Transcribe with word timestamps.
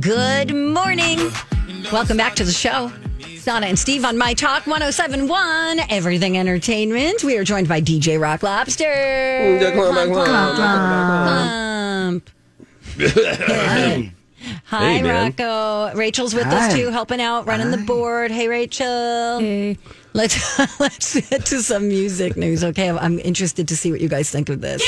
Good 0.00 0.54
morning. 0.54 1.18
Welcome 1.92 2.16
back 2.16 2.34
to 2.36 2.44
the 2.44 2.52
show. 2.52 2.90
Donna 3.44 3.66
and 3.66 3.78
Steve 3.78 4.04
on 4.04 4.18
My 4.18 4.34
Talk 4.34 4.66
1071, 4.66 5.80
Everything 5.88 6.36
Entertainment. 6.36 7.22
We 7.22 7.36
are 7.38 7.44
joined 7.44 7.68
by 7.68 7.80
DJ 7.80 8.20
Rock 8.20 8.42
Lobster. 8.42 9.58
Clump. 10.12 10.12
Hi, 12.98 14.12
Hey, 14.68 15.02
man. 15.02 15.32
Rocco. 15.38 15.96
Rachel's 15.96 16.34
with 16.34 16.46
us 16.46 16.72
Hi. 16.72 16.78
too, 16.78 16.90
helping 16.90 17.20
out, 17.20 17.46
running 17.46 17.70
the 17.70 17.78
board. 17.78 18.30
Hey, 18.30 18.48
Rachel. 18.48 19.38
Hey. 19.38 19.78
Let's 20.12 20.58
let's 20.80 21.28
get 21.30 21.46
to 21.46 21.62
some 21.62 21.88
music 21.88 22.36
news. 22.36 22.64
Okay, 22.64 22.90
I'm 22.90 23.18
interested 23.20 23.68
to 23.68 23.76
see 23.76 23.92
what 23.92 24.00
you 24.00 24.08
guys 24.08 24.30
think 24.30 24.48
of 24.48 24.60
this. 24.60 24.82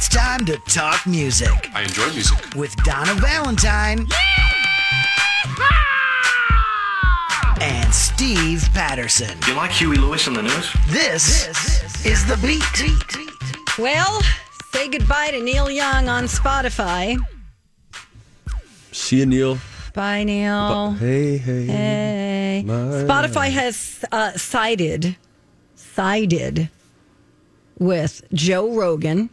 It's 0.00 0.08
time 0.08 0.46
to 0.46 0.56
talk 0.56 1.06
music 1.06 1.70
I 1.74 1.82
enjoy 1.82 2.10
music. 2.12 2.54
with 2.54 2.74
Donna 2.84 3.12
Valentine 3.16 4.06
and 7.60 7.92
Steve 7.92 8.66
Patterson. 8.72 9.36
You 9.46 9.52
like 9.56 9.70
Huey 9.72 9.98
Lewis 9.98 10.26
and 10.26 10.34
the 10.34 10.40
News? 10.40 10.72
This, 10.88 12.06
is 12.06 12.24
the 12.24 12.38
beat. 12.38 12.64
Well, 13.78 14.22
say 14.72 14.88
goodbye 14.88 15.32
to 15.32 15.42
Neil 15.42 15.70
Young 15.70 16.08
on 16.08 16.24
Spotify. 16.24 17.18
See 18.92 19.18
you, 19.18 19.26
Neil. 19.26 19.58
Bye, 19.92 20.24
Neil. 20.24 20.92
Hey, 20.92 21.36
hey. 21.36 21.66
Hey. 21.66 22.64
Spotify 22.66 23.50
has 23.50 24.02
uh, 24.10 24.32
sided 24.32 25.16
sided 25.74 26.70
with 27.78 28.22
Joe 28.32 28.74
Rogan 28.74 29.28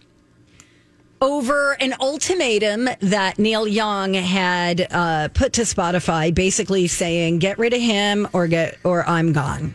over 1.21 1.73
an 1.73 1.95
ultimatum 1.99 2.89
that 2.99 3.39
Neil 3.39 3.67
Young 3.67 4.13
had 4.13 4.87
uh, 4.91 5.29
put 5.33 5.53
to 5.53 5.61
Spotify, 5.61 6.33
basically 6.33 6.87
saying, 6.87 7.39
"Get 7.39 7.57
rid 7.57 7.73
of 7.73 7.81
him, 7.81 8.27
or 8.33 8.47
get, 8.47 8.77
or 8.83 9.07
I'm 9.07 9.33
gone." 9.33 9.73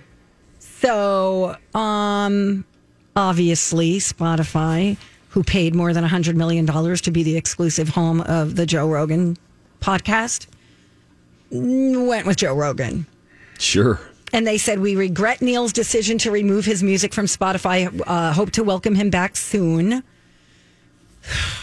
So, 0.58 1.56
um, 1.74 2.64
obviously, 3.16 3.98
Spotify, 3.98 4.96
who 5.30 5.42
paid 5.42 5.74
more 5.74 5.92
than 5.92 6.04
hundred 6.04 6.36
million 6.36 6.64
dollars 6.64 7.00
to 7.02 7.10
be 7.10 7.22
the 7.22 7.36
exclusive 7.36 7.88
home 7.88 8.20
of 8.22 8.56
the 8.56 8.66
Joe 8.66 8.88
Rogan 8.88 9.36
podcast, 9.80 10.46
went 11.50 12.26
with 12.26 12.36
Joe 12.36 12.54
Rogan. 12.54 13.06
Sure. 13.58 14.00
And 14.32 14.46
they 14.46 14.58
said, 14.58 14.80
We 14.80 14.96
regret 14.96 15.42
Neil's 15.42 15.72
decision 15.72 16.18
to 16.18 16.30
remove 16.30 16.64
his 16.64 16.82
music 16.82 17.12
from 17.12 17.26
Spotify. 17.26 18.00
Uh, 18.06 18.32
hope 18.32 18.50
to 18.52 18.64
welcome 18.64 18.94
him 18.94 19.10
back 19.10 19.36
soon. 19.36 20.02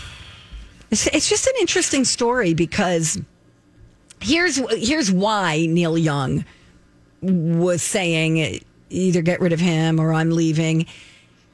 It's, 0.91 1.05
it's 1.05 1.29
just 1.29 1.45
an 1.45 1.53
interesting 1.59 2.03
story 2.03 2.55
because 2.55 3.21
here's 4.21 4.57
here's 4.71 5.11
why 5.11 5.67
Neil 5.67 5.95
Young 5.95 6.45
was 7.21 7.83
saying 7.83 8.63
either 8.89 9.21
get 9.21 9.39
rid 9.39 9.53
of 9.53 9.59
him 9.59 9.99
or 9.99 10.13
I'm 10.13 10.31
leaving. 10.31 10.85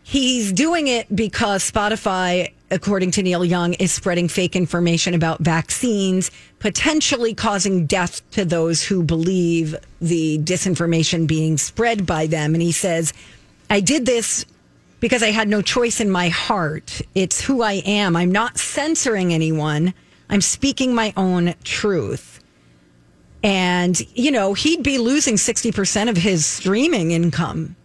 He's 0.04 0.54
doing 0.54 0.88
it 0.88 1.14
because 1.16 1.70
Spotify, 1.70 2.54
according 2.70 3.12
to 3.12 3.24
Neil 3.24 3.44
Young, 3.44 3.74
is 3.74 3.92
spreading 3.92 4.28
fake 4.28 4.56
information 4.56 5.16
about 5.16 5.40
vaccines, 5.42 6.30
potentially 6.60 7.34
causing 7.34 7.88
death 7.88 8.22
to 8.32 8.46
those 8.46 8.84
who 8.84 9.04
believe 9.04 9.76
the 10.00 10.38
disinformation 10.40 11.26
being 11.26 11.58
spread 11.58 12.06
by 12.06 12.28
them. 12.28 12.54
And 12.54 12.62
he 12.62 12.72
says, 12.72 13.14
I 13.70 13.80
did 13.80 14.06
this 14.06 14.46
because 15.06 15.22
I 15.22 15.30
had 15.30 15.48
no 15.48 15.62
choice 15.62 16.02
in 16.02 16.10
my 16.10 16.30
heart. 16.30 17.00
It's 17.14 17.40
who 17.40 17.62
I 17.62 17.74
am. 17.86 18.16
I'm 18.16 18.32
not 18.32 18.58
censoring 18.58 19.36
anyone, 19.36 19.94
I'm 20.32 20.42
speaking 20.42 20.96
my 20.96 21.14
own 21.16 21.54
truth. 21.64 22.40
And, 23.44 24.02
you 24.18 24.32
know, 24.32 24.56
he'd 24.56 24.82
be 24.82 24.98
losing 24.98 25.36
60% 25.36 26.10
of 26.10 26.18
his 26.18 26.44
streaming 26.48 27.12
income 27.12 27.76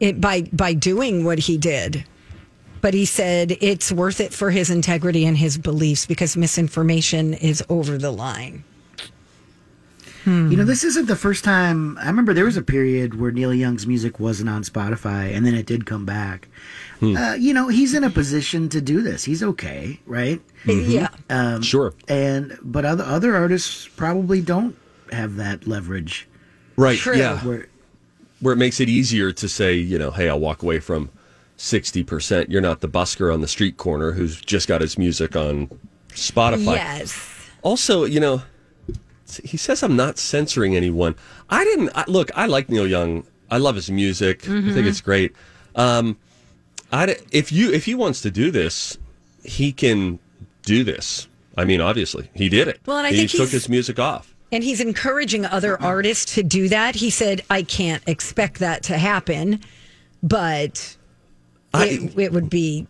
it, 0.00 0.20
by 0.20 0.42
by 0.52 0.74
doing 0.74 1.24
what 1.24 1.38
he 1.38 1.56
did. 1.56 2.04
But 2.82 2.92
he 2.92 3.06
said 3.06 3.56
it's 3.62 3.90
worth 3.90 4.20
it 4.20 4.34
for 4.34 4.50
his 4.50 4.68
integrity 4.68 5.24
and 5.24 5.38
his 5.38 5.56
beliefs 5.56 6.04
because 6.04 6.36
misinformation 6.36 7.32
is 7.32 7.64
over 7.70 7.96
the 7.96 8.10
line. 8.10 8.64
You 10.26 10.56
know, 10.56 10.64
this 10.64 10.84
isn't 10.84 11.06
the 11.06 11.16
first 11.16 11.44
time. 11.44 11.98
I 11.98 12.06
remember 12.06 12.32
there 12.32 12.46
was 12.46 12.56
a 12.56 12.62
period 12.62 13.20
where 13.20 13.30
Neil 13.30 13.52
Young's 13.52 13.86
music 13.86 14.18
wasn't 14.18 14.48
on 14.48 14.62
Spotify, 14.62 15.34
and 15.34 15.44
then 15.44 15.54
it 15.54 15.66
did 15.66 15.84
come 15.86 16.06
back. 16.06 16.48
Uh, 17.02 17.36
you 17.38 17.52
know, 17.52 17.68
he's 17.68 17.92
in 17.92 18.02
a 18.04 18.08
position 18.10 18.70
to 18.70 18.80
do 18.80 19.02
this. 19.02 19.24
He's 19.24 19.42
okay, 19.42 20.00
right? 20.06 20.40
Yeah. 20.64 21.08
Um, 21.28 21.60
Sure. 21.60 21.92
And 22.08 22.56
but 22.62 22.86
other 22.86 23.04
other 23.04 23.36
artists 23.36 23.86
probably 23.88 24.40
don't 24.40 24.74
have 25.12 25.36
that 25.36 25.66
leverage. 25.66 26.26
Right. 26.76 26.98
True. 26.98 27.16
Yeah. 27.16 27.38
Where 27.40 27.68
Where 28.40 28.54
it 28.54 28.56
makes 28.56 28.80
it 28.80 28.88
easier 28.88 29.32
to 29.32 29.48
say, 29.48 29.74
you 29.74 29.98
know, 29.98 30.10
hey, 30.10 30.30
I'll 30.30 30.40
walk 30.40 30.62
away 30.62 30.80
from 30.80 31.10
60%. 31.58 32.48
You're 32.48 32.62
not 32.62 32.80
the 32.80 32.88
busker 32.88 33.32
on 33.32 33.40
the 33.42 33.48
street 33.48 33.76
corner 33.76 34.12
who's 34.12 34.40
just 34.40 34.66
got 34.68 34.80
his 34.80 34.96
music 34.98 35.36
on 35.36 35.68
Spotify. 36.10 36.76
Yes. 36.76 37.50
Also, 37.62 38.04
you 38.04 38.20
know, 38.20 38.42
he 39.42 39.56
says 39.56 39.82
I'm 39.82 39.96
not 39.96 40.18
censoring 40.18 40.76
anyone. 40.76 41.14
I 41.50 41.64
didn't 41.64 41.90
I, 41.94 42.04
look. 42.06 42.30
I 42.36 42.46
like 42.46 42.68
Neil 42.68 42.86
Young. 42.86 43.24
I 43.50 43.58
love 43.58 43.74
his 43.76 43.90
music. 43.90 44.42
I 44.48 44.72
think 44.72 44.86
it's 44.86 45.00
great. 45.00 45.34
Um, 45.76 46.16
I 46.92 47.16
if 47.32 47.52
you 47.52 47.72
if 47.72 47.84
he 47.84 47.94
wants 47.94 48.20
to 48.22 48.30
do 48.30 48.50
this, 48.50 48.98
he 49.44 49.72
can 49.72 50.18
do 50.62 50.84
this. 50.84 51.28
I 51.56 51.64
mean, 51.64 51.80
obviously, 51.80 52.30
he 52.34 52.48
did 52.48 52.68
it. 52.68 52.80
Well, 52.86 52.98
and 52.98 53.06
I 53.06 53.10
think 53.10 53.30
he 53.30 53.38
think 53.38 53.44
took 53.44 53.52
his 53.52 53.68
music 53.68 53.98
off. 53.98 54.34
And 54.50 54.62
he's 54.62 54.80
encouraging 54.80 55.44
other 55.46 55.80
artists 55.80 56.34
to 56.34 56.42
do 56.42 56.68
that. 56.68 56.96
He 56.96 57.10
said, 57.10 57.42
I 57.50 57.62
can't 57.62 58.02
expect 58.06 58.58
that 58.60 58.82
to 58.84 58.98
happen, 58.98 59.60
but 60.22 60.96
I- 61.72 61.86
it, 61.86 62.18
it 62.18 62.32
would 62.32 62.50
be 62.50 62.86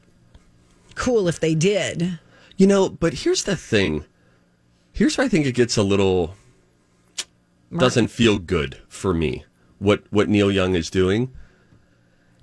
cool 0.95 1.27
if 1.29 1.41
they 1.41 1.55
did. 1.55 2.19
You 2.57 2.67
know, 2.67 2.89
but 2.89 3.15
here's 3.15 3.45
the 3.45 3.57
thing. 3.57 4.05
Here's 4.95 5.19
where 5.19 5.25
I 5.25 5.29
think 5.29 5.45
it 5.45 5.57
gets 5.57 5.77
a 5.77 5.83
little 5.83 6.37
doesn't 7.77 8.09
feel 8.09 8.39
good 8.39 8.81
for 8.89 9.13
me. 9.13 9.45
What 9.81 10.05
what 10.11 10.29
Neil 10.29 10.53
Young 10.53 10.77
is 10.77 10.89
doing. 10.89 11.33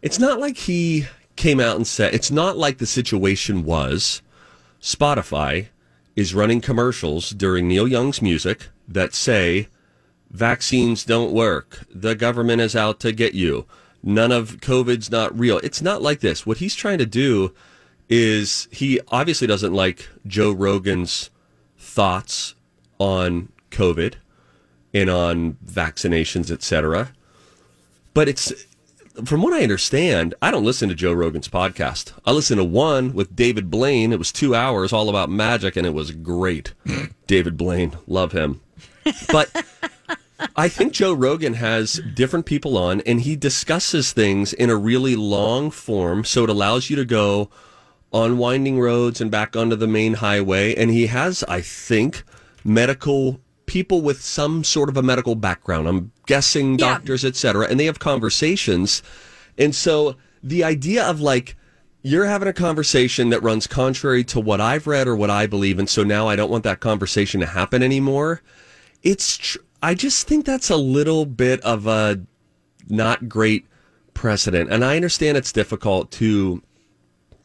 It's 0.02 0.20
not 0.20 0.38
like 0.38 0.58
he 0.58 1.06
came 1.38 1.62
out 1.62 1.78
and 1.78 1.88
said 1.88 2.14
it's 2.14 2.30
not 2.30 2.58
like 2.58 2.78
the 2.78 2.86
situation 2.86 3.64
was 3.64 4.22
Spotify 4.82 5.68
is 6.18 6.36
running 6.36 6.60
commercials 6.60 7.30
during 7.30 7.70
Neil 7.70 7.88
Young's 7.88 8.22
music 8.22 8.68
that 8.86 9.14
say 9.14 9.70
vaccines 10.30 11.06
don't 11.06 11.32
work. 11.32 11.86
The 11.90 12.16
government 12.16 12.62
is 12.62 12.76
out 12.76 13.00
to 13.00 13.14
get 13.14 13.34
you. 13.34 13.66
None 14.04 14.34
of 14.34 14.58
COVID's 14.58 15.10
not 15.10 15.40
real. 15.40 15.60
It's 15.60 15.82
not 15.82 16.02
like 16.02 16.20
this. 16.20 16.46
What 16.46 16.58
he's 16.58 16.76
trying 16.76 16.98
to 16.98 17.06
do 17.06 17.54
is 18.10 18.68
he 18.72 19.00
obviously 19.08 19.48
doesn't 19.48 19.74
like 19.74 20.10
Joe 20.28 20.52
Rogan's 20.52 21.30
thoughts 21.92 22.56
on 23.00 23.52
COVID 23.70 24.16
and 24.94 25.10
on 25.10 25.58
vaccinations, 25.66 26.50
etc. 26.50 27.12
But 28.14 28.30
it's 28.30 28.54
from 29.26 29.42
what 29.42 29.54
I 29.54 29.64
understand, 29.64 30.34
I 30.42 30.52
don't 30.52 30.64
listen 30.64 30.88
to 30.90 30.96
Joe 30.96 31.12
Rogan's 31.12 31.50
podcast. 31.50 32.14
I 32.26 32.32
listen 32.32 32.58
to 32.58 32.64
one 32.64 33.14
with 33.14 33.36
David 33.36 33.70
Blaine. 33.70 34.14
It 34.14 34.20
was 34.20 34.32
two 34.32 34.56
hours, 34.56 34.94
all 34.94 35.10
about 35.10 35.30
magic, 35.30 35.76
and 35.76 35.86
it 35.86 35.94
was 35.94 36.12
great. 36.12 36.74
David 37.28 37.58
Blaine, 37.58 37.98
love 38.08 38.32
him. 38.32 38.62
But 39.30 39.66
I 40.56 40.70
think 40.70 40.94
Joe 40.94 41.14
Rogan 41.14 41.56
has 41.56 42.00
different 42.14 42.46
people 42.46 42.78
on, 42.78 43.02
and 43.02 43.22
he 43.22 43.36
discusses 43.36 44.14
things 44.14 44.54
in 44.54 44.70
a 44.70 44.76
really 44.78 45.16
long 45.18 45.72
form, 45.72 46.24
so 46.24 46.46
it 46.46 46.50
allows 46.50 46.90
you 46.90 46.96
to 46.96 47.06
go 47.06 47.50
on 48.12 48.38
winding 48.38 48.80
roads 48.80 49.22
and 49.22 49.32
back 49.32 49.56
onto 49.56 49.76
the 49.76 49.88
main 49.88 50.16
highway. 50.16 50.76
And 50.76 50.92
he 50.92 51.08
has, 51.08 51.44
I 51.48 51.62
think, 51.62 52.24
medical 52.64 53.40
people 53.66 54.02
with 54.02 54.22
some 54.22 54.64
sort 54.64 54.90
of 54.90 54.98
a 54.98 55.02
medical 55.02 55.36
background. 55.36 55.88
I'm 55.88 56.12
guessing 56.26 56.76
doctors, 56.76 57.24
et 57.24 57.36
cetera, 57.36 57.68
and 57.68 57.80
they 57.80 57.86
have 57.86 58.00
conversations. 58.00 59.02
And 59.58 59.74
so 59.74 60.18
the 60.44 60.64
idea 60.64 61.06
of 61.06 61.22
like, 61.22 61.56
you're 62.04 62.26
having 62.26 62.48
a 62.48 62.54
conversation 62.54 63.30
that 63.30 63.44
runs 63.44 63.68
contrary 63.68 64.24
to 64.26 64.40
what 64.40 64.60
I've 64.60 64.88
read 64.88 65.08
or 65.08 65.16
what 65.16 65.30
I 65.30 65.46
believe, 65.46 65.80
and 65.80 65.88
so 65.88 66.04
now 66.04 66.28
I 66.28 66.36
don't 66.36 66.50
want 66.50 66.64
that 66.64 66.80
conversation 66.80 67.40
to 67.42 67.46
happen 67.46 67.84
anymore. 67.84 68.42
It's, 69.04 69.38
tr- 69.38 69.60
I 69.84 69.94
just 69.94 70.28
think 70.28 70.46
that's 70.46 70.70
a 70.70 70.78
little 70.78 71.26
bit 71.26 71.62
of 71.62 71.88
a 71.88 72.20
not 72.90 73.30
great 73.30 73.68
precedent. 74.16 74.72
And 74.72 74.84
I 74.84 74.96
understand 74.96 75.38
it's 75.38 75.54
difficult 75.54 76.12
to 76.14 76.62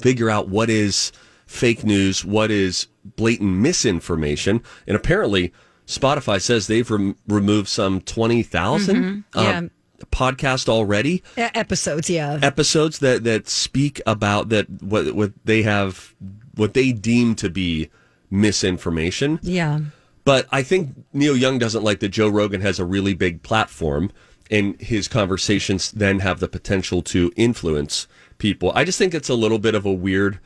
figure 0.00 0.30
out 0.30 0.48
what 0.48 0.70
is 0.70 1.12
fake 1.46 1.84
news, 1.84 2.24
what 2.24 2.50
is 2.50 2.86
blatant 3.16 3.54
misinformation. 3.58 4.62
And 4.86 4.96
apparently, 4.96 5.52
Spotify 5.86 6.40
says 6.40 6.66
they've 6.66 6.90
rem- 6.90 7.16
removed 7.28 7.68
some 7.68 8.00
20,000 8.00 9.24
Yeah. 9.34 9.40
uh, 9.40 9.62
podcast 10.10 10.68
already 10.68 11.22
Episodes, 11.36 12.10
yeah. 12.10 12.38
episodes 12.42 12.98
that 12.98 13.24
that 13.24 13.48
speak 13.48 14.00
about 14.06 14.50
that 14.50 14.66
what 14.82 15.14
what 15.14 15.32
they 15.46 15.62
have 15.62 16.14
what 16.54 16.74
they 16.74 16.92
deem 16.92 17.34
to 17.36 17.48
be 17.48 17.88
misinformation. 18.30 19.38
Yeah. 19.42 19.80
But 20.24 20.46
I 20.50 20.62
think 20.62 20.90
Neil 21.12 21.36
Young 21.36 21.58
doesn't 21.58 21.84
like 21.84 22.00
that 22.00 22.08
Joe 22.08 22.28
Rogan 22.28 22.60
has 22.60 22.78
a 22.78 22.84
really 22.84 23.14
big 23.14 23.42
platform 23.42 24.10
and 24.50 24.80
his 24.80 25.08
conversations 25.08 25.90
then 25.92 26.18
have 26.20 26.40
the 26.40 26.48
potential 26.48 27.00
to 27.02 27.32
influence 27.36 28.06
people. 28.38 28.72
I 28.74 28.84
just 28.84 28.98
think 28.98 29.14
it's 29.14 29.28
a 29.28 29.34
little 29.34 29.58
bit 29.58 29.74
of 29.74 29.86
a 29.86 29.92
weird 29.92 30.38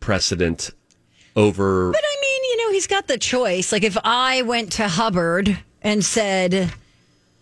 precedent 0.00 0.70
over. 1.36 1.92
But 1.92 2.02
I 2.04 2.16
mean, 2.20 2.44
you 2.44 2.56
know, 2.66 2.72
he's 2.72 2.86
got 2.86 3.06
the 3.08 3.18
choice. 3.18 3.72
Like 3.72 3.84
if 3.84 3.96
I 4.04 4.42
went 4.42 4.72
to 4.72 4.88
Hubbard 4.88 5.58
and 5.80 6.04
said, 6.04 6.72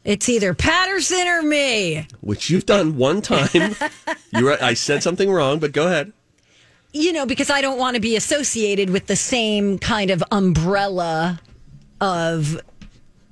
it's 0.05 0.29
either 0.29 0.55
Patterson 0.55 1.27
or 1.29 1.43
me, 1.43 2.07
which 2.21 2.49
you've 2.51 2.67
done 2.67 2.97
one 2.97 3.21
time. 3.23 3.75
you 4.33 4.45
were, 4.45 4.57
I 4.63 4.75
said 4.75 5.03
something 5.03 5.31
wrong, 5.31 5.59
but 5.59 5.73
go 5.73 5.87
ahead. 5.87 6.13
you 6.93 7.13
know, 7.13 7.27
because 7.27 7.51
I 7.51 7.61
don't 7.61 7.79
want 7.79 7.95
to 7.97 8.01
be 8.01 8.17
associated 8.17 8.91
with 8.91 9.07
the 9.07 9.17
same 9.17 9.79
kind 9.79 10.11
of 10.11 10.25
umbrella 10.33 11.41
of, 12.01 12.61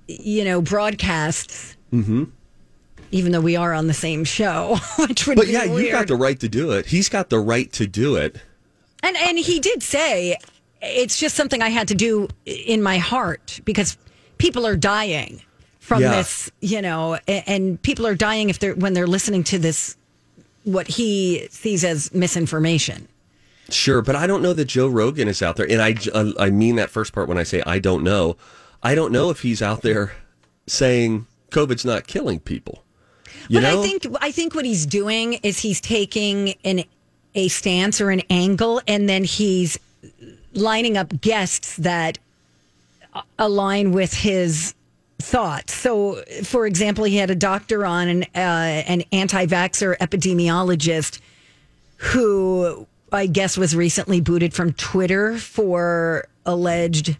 you 0.07 0.45
know, 0.45 0.61
broadcasts. 0.61 1.77
Mm-hmm. 1.93 2.25
Even 3.11 3.33
though 3.33 3.41
we 3.41 3.57
are 3.57 3.73
on 3.73 3.87
the 3.87 3.95
same 3.95 4.25
show, 4.25 4.77
which 4.99 5.27
would 5.27 5.37
But 5.37 5.49
yeah, 5.49 5.67
weird. 5.67 5.83
you've 5.83 5.93
got 5.93 6.09
the 6.09 6.17
right 6.17 6.39
to 6.41 6.49
do 6.49 6.73
it. 6.73 6.87
He's 6.87 7.09
got 7.09 7.31
the 7.31 7.39
right 7.41 7.73
to 7.73 7.87
do 7.87 8.17
it. 8.17 8.37
And 9.03 9.17
and 9.17 9.39
he 9.39 9.61
did 9.61 9.83
say 9.83 10.37
it's 10.83 11.19
just 11.19 11.35
something 11.35 11.63
I 11.63 11.69
had 11.71 11.89
to 11.89 11.95
do 11.95 12.29
in 12.45 12.83
my 12.83 12.99
heart 12.99 13.61
because 13.65 13.97
people 14.39 14.67
are 14.67 14.77
dying 14.77 15.41
from 15.81 16.03
Yeah. 16.03 16.17
this, 16.17 16.51
you 16.61 16.83
know, 16.83 17.19
and 17.27 17.81
people 17.83 18.07
are 18.07 18.15
dying 18.15 18.51
if 18.51 18.59
they're 18.59 18.75
when 18.75 18.93
they're 18.93 19.07
listening 19.07 19.43
to 19.45 19.59
this 19.59 19.97
what 20.65 20.87
he 20.87 21.49
sees 21.51 21.83
as 21.85 22.13
misinformation. 22.13 23.09
Sure, 23.71 24.03
but 24.03 24.17
I 24.17 24.27
don't 24.27 24.43
know 24.43 24.53
that 24.53 24.67
Joe 24.67 24.89
Rogan 24.89 25.29
is 25.29 25.43
out 25.43 25.57
there, 25.57 25.71
and 25.71 25.81
I 25.81 25.95
uh, 26.13 26.33
I 26.39 26.51
mean 26.51 26.77
that 26.77 26.91
first 26.91 27.13
part 27.13 27.29
when 27.29 27.39
I 27.39 27.43
say 27.43 27.63
I 27.67 27.79
don't 27.79 28.03
know. 28.03 28.37
I 28.83 28.95
don't 28.95 29.13
know 29.13 29.31
if 29.31 29.41
he's 29.43 29.63
out 29.63 29.83
there 29.83 30.13
saying 30.67 31.27
COVID's 31.51 31.85
not 31.85 32.07
killing 32.07 32.39
people. 32.41 32.83
You 33.49 33.61
but 33.61 33.63
know, 33.63 33.81
I 33.81 33.83
think 33.83 34.07
I 34.21 34.31
think 34.33 34.55
what 34.55 34.65
he's 34.65 34.87
doing 34.87 35.35
is 35.43 35.59
he's 35.59 35.81
taking 35.81 36.55
an 36.65 36.85
a 37.35 37.49
stance 37.49 38.01
or 38.01 38.11
an 38.11 38.23
angle, 38.31 38.81
and 38.87 39.09
then 39.09 39.25
he's 39.25 39.79
lining 40.55 40.97
up 40.97 41.21
guests 41.21 41.77
that 41.77 42.19
align 43.39 43.93
with 43.93 44.15
his 44.15 44.75
thoughts. 45.19 45.75
So, 45.75 46.23
for 46.45 46.67
example, 46.67 47.05
he 47.05 47.17
had 47.17 47.31
a 47.31 47.35
doctor 47.35 47.85
on, 47.85 48.09
an 48.09 48.23
uh, 48.35 48.39
an 48.39 49.03
anti-vaxxer 49.13 49.97
epidemiologist, 49.99 51.21
who 51.97 52.87
I 53.13 53.27
guess 53.27 53.57
was 53.57 53.75
recently 53.75 54.21
booted 54.21 54.55
from 54.55 54.73
Twitter 54.75 55.39
for 55.39 56.29
alleged 56.45 57.17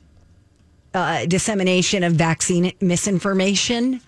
uh, 0.95 1.27
dissemination 1.27 2.03
of 2.03 2.15
vaccine 2.15 2.73
misinformation. 2.81 4.01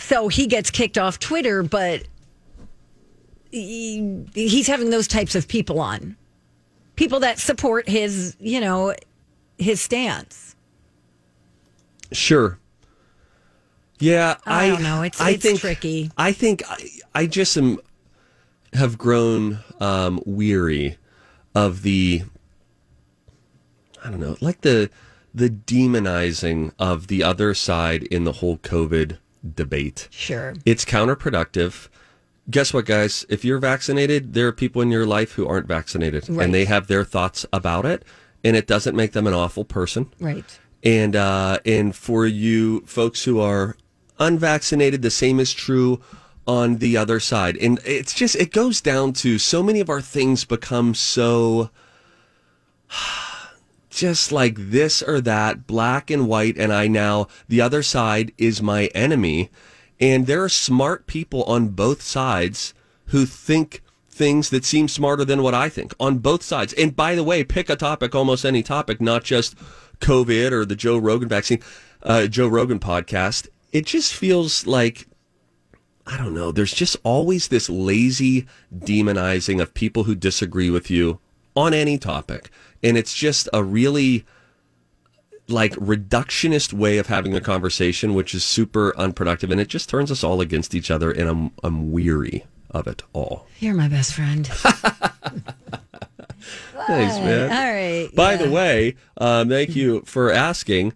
So 0.00 0.28
he 0.28 0.46
gets 0.46 0.70
kicked 0.70 0.98
off 0.98 1.18
Twitter, 1.18 1.62
but 1.62 2.02
he, 3.52 4.24
he's 4.34 4.66
having 4.66 4.90
those 4.90 5.06
types 5.06 5.34
of 5.34 5.46
people 5.46 5.78
on. 5.80 6.16
People 6.96 7.20
that 7.20 7.38
support 7.38 7.88
his, 7.88 8.36
you 8.40 8.60
know, 8.60 8.94
his 9.58 9.80
stance. 9.80 10.56
Sure. 12.12 12.58
Yeah, 13.98 14.36
I 14.46 14.64
I, 14.64 14.68
don't 14.68 14.82
know. 14.82 15.02
It's- 15.04 15.20
I 15.20 15.30
it's 15.32 15.42
think, 15.42 15.60
tricky. 15.60 16.10
I 16.16 16.32
think 16.32 16.62
I, 16.68 16.88
I 17.14 17.26
just 17.26 17.56
am 17.56 17.78
have 18.72 18.96
grown 18.96 19.58
um, 19.80 20.20
weary 20.24 20.96
of 21.54 21.82
the 21.82 22.22
I 24.02 24.08
don't 24.10 24.20
know, 24.20 24.36
like 24.40 24.62
the 24.62 24.90
the 25.34 25.50
demonizing 25.50 26.72
of 26.78 27.08
the 27.08 27.22
other 27.22 27.52
side 27.54 28.02
in 28.04 28.24
the 28.24 28.32
whole 28.32 28.56
COVID 28.58 29.18
debate. 29.54 30.08
Sure. 30.10 30.54
It's 30.66 30.84
counterproductive. 30.84 31.88
Guess 32.50 32.72
what, 32.74 32.84
guys? 32.86 33.24
If 33.28 33.44
you're 33.44 33.58
vaccinated, 33.58 34.34
there 34.34 34.48
are 34.48 34.52
people 34.52 34.82
in 34.82 34.90
your 34.90 35.06
life 35.06 35.32
who 35.32 35.46
aren't 35.46 35.66
vaccinated, 35.68 36.28
Right. 36.28 36.44
and 36.44 36.54
they 36.54 36.64
have 36.64 36.86
their 36.88 37.04
thoughts 37.04 37.46
about 37.52 37.86
it, 37.86 38.04
and 38.42 38.56
it 38.56 38.66
doesn't 38.66 38.96
make 38.96 39.12
them 39.12 39.26
an 39.26 39.34
awful 39.34 39.64
person 39.64 40.08
Right. 40.18 40.44
and 40.82 41.14
uh, 41.14 41.58
and 41.64 41.94
for 41.94 42.26
you 42.26 42.80
folks 42.86 43.24
who 43.24 43.38
are 43.40 43.76
unvaccinated, 44.18 45.02
the 45.02 45.10
same 45.10 45.38
is 45.38 45.52
true 45.52 46.00
on 46.46 46.78
the 46.78 46.96
other 46.96 47.20
side. 47.20 47.56
And 47.58 47.78
it's 47.84 48.12
just 48.14 48.34
it 48.36 48.50
goes 48.52 48.80
down 48.80 49.12
to 49.14 49.38
so 49.38 49.62
many 49.62 49.78
of 49.80 49.88
our 49.88 50.00
things 50.00 50.44
become 50.44 50.94
so 50.94 51.70
just 53.90 54.32
like 54.32 54.54
this 54.56 55.02
or 55.02 55.20
that, 55.20 55.66
black 55.66 56.10
and 56.10 56.28
white, 56.28 56.56
and 56.56 56.72
I 56.72 56.86
now 56.86 57.26
the 57.48 57.60
other 57.60 57.82
side 57.82 58.32
is 58.38 58.62
my 58.62 58.86
enemy. 58.94 59.50
And 59.98 60.26
there 60.26 60.42
are 60.42 60.48
smart 60.48 61.06
people 61.06 61.42
on 61.44 61.68
both 61.68 62.00
sides 62.00 62.72
who 63.06 63.26
think 63.26 63.82
things 64.08 64.50
that 64.50 64.64
seem 64.64 64.88
smarter 64.88 65.24
than 65.24 65.42
what 65.42 65.54
I 65.54 65.68
think 65.68 65.92
on 66.00 66.18
both 66.18 66.42
sides. 66.42 66.72
And 66.74 66.94
by 66.94 67.14
the 67.14 67.24
way, 67.24 67.44
pick 67.44 67.68
a 67.68 67.76
topic, 67.76 68.14
almost 68.14 68.44
any 68.44 68.62
topic, 68.62 69.00
not 69.00 69.24
just 69.24 69.56
COVID 70.00 70.52
or 70.52 70.64
the 70.64 70.76
Joe 70.76 70.96
Rogan 70.96 71.28
vaccine, 71.28 71.60
uh, 72.02 72.26
Joe 72.26 72.48
Rogan 72.48 72.78
podcast. 72.78 73.48
It 73.72 73.86
just 73.86 74.14
feels 74.14 74.66
like 74.66 75.06
I 76.06 76.16
don't 76.16 76.34
know. 76.34 76.50
There's 76.50 76.72
just 76.72 76.96
always 77.04 77.48
this 77.48 77.68
lazy 77.68 78.46
demonizing 78.74 79.60
of 79.60 79.74
people 79.74 80.04
who 80.04 80.14
disagree 80.14 80.70
with 80.70 80.90
you 80.90 81.20
on 81.56 81.74
any 81.74 81.98
topic. 81.98 82.50
And 82.82 82.96
it's 82.96 83.14
just 83.14 83.48
a 83.52 83.62
really 83.62 84.24
like 85.48 85.72
reductionist 85.74 86.72
way 86.72 86.98
of 86.98 87.08
having 87.08 87.34
a 87.34 87.40
conversation, 87.40 88.14
which 88.14 88.34
is 88.34 88.44
super 88.44 88.96
unproductive. 88.96 89.50
And 89.50 89.60
it 89.60 89.68
just 89.68 89.88
turns 89.88 90.10
us 90.10 90.22
all 90.24 90.40
against 90.40 90.74
each 90.74 90.90
other. 90.90 91.10
And 91.10 91.28
I'm, 91.28 91.50
I'm 91.62 91.92
weary 91.92 92.44
of 92.70 92.86
it 92.86 93.02
all. 93.12 93.46
You're 93.58 93.74
my 93.74 93.88
best 93.88 94.14
friend. 94.14 94.46
Thanks, 96.86 97.16
man. 97.16 97.50
All 97.50 97.72
right. 97.72 98.08
By 98.14 98.36
the 98.36 98.50
way, 98.50 98.96
um, 99.18 99.48
thank 99.48 99.76
you 99.76 100.02
for 100.06 100.32
asking. 100.32 100.94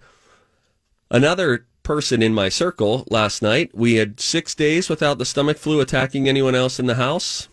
Another 1.10 1.66
person 1.82 2.22
in 2.22 2.32
my 2.32 2.48
circle 2.48 3.06
last 3.10 3.42
night, 3.42 3.70
we 3.74 3.94
had 3.94 4.18
six 4.18 4.54
days 4.54 4.88
without 4.88 5.18
the 5.18 5.24
stomach 5.24 5.58
flu 5.58 5.80
attacking 5.80 6.28
anyone 6.28 6.54
else 6.54 6.80
in 6.80 6.86
the 6.86 6.94
house 6.94 7.48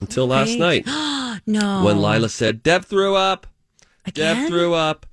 until 0.00 0.26
last 0.26 0.58
night 0.58 0.86
no. 1.46 1.82
when 1.84 2.00
Lila 2.00 2.28
said, 2.28 2.62
Dev 2.62 2.84
threw 2.84 3.14
up. 3.14 3.46
Dev 4.12 4.48
threw 4.48 4.74
up. 4.74 5.06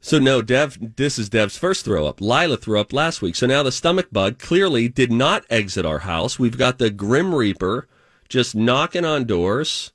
So, 0.00 0.18
no, 0.18 0.40
Dev, 0.42 0.96
this 0.96 1.18
is 1.18 1.28
Dev's 1.28 1.58
first 1.58 1.84
throw 1.84 2.06
up. 2.06 2.20
Lila 2.20 2.56
threw 2.56 2.78
up 2.80 2.92
last 2.92 3.20
week. 3.20 3.34
So 3.34 3.46
now 3.46 3.62
the 3.64 3.72
stomach 3.72 4.08
bug 4.12 4.38
clearly 4.38 4.88
did 4.88 5.10
not 5.10 5.44
exit 5.50 5.84
our 5.84 5.98
house. 6.00 6.38
We've 6.38 6.56
got 6.56 6.78
the 6.78 6.90
Grim 6.90 7.34
Reaper 7.34 7.88
just 8.28 8.54
knocking 8.54 9.04
on 9.04 9.24
doors. 9.24 9.92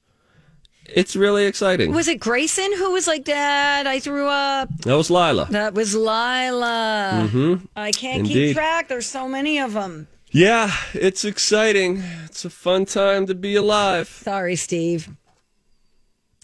It's 0.86 1.16
really 1.16 1.46
exciting. 1.46 1.94
Was 1.94 2.10
it 2.10 2.20
Grayson 2.20 2.74
who 2.78 2.92
was 2.92 3.08
like, 3.08 3.24
Dad, 3.24 3.88
I 3.88 4.00
threw 4.00 4.28
up? 4.28 4.70
that 4.80 4.96
was 4.96 5.10
Lila. 5.10 5.48
That 5.50 5.74
was 5.74 5.96
Lila. 5.96 7.30
Mm-hmm. 7.32 7.66
I 7.76 7.92
can't 7.92 8.20
Indeed. 8.20 8.34
keep 8.34 8.56
track. 8.58 8.90
There's 8.90 9.08
so 9.08 9.28
many 9.30 9.60
of 9.60 9.74
them. 9.74 10.08
Yeah, 10.34 10.72
it's 10.94 11.24
exciting. 11.24 12.02
It's 12.26 12.44
a 12.44 12.50
fun 12.50 12.86
time 12.86 13.28
to 13.28 13.36
be 13.36 13.56
alive. 13.56 14.08
Sorry, 14.10 14.56
Steve. 14.56 15.10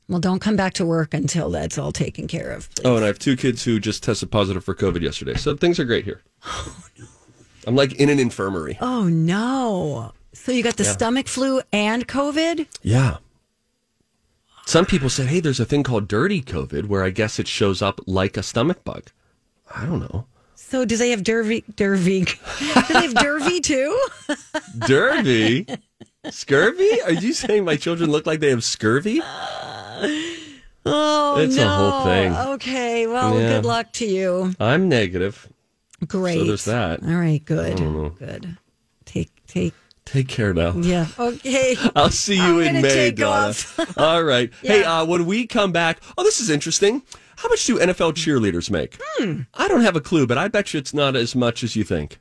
Well, 0.08 0.19
don't 0.19 0.39
come 0.39 0.55
back 0.55 0.74
to 0.75 0.86
work 0.86 1.13
until 1.13 1.50
that's 1.50 1.77
all 1.77 1.91
taken 1.91 2.27
care 2.27 2.51
of. 2.51 2.69
please. 2.75 2.86
Oh, 2.86 2.96
and 2.96 3.03
I 3.03 3.08
have 3.08 3.19
two 3.19 3.36
kids 3.36 3.63
who 3.63 3.79
just 3.79 4.03
tested 4.03 4.31
positive 4.31 4.63
for 4.63 4.74
COVID 4.75 5.01
yesterday. 5.01 5.36
So 5.36 5.55
things 5.55 5.79
are 5.79 5.86
great 5.86 6.05
here. 6.05 6.22
Oh, 6.46 6.86
no. 6.98 7.05
I'm 7.67 7.75
like 7.75 7.93
in 7.93 8.10
an 8.10 8.19
infirmary. 8.19 8.77
Oh, 8.79 9.03
no. 9.03 10.13
So 10.34 10.51
you 10.51 10.63
got 10.63 10.77
the 10.77 10.86
stomach 10.86 11.27
flu 11.27 11.62
and 11.74 12.08
COVID? 12.08 12.65
Yeah. 12.81 13.17
Some 14.65 14.86
people 14.86 15.10
said, 15.10 15.27
hey, 15.27 15.39
there's 15.41 15.60
a 15.60 15.65
thing 15.65 15.84
called 15.84 16.08
dirty 16.08 16.41
COVID 16.41 16.86
where 16.86 17.03
I 17.03 17.10
guess 17.10 17.38
it 17.39 17.48
shows 17.48 17.81
up 17.81 18.00
like 18.08 18.38
a 18.38 18.43
stomach 18.43 18.84
bug. 18.84 19.10
I 19.75 19.86
don't 19.86 20.00
know. 20.00 20.25
So 20.69 20.85
do 20.85 20.97
they 20.97 21.09
have 21.11 21.21
Dervy? 21.23 21.63
Dervy? 21.75 22.25
do 22.88 22.93
they 22.93 23.01
have 23.07 23.13
Dervy 23.15 23.61
too? 23.61 23.99
Derby? 24.88 25.65
scurvy? 26.29 27.01
Are 27.01 27.11
you 27.13 27.33
saying 27.33 27.65
my 27.65 27.75
children 27.75 28.11
look 28.11 28.25
like 28.27 28.39
they 28.39 28.49
have 28.51 28.63
scurvy? 28.63 29.21
Oh, 30.85 31.38
It's 31.39 31.55
a 31.57 31.59
no. 31.59 31.67
whole 31.69 32.03
thing. 32.03 32.33
Okay. 32.53 33.07
Well, 33.07 33.39
Yeah. 33.39 33.49
good 33.49 33.65
luck 33.65 33.91
to 33.93 34.05
you. 34.05 34.53
I'm 34.59 34.88
negative. 34.89 35.47
Great. 36.07 36.38
So 36.39 36.43
there's 36.45 36.65
that. 36.65 37.03
All 37.03 37.09
right. 37.15 37.43
Good. 37.43 37.77
Good. 38.17 38.57
Take, 39.05 39.29
take. 39.47 39.73
Take 40.05 40.27
care 40.27 40.53
now. 40.53 40.73
Yeah. 40.77 41.07
Okay. 41.19 41.75
I'll 41.95 42.09
see 42.09 42.35
you 42.35 42.61
I'm 42.61 42.75
in 42.77 42.81
May, 42.81 42.89
take 42.93 43.15
Donna. 43.17 43.49
off. 43.49 43.97
All 43.97 44.23
right. 44.23 44.51
Hey, 44.61 44.83
uh, 44.83 45.05
when 45.05 45.25
we 45.25 45.45
come 45.45 45.71
back, 45.71 45.99
oh, 46.17 46.23
this 46.23 46.39
is 46.39 46.49
interesting. 46.49 47.03
How 47.39 47.48
much 47.48 47.65
do 47.65 47.79
NFL 47.79 48.15
cheerleaders 48.15 48.69
make? 48.69 48.98
Hmm. 49.17 49.43
I 49.53 49.69
don't 49.69 49.79
have 49.79 49.96
a 49.96 50.01
clue, 50.01 50.27
but 50.27 50.38
I 50.38 50.50
bet 50.50 50.74
you 50.74 50.77
it's 50.77 50.93
not 50.93 51.15
as 51.15 51.36
much 51.36 51.63
as 51.63 51.74
you 51.74 51.86
think. 51.86 52.19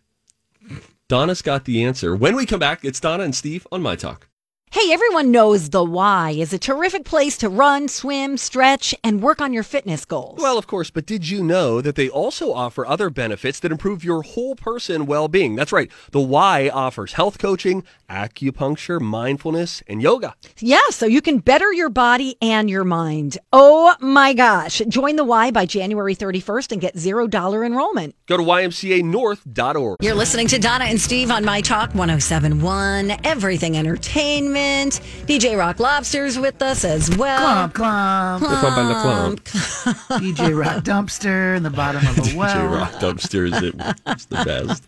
Donna's 1.08 1.42
got 1.42 1.64
the 1.64 1.82
answer. 1.84 2.14
When 2.14 2.36
we 2.36 2.46
come 2.46 2.60
back, 2.60 2.84
it's 2.84 3.00
Donna 3.00 3.24
and 3.24 3.34
Steve 3.34 3.66
on 3.72 3.82
My 3.82 3.96
Talk. 3.96 4.28
Hey, 4.70 4.92
everyone 4.92 5.30
knows 5.30 5.70
the 5.70 5.82
Y 5.82 6.32
is 6.38 6.52
a 6.52 6.58
terrific 6.58 7.04
place 7.06 7.38
to 7.38 7.48
run, 7.48 7.88
swim, 7.88 8.36
stretch, 8.36 8.94
and 9.02 9.22
work 9.22 9.40
on 9.40 9.54
your 9.54 9.62
fitness 9.62 10.04
goals. 10.04 10.38
Well, 10.42 10.58
of 10.58 10.66
course, 10.66 10.90
but 10.90 11.06
did 11.06 11.26
you 11.30 11.42
know 11.42 11.80
that 11.80 11.94
they 11.94 12.10
also 12.10 12.52
offer 12.52 12.84
other 12.86 13.08
benefits 13.08 13.60
that 13.60 13.72
improve 13.72 14.04
your 14.04 14.20
whole 14.22 14.54
person 14.56 15.06
well 15.06 15.26
being? 15.26 15.56
That's 15.56 15.72
right. 15.72 15.90
The 16.10 16.20
Y 16.20 16.68
offers 16.68 17.14
health 17.14 17.38
coaching, 17.38 17.82
acupuncture, 18.10 19.00
mindfulness, 19.00 19.82
and 19.86 20.02
yoga. 20.02 20.34
yeah, 20.58 20.80
so 20.90 21.06
you 21.06 21.22
can 21.22 21.38
better 21.38 21.72
your 21.72 21.88
body 21.88 22.36
and 22.42 22.68
your 22.68 22.84
mind. 22.84 23.38
Oh 23.54 23.96
my 24.00 24.34
gosh. 24.34 24.82
Join 24.86 25.16
the 25.16 25.24
Y 25.24 25.50
by 25.50 25.64
January 25.64 26.14
31st 26.14 26.72
and 26.72 26.80
get 26.82 26.94
$0 26.94 27.64
enrollment. 27.66 28.14
Go 28.26 28.36
to 28.36 28.42
ymcanorth.org. 28.42 29.96
You're 30.02 30.14
listening 30.14 30.48
to 30.48 30.58
Donna 30.58 30.84
and 30.84 31.00
Steve 31.00 31.30
on 31.30 31.42
My 31.44 31.62
Talk 31.62 31.94
1071, 31.94 33.16
Everything 33.24 33.74
Entertainment. 33.78 34.57
DJ 34.58 35.56
Rock 35.56 35.76
Lobster's 35.76 36.38
with 36.38 36.60
us 36.62 36.84
as 36.84 37.14
well. 37.16 37.68
Clomp, 37.68 38.40
clomp. 38.40 39.36
Clomp. 39.38 40.18
DJ 40.18 40.58
Rock 40.58 40.82
Dumpster 40.84 41.56
in 41.56 41.62
the 41.62 41.70
bottom 41.70 42.04
of 42.06 42.16
the 42.16 42.34
well. 42.36 42.56
DJ 42.56 42.72
Rock 42.72 42.92
dumpster 42.94 43.52
is 43.52 43.62
it? 43.62 43.74
It's 44.06 44.24
the 44.24 44.44
best. 44.44 44.82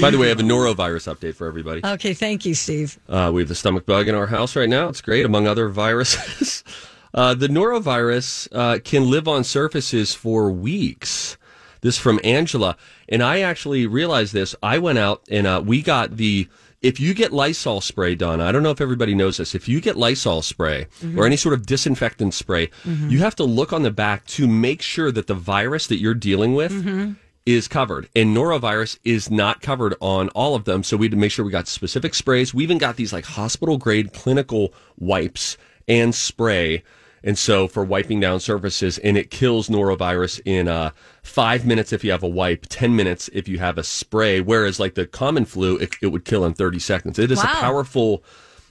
By 0.00 0.10
the 0.10 0.18
way, 0.18 0.26
I 0.26 0.28
have 0.28 0.38
a 0.40 0.44
norovirus 0.44 1.12
update 1.12 1.34
for 1.34 1.46
everybody. 1.46 1.80
Okay, 1.84 2.14
thank 2.14 2.46
you, 2.46 2.54
Steve. 2.54 2.98
Uh, 3.08 3.30
we 3.34 3.42
have 3.42 3.48
the 3.48 3.54
stomach 3.54 3.84
bug 3.84 4.06
in 4.06 4.14
our 4.14 4.26
house 4.26 4.54
right 4.54 4.68
now. 4.68 4.88
It's 4.88 5.00
great, 5.00 5.24
among 5.26 5.46
other 5.46 5.68
viruses. 5.68 6.62
uh, 7.14 7.34
the 7.34 7.48
norovirus 7.48 8.48
uh, 8.52 8.78
can 8.84 9.10
live 9.10 9.26
on 9.26 9.44
surfaces 9.44 10.14
for 10.14 10.50
weeks. 10.50 11.36
This 11.80 11.98
from 11.98 12.20
Angela. 12.22 12.76
And 13.08 13.22
I 13.22 13.40
actually 13.40 13.86
realized 13.86 14.32
this. 14.32 14.54
I 14.62 14.78
went 14.78 14.98
out 14.98 15.22
and 15.30 15.46
uh, 15.46 15.62
we 15.64 15.82
got 15.82 16.16
the. 16.16 16.48
If 16.80 17.00
you 17.00 17.12
get 17.12 17.32
Lysol 17.32 17.80
spray 17.80 18.14
done, 18.14 18.40
I 18.40 18.52
don't 18.52 18.62
know 18.62 18.70
if 18.70 18.80
everybody 18.80 19.12
knows 19.12 19.38
this. 19.38 19.54
If 19.54 19.68
you 19.68 19.80
get 19.80 19.96
Lysol 19.96 20.42
spray 20.42 20.82
or 20.82 20.86
mm-hmm. 20.86 21.22
any 21.22 21.36
sort 21.36 21.54
of 21.54 21.66
disinfectant 21.66 22.34
spray, 22.34 22.68
mm-hmm. 22.84 23.08
you 23.08 23.18
have 23.18 23.34
to 23.36 23.44
look 23.44 23.72
on 23.72 23.82
the 23.82 23.90
back 23.90 24.24
to 24.26 24.46
make 24.46 24.80
sure 24.80 25.10
that 25.10 25.26
the 25.26 25.34
virus 25.34 25.88
that 25.88 25.98
you're 25.98 26.14
dealing 26.14 26.54
with 26.54 26.70
mm-hmm. 26.70 27.14
is 27.44 27.66
covered, 27.66 28.08
and 28.14 28.36
norovirus 28.36 28.96
is 29.04 29.28
not 29.28 29.60
covered 29.60 29.96
on 30.00 30.28
all 30.30 30.54
of 30.54 30.66
them. 30.66 30.84
So 30.84 30.96
we 30.96 31.06
had 31.06 31.12
to 31.12 31.18
make 31.18 31.32
sure 31.32 31.44
we 31.44 31.50
got 31.50 31.66
specific 31.66 32.14
sprays. 32.14 32.54
We 32.54 32.62
even 32.62 32.78
got 32.78 32.94
these 32.94 33.12
like 33.12 33.24
hospital 33.24 33.76
grade 33.76 34.12
clinical 34.12 34.72
wipes 34.96 35.56
and 35.88 36.14
spray. 36.14 36.84
And 37.24 37.36
so 37.38 37.66
for 37.68 37.84
wiping 37.84 38.20
down 38.20 38.40
surfaces, 38.40 38.98
and 38.98 39.16
it 39.16 39.30
kills 39.30 39.68
norovirus 39.68 40.40
in 40.44 40.68
uh, 40.68 40.90
five 41.22 41.66
minutes 41.66 41.92
if 41.92 42.04
you 42.04 42.10
have 42.12 42.22
a 42.22 42.28
wipe, 42.28 42.66
10 42.68 42.94
minutes 42.94 43.28
if 43.32 43.48
you 43.48 43.58
have 43.58 43.76
a 43.78 43.82
spray. 43.82 44.40
Whereas 44.40 44.78
like 44.78 44.94
the 44.94 45.06
common 45.06 45.44
flu, 45.44 45.76
it, 45.76 45.94
it 46.00 46.08
would 46.08 46.24
kill 46.24 46.44
in 46.44 46.54
30 46.54 46.78
seconds. 46.78 47.18
It 47.18 47.30
is 47.30 47.38
Wow. 47.38 47.44
a 47.44 47.54
powerful, 47.56 48.24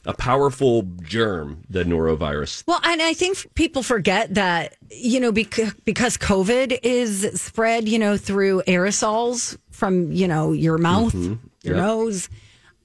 a 0.05 0.13
powerful 0.13 0.83
germ, 1.01 1.63
the 1.69 1.83
norovirus. 1.83 2.63
Well, 2.67 2.79
and 2.83 3.01
I 3.01 3.13
think 3.13 3.53
people 3.55 3.83
forget 3.83 4.33
that, 4.35 4.75
you 4.89 5.19
know, 5.19 5.31
because, 5.33 5.73
because 5.83 6.17
COVID 6.17 6.79
is 6.83 7.41
spread, 7.41 7.89
you 7.89 7.99
know, 7.99 8.15
through 8.15 8.61
aerosols 8.67 9.57
from, 9.71 10.11
you 10.13 10.27
know, 10.27 10.53
your 10.53 10.77
mouth, 10.77 11.13
your 11.13 11.37
Yep. 11.63 11.75
nose. 11.75 12.29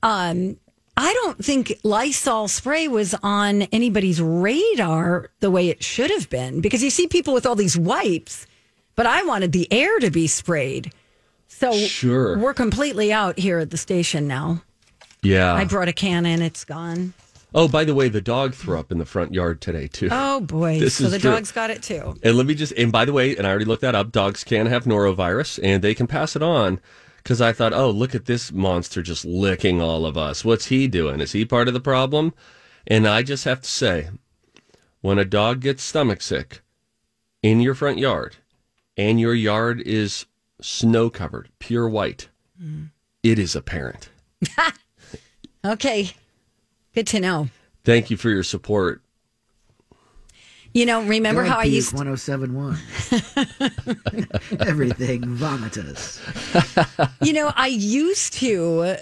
Um, 0.03 0.57
I 0.97 1.13
don't 1.15 1.43
think 1.43 1.79
Lysol 1.83 2.49
spray 2.49 2.87
was 2.87 3.15
on 3.23 3.63
anybody's 3.63 4.21
radar 4.21 5.31
the 5.41 5.51
way 5.51 5.69
it 5.69 5.83
should 5.83 6.11
have 6.11 6.29
been 6.29 6.61
because 6.61 6.83
you 6.83 6.91
see 6.91 7.07
people 7.07 7.33
with 7.33 7.47
all 7.47 7.55
these 7.55 7.79
wipes, 7.79 8.47
but 8.95 9.07
I 9.07 9.23
wanted 9.23 9.53
the 9.53 9.67
air 9.73 9.99
to 10.01 10.11
be 10.11 10.27
sprayed. 10.27 10.93
So 11.49 11.73
Sure. 11.73 12.39
we're 12.39 12.55
completely 12.55 13.13
out 13.13 13.39
here 13.39 13.59
at 13.59 13.71
the 13.71 13.77
station 13.79 14.29
now. 14.29 14.63
Yeah. 15.23 15.55
I 15.55 15.65
brought 15.65 15.89
a 15.89 15.93
can 15.93 16.27
in, 16.27 16.43
it's 16.43 16.65
gone. 16.65 17.15
oh, 17.55 17.69
by 17.69 17.85
the 17.85 17.95
way, 17.95 18.09
the 18.09 18.21
dog 18.21 18.55
threw 18.55 18.79
up 18.79 18.91
in 18.91 18.99
the 18.99 19.05
front 19.07 19.33
yard 19.33 19.61
today 19.61 19.87
too. 19.87 20.09
Oh 20.11 20.41
boy. 20.41 20.79
This 20.79 20.95
so 20.97 21.09
the 21.09 21.19
true. 21.19 21.31
dog's 21.31 21.53
got 21.53 21.71
it 21.71 21.83
too. 21.83 22.17
And 22.23 22.37
let 22.37 22.47
me 22.47 22.55
just, 22.55 22.73
and 22.73 22.91
by 22.93 23.05
the 23.07 23.13
way, 23.15 23.35
and 23.37 23.47
I 23.47 23.51
already 23.51 23.65
looked 23.67 23.83
that 23.83 23.95
up, 23.95 24.13
dogs 24.13 24.45
can 24.45 24.67
have 24.67 24.85
norovirus 24.85 25.59
and 25.63 25.83
they 25.83 25.95
can 25.95 26.07
pass 26.07 26.35
it 26.37 26.43
on. 26.43 26.81
Because 27.23 27.41
I 27.41 27.53
thought, 27.53 27.73
oh, 27.73 27.91
look 27.91 28.15
at 28.15 28.27
this 28.27 28.51
monster 28.51 29.03
just 29.03 29.25
licking 29.25 29.81
all 29.81 30.05
of 30.05 30.17
us. 30.17 30.45
What's 30.45 30.67
he 30.67 30.89
doing? 30.89 31.21
Is 31.21 31.33
he 31.33 31.45
part 31.45 31.69
of 31.69 31.75
the 31.75 31.81
problem? 31.81 32.35
And 32.87 33.07
I 33.07 33.23
just 33.23 33.45
have 33.45 33.61
to 33.61 33.69
say, 33.69 34.11
when 35.01 35.19
a 35.19 35.25
dog 35.25 35.61
gets 35.61 35.83
stomach 35.85 36.21
sick 36.21 36.63
in 37.43 37.61
your 37.61 37.75
front 37.75 37.99
yard 37.99 38.37
and 38.97 39.21
your 39.21 39.35
yard 39.35 39.81
is 39.81 40.27
snow 40.61 41.11
covered, 41.11 41.49
pure 41.61 41.89
white, 41.89 42.29
mm. 42.61 42.91
it 43.23 43.39
is 43.39 43.55
apparent. 43.55 44.09
Okay. 45.65 46.11
Good 46.95 47.07
to 47.09 47.21
know. 47.21 47.49
Thank 47.85 48.11
you 48.11 48.17
for 48.17 48.31
your 48.31 48.43
support. 48.43 49.01
You 50.75 50.87
know, 50.87 51.03
remember 51.03 51.43
Dog 51.43 51.53
how 51.53 51.59
I 51.59 51.65
puke 51.65 51.75
used 51.75 51.93
1071. 51.93 52.79
Everything 54.67 55.23
vomitous. 55.23 56.21
you 57.21 57.35
know, 57.35 57.53
I 57.55 57.67
used 57.67 58.33
to 58.35 58.97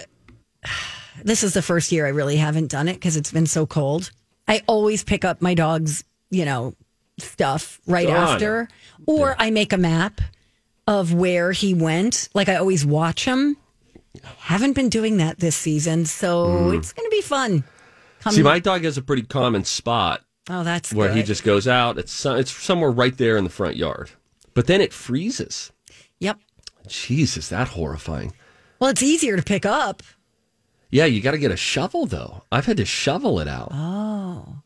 this 1.25 1.43
is 1.43 1.55
the 1.55 1.63
first 1.63 1.93
year 1.93 2.07
I 2.07 2.11
really 2.11 2.37
haven't 2.37 2.71
done 2.71 2.89
it 2.89 2.95
because 2.95 3.17
it's 3.17 3.31
been 3.31 3.47
so 3.47 3.67
cold. 3.67 4.11
I 4.49 4.63
always 4.67 5.05
pick 5.05 5.25
up 5.25 5.41
my 5.41 5.55
dog's, 5.55 6.05
you 6.31 6.45
know, 6.45 6.75
stuff 7.19 7.81
right 7.87 8.07
Donna. 8.07 8.33
after. 8.33 8.69
Or 9.07 9.37
I 9.39 9.51
make 9.51 9.73
a 9.73 9.79
map 9.79 10.21
of 10.87 11.15
where 11.15 11.53
he 11.53 11.75
went. 11.75 12.29
Like 12.35 12.49
I 12.49 12.57
always 12.57 12.85
watch 12.85 13.25
him. 13.25 13.57
Haven't 14.39 14.73
been 14.73 14.89
doing 14.89 15.19
that 15.19 15.39
this 15.39 15.55
season, 15.55 16.05
so 16.05 16.47
mm. 16.47 16.77
it's 16.77 16.93
gonna 16.93 17.09
be 17.11 17.21
fun. 17.21 17.63
Come, 18.21 18.33
See, 18.33 18.43
my 18.43 18.59
dog 18.59 18.83
has 18.85 18.99
a 18.99 19.03
pretty 19.03 19.23
common 19.23 19.65
spot 19.65 20.23
oh, 20.51 20.65
that's 20.65 20.93
where 20.93 21.13
he 21.13 21.23
just 21.23 21.45
goes 21.45 21.67
out. 21.69 21.99
It's 21.99 22.25
it's 22.27 22.51
somewhere 22.53 22.91
right 22.91 23.17
there 23.17 23.37
in 23.37 23.45
the 23.45 23.51
front 23.51 23.77
yard, 23.77 24.11
but 24.55 24.67
then 24.67 24.81
it 24.81 24.93
freezes. 24.93 25.73
Yep. 26.19 26.39
Jeez, 26.89 27.37
is 27.37 27.49
that 27.51 27.69
horrifying? 27.69 28.33
Well, 28.79 28.91
it's 28.91 29.03
easier 29.03 29.37
to 29.37 29.43
pick 29.43 29.65
up. 29.65 30.03
Yeah, 30.91 31.05
you 31.05 31.21
got 31.21 31.33
to 31.33 31.39
get 31.39 31.51
a 31.53 31.57
shovel 31.57 32.07
though. 32.07 32.43
I've 32.51 32.67
had 32.67 32.77
to 32.79 32.85
shovel 32.85 33.39
it 33.41 33.49
out. 33.49 33.69
Oh. 33.73 34.63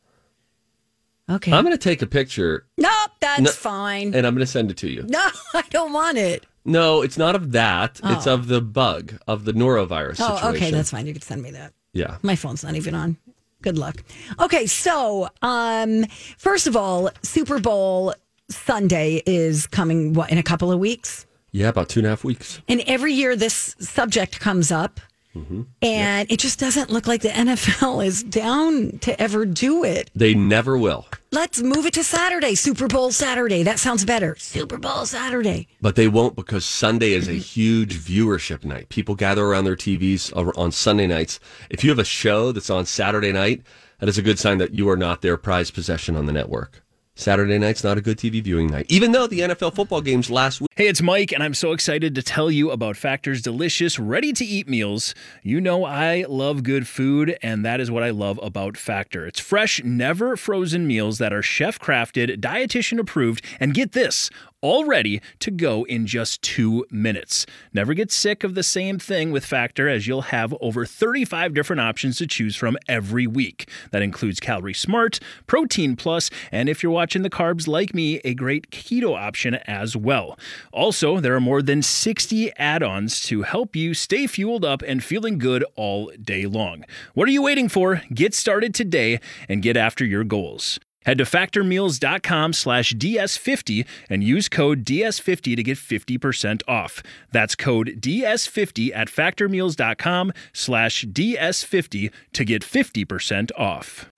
Okay. 1.30 1.52
I'm 1.52 1.64
going 1.64 1.76
to 1.76 1.82
take 1.82 2.02
a 2.02 2.06
picture 2.06 2.66
nope, 2.76 3.10
that's 3.20 3.40
No- 3.40 3.50
fine. 3.50 4.14
and 4.14 4.26
I'm 4.26 4.34
going 4.34 4.44
to 4.44 4.50
send 4.50 4.70
it 4.70 4.76
to 4.78 4.90
you. 4.90 5.04
No, 5.08 5.26
I 5.54 5.62
don't 5.70 5.92
want 5.92 6.18
it. 6.18 6.44
No, 6.66 7.02
it's 7.02 7.16
not 7.18 7.34
of 7.34 7.52
that. 7.52 8.00
It's 8.04 8.26
oh. 8.26 8.34
of 8.34 8.46
the 8.48 8.60
bug 8.60 9.14
of 9.26 9.44
the 9.44 9.52
norovirus 9.52 10.16
Oh, 10.20 10.36
situation. 10.36 10.56
okay, 10.56 10.70
that's 10.70 10.90
fine. 10.90 11.06
You 11.06 11.12
can 11.12 11.22
send 11.22 11.42
me 11.42 11.50
that. 11.52 11.72
yeah. 11.92 12.18
My 12.22 12.36
phone's 12.36 12.62
not 12.64 12.74
even 12.74 12.94
on. 12.94 13.16
Good 13.64 13.78
luck. 13.78 14.04
Okay, 14.38 14.66
so 14.66 15.28
um, 15.40 16.04
first 16.36 16.66
of 16.66 16.76
all, 16.76 17.08
Super 17.22 17.58
Bowl 17.58 18.12
Sunday 18.50 19.22
is 19.24 19.66
coming 19.66 20.12
what 20.12 20.30
in 20.30 20.36
a 20.36 20.42
couple 20.42 20.70
of 20.70 20.78
weeks, 20.78 21.24
Yeah, 21.50 21.68
about 21.70 21.88
two 21.88 22.00
and 22.00 22.06
a 22.06 22.10
half 22.10 22.24
weeks. 22.24 22.60
and 22.68 22.82
every 22.86 23.14
year 23.14 23.34
this 23.36 23.74
subject 23.80 24.38
comes 24.38 24.70
up, 24.70 25.00
Mm-hmm. 25.34 25.62
and 25.82 26.30
it 26.30 26.38
just 26.38 26.60
doesn't 26.60 26.90
look 26.90 27.08
like 27.08 27.22
the 27.22 27.28
NFL 27.30 28.06
is 28.06 28.22
down 28.22 28.98
to 29.00 29.20
ever 29.20 29.44
do 29.44 29.82
it. 29.82 30.08
They 30.14 30.32
never 30.34 30.78
will, 30.78 31.06
Let's 31.34 31.60
move 31.60 31.84
it 31.84 31.94
to 31.94 32.04
Saturday, 32.04 32.54
Super 32.54 32.86
Bowl 32.86 33.10
Saturday. 33.10 33.64
That 33.64 33.80
sounds 33.80 34.04
better. 34.04 34.36
Super 34.38 34.78
Bowl 34.78 35.04
Saturday. 35.04 35.66
but 35.80 35.96
they 35.96 36.06
won't 36.06 36.36
because 36.36 36.64
Sunday 36.64 37.10
is 37.10 37.26
a 37.26 37.32
huge 37.32 37.98
viewership 37.98 38.64
night. 38.64 38.88
People 38.88 39.16
gather 39.16 39.44
around 39.44 39.64
their 39.64 39.74
TVs 39.74 40.30
on 40.56 40.70
Sunday 40.70 41.08
nights. 41.08 41.40
If 41.70 41.82
you 41.82 41.90
have 41.90 41.98
a 41.98 42.04
show 42.04 42.52
that's 42.52 42.70
on 42.70 42.86
Saturday 42.86 43.32
night, 43.32 43.62
that 43.98 44.08
is 44.08 44.16
a 44.16 44.22
good 44.22 44.38
sign 44.38 44.58
that 44.58 44.74
you 44.74 44.88
are 44.88 44.96
not 44.96 45.22
their 45.22 45.36
prized 45.36 45.74
possession 45.74 46.14
on 46.14 46.26
the 46.26 46.32
network. 46.32 46.84
Saturday 47.16 47.58
night's 47.58 47.82
not 47.82 47.98
a 47.98 48.00
good 48.00 48.18
TV 48.18 48.40
viewing 48.40 48.68
night, 48.68 48.86
even 48.88 49.10
though 49.10 49.26
the 49.26 49.40
NFL 49.40 49.74
football 49.74 50.02
games 50.02 50.30
last 50.30 50.60
week. 50.60 50.70
Hey, 50.76 50.88
it's 50.88 51.00
Mike, 51.00 51.30
and 51.30 51.40
I'm 51.40 51.54
so 51.54 51.70
excited 51.70 52.16
to 52.16 52.22
tell 52.22 52.50
you 52.50 52.72
about 52.72 52.96
Factor's 52.96 53.40
delicious, 53.40 53.96
ready 53.96 54.32
to 54.32 54.44
eat 54.44 54.66
meals. 54.66 55.14
You 55.40 55.60
know, 55.60 55.84
I 55.84 56.24
love 56.28 56.64
good 56.64 56.88
food, 56.88 57.38
and 57.44 57.64
that 57.64 57.80
is 57.80 57.92
what 57.92 58.02
I 58.02 58.10
love 58.10 58.40
about 58.42 58.76
Factor. 58.76 59.24
It's 59.24 59.38
fresh, 59.38 59.84
never 59.84 60.36
frozen 60.36 60.84
meals 60.84 61.18
that 61.18 61.32
are 61.32 61.42
chef 61.42 61.78
crafted, 61.78 62.40
dietitian 62.40 62.98
approved, 62.98 63.44
and 63.60 63.72
get 63.72 63.92
this 63.92 64.30
all 64.64 64.86
ready 64.86 65.20
to 65.40 65.50
go 65.50 65.84
in 65.84 66.06
just 66.06 66.40
two 66.40 66.86
minutes. 66.90 67.44
Never 67.74 67.92
get 67.92 68.10
sick 68.10 68.42
of 68.42 68.54
the 68.54 68.62
same 68.62 68.98
thing 68.98 69.30
with 69.30 69.44
Factor, 69.44 69.90
as 69.90 70.06
you'll 70.06 70.22
have 70.22 70.54
over 70.58 70.86
35 70.86 71.52
different 71.52 71.80
options 71.80 72.16
to 72.16 72.26
choose 72.26 72.56
from 72.56 72.78
every 72.88 73.26
week. 73.26 73.68
That 73.90 74.00
includes 74.00 74.40
Calorie 74.40 74.72
Smart, 74.72 75.20
Protein 75.46 75.96
Plus, 75.96 76.30
and 76.50 76.70
if 76.70 76.82
you're 76.82 76.90
watching 76.90 77.20
the 77.20 77.28
carbs 77.28 77.68
like 77.68 77.92
me, 77.92 78.22
a 78.24 78.32
great 78.32 78.70
keto 78.70 79.14
option 79.14 79.56
as 79.66 79.94
well. 79.98 80.38
Also, 80.74 81.20
there 81.20 81.36
are 81.36 81.40
more 81.40 81.62
than 81.62 81.82
60 81.82 82.52
add 82.56 82.82
ons 82.82 83.20
to 83.22 83.42
help 83.42 83.76
you 83.76 83.94
stay 83.94 84.26
fueled 84.26 84.64
up 84.64 84.82
and 84.82 85.04
feeling 85.04 85.38
good 85.38 85.64
all 85.76 86.10
day 86.20 86.46
long. 86.46 86.84
What 87.14 87.28
are 87.28 87.32
you 87.32 87.42
waiting 87.42 87.68
for? 87.68 88.02
Get 88.12 88.34
started 88.34 88.74
today 88.74 89.20
and 89.48 89.62
get 89.62 89.76
after 89.76 90.04
your 90.04 90.24
goals. 90.24 90.80
Head 91.04 91.18
to 91.18 91.24
factormeals.com 91.24 92.54
slash 92.54 92.92
DS50 92.94 93.86
and 94.10 94.24
use 94.24 94.48
code 94.48 94.84
DS50 94.84 95.54
to 95.54 95.62
get 95.62 95.78
50% 95.78 96.62
off. 96.66 97.02
That's 97.30 97.54
code 97.54 97.98
DS50 98.00 98.90
at 98.94 99.08
factormeals.com 99.08 100.32
slash 100.52 101.04
DS50 101.04 102.10
to 102.32 102.44
get 102.44 102.62
50% 102.62 103.50
off. 103.56 104.10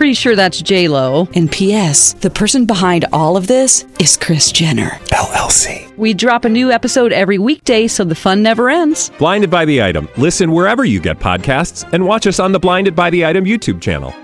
Pretty 0.00 0.14
sure 0.14 0.34
that's 0.34 0.62
J 0.62 0.88
Lo. 0.88 1.28
And 1.34 1.52
P.S. 1.52 2.14
The 2.14 2.30
person 2.30 2.64
behind 2.64 3.04
all 3.12 3.36
of 3.36 3.48
this 3.48 3.84
is 3.98 4.16
Kris 4.16 4.50
Jenner 4.50 4.92
LLC. 5.08 5.94
We 5.98 6.14
drop 6.14 6.46
a 6.46 6.48
new 6.48 6.70
episode 6.70 7.12
every 7.12 7.36
weekday, 7.36 7.86
so 7.86 8.04
the 8.04 8.14
fun 8.14 8.42
never 8.42 8.70
ends. 8.70 9.10
Blinded 9.18 9.50
by 9.50 9.66
the 9.66 9.82
item. 9.82 10.08
Listen 10.16 10.52
wherever 10.52 10.86
you 10.86 11.00
get 11.00 11.18
podcasts, 11.18 11.86
and 11.92 12.06
watch 12.06 12.26
us 12.26 12.40
on 12.40 12.52
the 12.52 12.58
Blinded 12.58 12.96
by 12.96 13.10
the 13.10 13.26
Item 13.26 13.44
YouTube 13.44 13.82
channel. 13.82 14.14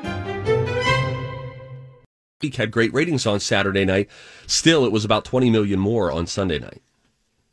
Week 2.40 2.54
had 2.54 2.71
great 2.71 2.95
ratings 2.95 3.26
on 3.26 3.38
Saturday 3.38 3.85
night. 3.85 4.09
Still, 4.47 4.87
it 4.87 4.92
was 4.92 5.04
about 5.04 5.26
20 5.26 5.50
million 5.50 5.78
more 5.78 6.11
on 6.11 6.26
Sunday 6.26 6.59
night. 6.59 6.80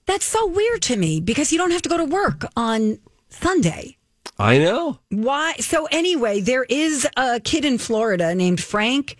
That's 0.05 0.23
so 0.23 0.47
weird 0.47 0.81
to 0.83 0.95
me 0.95 1.19
because 1.19 1.51
you 1.51 1.57
don't 1.57 1.71
have 1.71 1.81
to 1.81 1.89
go 1.89 1.97
to 1.97 2.05
work 2.05 2.45
on 2.55 2.99
Sunday. 3.27 3.97
I 4.39 4.57
know. 4.57 4.99
Why? 5.09 5.53
So 5.59 5.85
anyway, 5.91 6.41
there 6.41 6.63
is 6.63 7.07
a 7.17 7.39
kid 7.39 7.65
in 7.65 7.77
Florida 7.77 8.33
named 8.33 8.61
Frank 8.61 9.17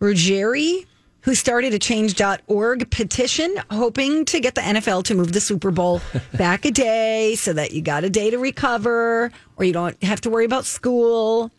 Ruggieri 0.00 0.86
who 1.22 1.34
started 1.34 1.74
a 1.74 1.78
change.org 1.78 2.90
petition 2.90 3.54
hoping 3.70 4.24
to 4.24 4.40
get 4.40 4.54
the 4.54 4.60
NFL 4.62 5.04
to 5.04 5.14
move 5.14 5.32
the 5.32 5.40
Super 5.40 5.70
Bowl 5.70 6.00
back 6.34 6.64
a 6.64 6.70
day 6.70 7.34
so 7.36 7.52
that 7.52 7.72
you 7.72 7.82
got 7.82 8.04
a 8.04 8.10
day 8.10 8.30
to 8.30 8.38
recover 8.38 9.30
or 9.56 9.64
you 9.64 9.72
don't 9.72 10.02
have 10.02 10.20
to 10.22 10.30
worry 10.30 10.46
about 10.46 10.64
school. 10.64 11.50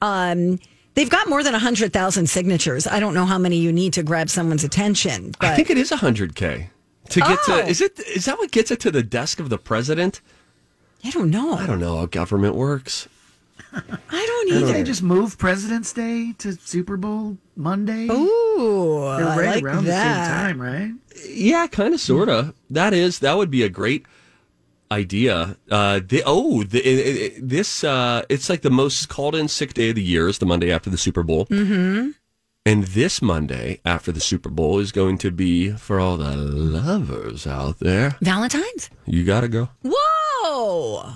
Um, 0.00 0.58
they've 0.94 1.10
got 1.10 1.28
more 1.28 1.42
than 1.42 1.52
100,000 1.52 2.28
signatures. 2.28 2.86
I 2.86 3.00
don't 3.00 3.14
know 3.14 3.26
how 3.26 3.38
many 3.38 3.56
you 3.56 3.72
need 3.72 3.92
to 3.94 4.02
grab 4.04 4.30
someone's 4.30 4.62
attention, 4.64 5.34
but 5.40 5.48
I 5.50 5.56
think 5.56 5.70
it 5.70 5.78
is 5.78 5.90
100K. 5.90 6.68
To 7.10 7.20
get 7.20 7.38
Oh. 7.48 7.60
to, 7.62 7.66
is 7.66 7.80
it, 7.80 7.98
is 8.00 8.26
that 8.26 8.38
what 8.38 8.52
gets 8.52 8.70
it 8.70 8.78
to 8.80 8.92
the 8.92 9.02
desk 9.02 9.40
of 9.40 9.48
the 9.48 9.58
president? 9.58 10.20
I 11.04 11.10
don't 11.10 11.30
know. 11.30 11.54
I 11.54 11.66
don't 11.66 11.80
know 11.80 11.96
how 11.98 12.06
government 12.06 12.54
works. 12.54 13.08
I 13.72 13.80
don't 14.26 14.48
Did 14.48 14.62
either. 14.64 14.72
they 14.72 14.82
just 14.82 15.02
move 15.02 15.38
President's 15.38 15.92
Day 15.92 16.32
to 16.38 16.52
Super 16.54 16.96
Bowl 16.96 17.38
Monday? 17.56 18.06
Ooh, 18.10 19.00
They're 19.16 19.28
I 19.28 19.36
right 19.36 19.54
like 19.56 19.64
around 19.64 19.84
that. 19.84 20.14
the 20.18 20.24
same 20.24 20.34
time, 20.34 20.60
right? 20.60 20.92
Yeah, 21.28 21.66
kind 21.68 21.94
of, 21.94 22.00
sort 22.00 22.28
of. 22.28 22.54
That 22.68 22.92
is, 22.92 23.20
that 23.20 23.36
would 23.36 23.50
be 23.50 23.62
a 23.62 23.68
great 23.68 24.06
idea. 24.90 25.56
Uh, 25.70 26.00
the, 26.04 26.22
oh, 26.26 26.64
the, 26.64 26.80
it, 26.80 27.16
it, 27.36 27.48
this, 27.48 27.84
uh, 27.84 28.22
it's 28.28 28.48
like 28.50 28.62
the 28.62 28.70
most 28.70 29.08
called 29.08 29.34
in 29.36 29.46
sick 29.46 29.72
day 29.74 29.90
of 29.90 29.94
the 29.94 30.02
year 30.02 30.28
is 30.28 30.38
the 30.38 30.46
Monday 30.46 30.72
after 30.72 30.90
the 30.90 30.98
Super 30.98 31.22
Bowl. 31.22 31.46
Mm-hmm. 31.46 32.10
And 32.66 32.84
this 32.84 33.22
Monday 33.22 33.80
after 33.86 34.12
the 34.12 34.20
Super 34.20 34.50
Bowl 34.50 34.80
is 34.80 34.92
going 34.92 35.16
to 35.18 35.30
be 35.30 35.70
for 35.70 35.98
all 35.98 36.18
the 36.18 36.36
lovers 36.36 37.46
out 37.46 37.78
there. 37.78 38.18
Valentine's? 38.20 38.90
You 39.06 39.24
got 39.24 39.40
to 39.40 39.48
go. 39.48 39.70
Whoa! 39.82 41.10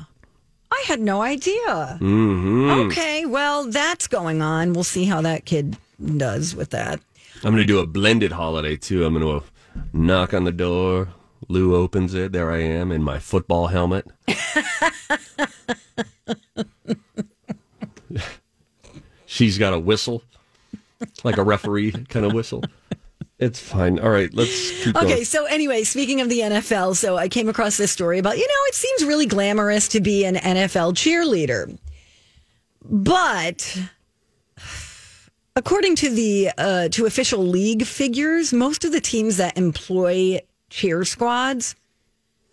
I 0.73 0.85
had 0.87 1.01
no 1.01 1.21
idea. 1.21 1.99
Mm-hmm. 2.01 2.71
Okay, 2.87 3.27
well, 3.27 3.67
that's 3.71 4.07
going 4.09 4.41
on. 4.41 4.73
We'll 4.73 4.85
see 4.85 5.05
how 5.05 5.21
that 5.21 5.45
kid 5.45 5.77
does 6.17 6.57
with 6.57 6.71
that. 6.71 7.01
I'm 7.37 7.53
going 7.53 7.57
to 7.57 7.65
do 7.67 7.79
a 7.79 7.87
blended 7.87 8.33
holiday 8.33 8.77
too. 8.77 9.05
I'm 9.05 9.13
going 9.13 9.41
to 9.41 9.45
knock 9.93 10.33
on 10.33 10.45
the 10.45 10.53
door. 10.53 11.09
Lou 11.49 11.77
opens 11.77 12.15
it. 12.15 12.33
There 12.33 12.51
I 12.51 12.63
am 12.63 12.91
in 12.91 13.03
my 13.03 13.19
football 13.19 13.67
helmet. 13.67 14.07
She's 19.27 19.59
got 19.59 19.75
a 19.75 19.79
whistle, 19.79 20.23
like 21.25 21.37
a 21.39 21.43
referee 21.43 21.93
kind 22.09 22.25
of 22.25 22.33
whistle. 22.33 22.63
It's 23.39 23.59
fine. 23.59 23.99
All 23.99 24.11
right, 24.11 24.33
let's 24.33 24.71
keep 24.85 24.95
Okay, 24.97 25.09
going. 25.09 25.25
so 25.25 25.45
anyway, 25.47 25.83
speaking 25.83 26.21
of 26.21 26.29
the 26.29 26.41
NFL, 26.41 26.95
so 26.97 27.17
I 27.17 27.29
came 27.29 27.49
across 27.49 27.77
this 27.77 27.91
story 27.91 28.19
about, 28.19 28.37
you 28.39 28.47
know, 28.47 28.63
it 28.69 28.75
seems 28.75 29.05
really 29.05 29.27
glamorous 29.27 29.89
to 29.89 30.01
be 30.01 30.25
an 30.25 30.37
NFL 30.37 30.95
cheerleader. 30.95 31.77
But 32.85 33.77
according 35.57 35.97
to 35.97 36.11
the 36.11 36.51
uh, 36.57 36.89
to 36.91 37.07
official 37.07 37.45
league 37.45 37.85
figures, 37.85 38.53
most 38.53 38.85
of 38.85 38.93
the 38.93 39.01
teams 39.01 39.37
that 39.39 39.57
employ 39.59 40.41
cheer 40.71 41.05
squads, 41.05 41.75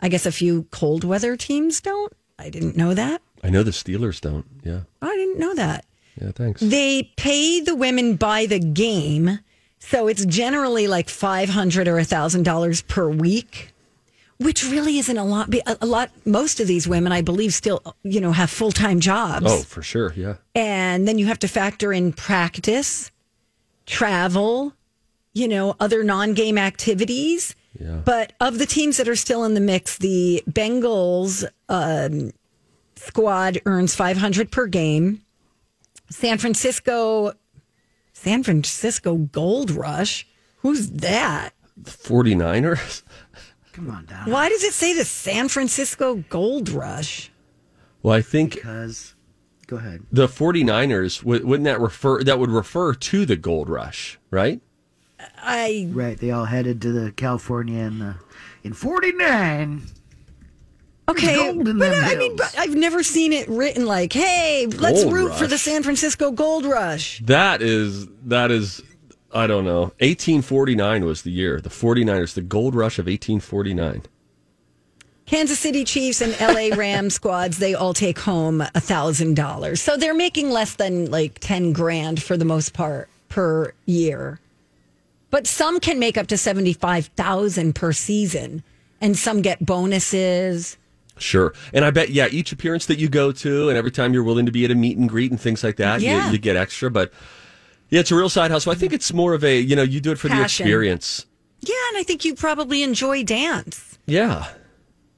I 0.00 0.08
guess 0.08 0.26
a 0.26 0.32
few 0.32 0.64
cold 0.70 1.04
weather 1.04 1.36
teams 1.36 1.80
don't. 1.80 2.12
I 2.38 2.48
didn't 2.50 2.76
know 2.76 2.94
that. 2.94 3.22
I 3.44 3.50
know 3.50 3.62
the 3.62 3.70
Steelers 3.70 4.20
don't. 4.20 4.46
Yeah. 4.64 4.80
I 5.00 5.14
didn't 5.14 5.38
know 5.38 5.54
that. 5.54 5.84
Yeah, 6.20 6.30
thanks. 6.32 6.60
They 6.60 7.10
pay 7.16 7.60
the 7.60 7.74
women 7.74 8.16
by 8.16 8.46
the 8.46 8.58
game, 8.58 9.38
so 9.78 10.08
it's 10.08 10.24
generally 10.26 10.86
like 10.86 11.08
five 11.08 11.48
hundred 11.48 11.88
or 11.88 12.02
thousand 12.04 12.42
dollars 12.44 12.82
per 12.82 13.08
week, 13.08 13.72
which 14.38 14.62
really 14.64 14.98
isn't 14.98 15.16
a 15.16 15.24
lot. 15.24 15.52
A 15.54 15.78
a 15.80 15.86
lot. 15.86 16.10
Most 16.26 16.60
of 16.60 16.66
these 16.66 16.86
women, 16.86 17.12
I 17.12 17.22
believe, 17.22 17.54
still 17.54 17.80
you 18.02 18.20
know 18.20 18.32
have 18.32 18.50
full 18.50 18.72
time 18.72 19.00
jobs, 19.00 19.46
Oh, 19.48 19.62
for 19.62 19.82
sure. 19.82 20.12
Yeah. 20.16 20.34
and 20.54 21.08
then 21.08 21.18
you 21.18 21.26
have 21.26 21.38
to 21.40 21.48
factor 21.48 21.92
in 21.92 22.12
practice, 22.12 23.10
travel, 23.86 24.74
you 25.32 25.48
know, 25.48 25.76
other 25.80 26.04
non 26.04 26.34
game 26.34 26.58
activities. 26.58 27.54
Yeah. 27.80 28.02
But 28.04 28.34
of 28.38 28.58
the 28.58 28.66
teams 28.66 28.98
that 28.98 29.08
are 29.08 29.16
still 29.16 29.44
in 29.44 29.54
the 29.54 29.60
mix, 29.60 29.96
the 29.96 30.42
Bengals 30.48 31.44
um, 31.70 32.32
squad 32.96 33.60
earns 33.64 33.94
500 33.94 34.52
per 34.52 34.66
game. 34.66 35.22
San 36.12 36.38
Francisco, 36.38 37.32
San 38.12 38.42
Francisco 38.42 39.16
Gold 39.16 39.70
Rush. 39.70 40.26
Who's 40.58 40.90
that? 40.90 41.50
49ers? 41.82 43.02
Come 43.72 43.90
on, 43.90 44.04
down. 44.04 44.30
Why 44.30 44.48
does 44.48 44.62
it 44.62 44.74
say 44.74 44.92
the 44.94 45.04
San 45.04 45.48
Francisco 45.48 46.16
Gold 46.28 46.68
Rush? 46.68 47.30
Well, 48.02 48.14
I 48.14 48.20
think 48.20 48.54
Because, 48.56 49.14
go 49.66 49.76
ahead. 49.76 50.02
the 50.12 50.26
49ers, 50.26 51.22
wouldn't 51.24 51.64
that 51.64 51.80
refer, 51.80 52.22
that 52.24 52.38
would 52.38 52.50
refer 52.50 52.92
to 52.94 53.24
the 53.24 53.36
gold 53.36 53.68
rush, 53.68 54.18
right? 54.30 54.60
I 55.38 55.88
Right, 55.92 56.18
they 56.18 56.32
all 56.32 56.46
headed 56.46 56.82
to 56.82 56.90
the 56.92 57.12
California 57.12 57.78
in 57.84 58.00
the 58.00 58.16
in 58.64 58.72
'49. 58.72 59.82
Okay, 61.08 61.52
but 61.52 61.92
I 61.94 62.14
mean, 62.16 62.36
but 62.36 62.54
I've 62.58 62.74
never 62.74 63.02
seen 63.02 63.32
it 63.32 63.48
written 63.48 63.86
like, 63.86 64.12
"Hey, 64.12 64.66
let's 64.66 65.02
Gold 65.02 65.14
root 65.14 65.34
for 65.34 65.46
the 65.46 65.54
Rush. 65.54 65.62
San 65.62 65.82
Francisco 65.82 66.30
Gold 66.30 66.64
Rush." 66.64 67.20
That 67.24 67.62
is 67.62 68.06
that 68.24 68.50
is 68.50 68.82
I 69.34 69.46
don't 69.46 69.64
know. 69.64 69.92
1849 70.00 71.04
was 71.04 71.22
the 71.22 71.30
year. 71.30 71.60
The 71.60 71.70
49ers, 71.70 72.34
the 72.34 72.42
gold 72.42 72.74
rush 72.74 72.98
of 72.98 73.06
1849. 73.06 74.02
Kansas 75.24 75.58
City 75.58 75.84
Chiefs 75.84 76.20
and 76.20 76.38
LA 76.40 76.76
Rams 76.76 77.14
squads, 77.14 77.58
they 77.58 77.74
all 77.74 77.94
take 77.94 78.18
home 78.18 78.60
a 78.60 78.80
thousand 78.80 79.34
dollars. 79.34 79.80
So 79.80 79.96
they're 79.96 80.14
making 80.14 80.50
less 80.50 80.74
than 80.74 81.10
like 81.10 81.38
ten 81.38 81.72
grand 81.72 82.22
for 82.22 82.36
the 82.36 82.44
most 82.44 82.74
part 82.74 83.08
per 83.28 83.72
year. 83.86 84.40
But 85.30 85.46
some 85.46 85.80
can 85.80 85.98
make 85.98 86.18
up 86.18 86.26
to 86.26 86.36
seventy 86.36 86.74
five 86.74 87.06
thousand 87.06 87.74
per 87.74 87.92
season. 87.92 88.62
And 89.00 89.16
some 89.16 89.42
get 89.42 89.64
bonuses. 89.64 90.76
Sure. 91.18 91.52
And 91.72 91.84
I 91.84 91.90
bet 91.90 92.10
yeah, 92.10 92.28
each 92.30 92.52
appearance 92.52 92.86
that 92.86 92.98
you 92.98 93.08
go 93.08 93.32
to 93.32 93.68
and 93.68 93.78
every 93.78 93.90
time 93.90 94.12
you're 94.14 94.22
willing 94.24 94.46
to 94.46 94.52
be 94.52 94.64
at 94.64 94.70
a 94.70 94.74
meet 94.74 94.96
and 94.96 95.08
greet 95.08 95.30
and 95.30 95.40
things 95.40 95.62
like 95.62 95.76
that, 95.76 96.00
Yeah. 96.00 96.26
you, 96.26 96.32
you 96.32 96.38
get 96.38 96.56
extra, 96.56 96.90
but 96.90 97.12
yeah, 97.90 98.00
it's 98.00 98.10
a 98.10 98.16
real 98.16 98.28
side 98.30 98.50
hustle. 98.50 98.72
I 98.72 98.74
think 98.74 98.92
it's 98.92 99.12
more 99.12 99.34
of 99.34 99.44
a, 99.44 99.58
you 99.60 99.76
know, 99.76 99.82
you 99.82 100.00
do 100.00 100.10
it 100.12 100.18
for 100.18 100.28
the 100.28 100.42
experience. 100.42 101.26
Yeah, 101.60 101.74
and 101.90 101.98
I 101.98 102.02
think 102.02 102.24
you 102.24 102.34
probably 102.34 102.82
enjoy 102.82 103.22
dance. 103.24 103.98
Yeah. 104.06 104.48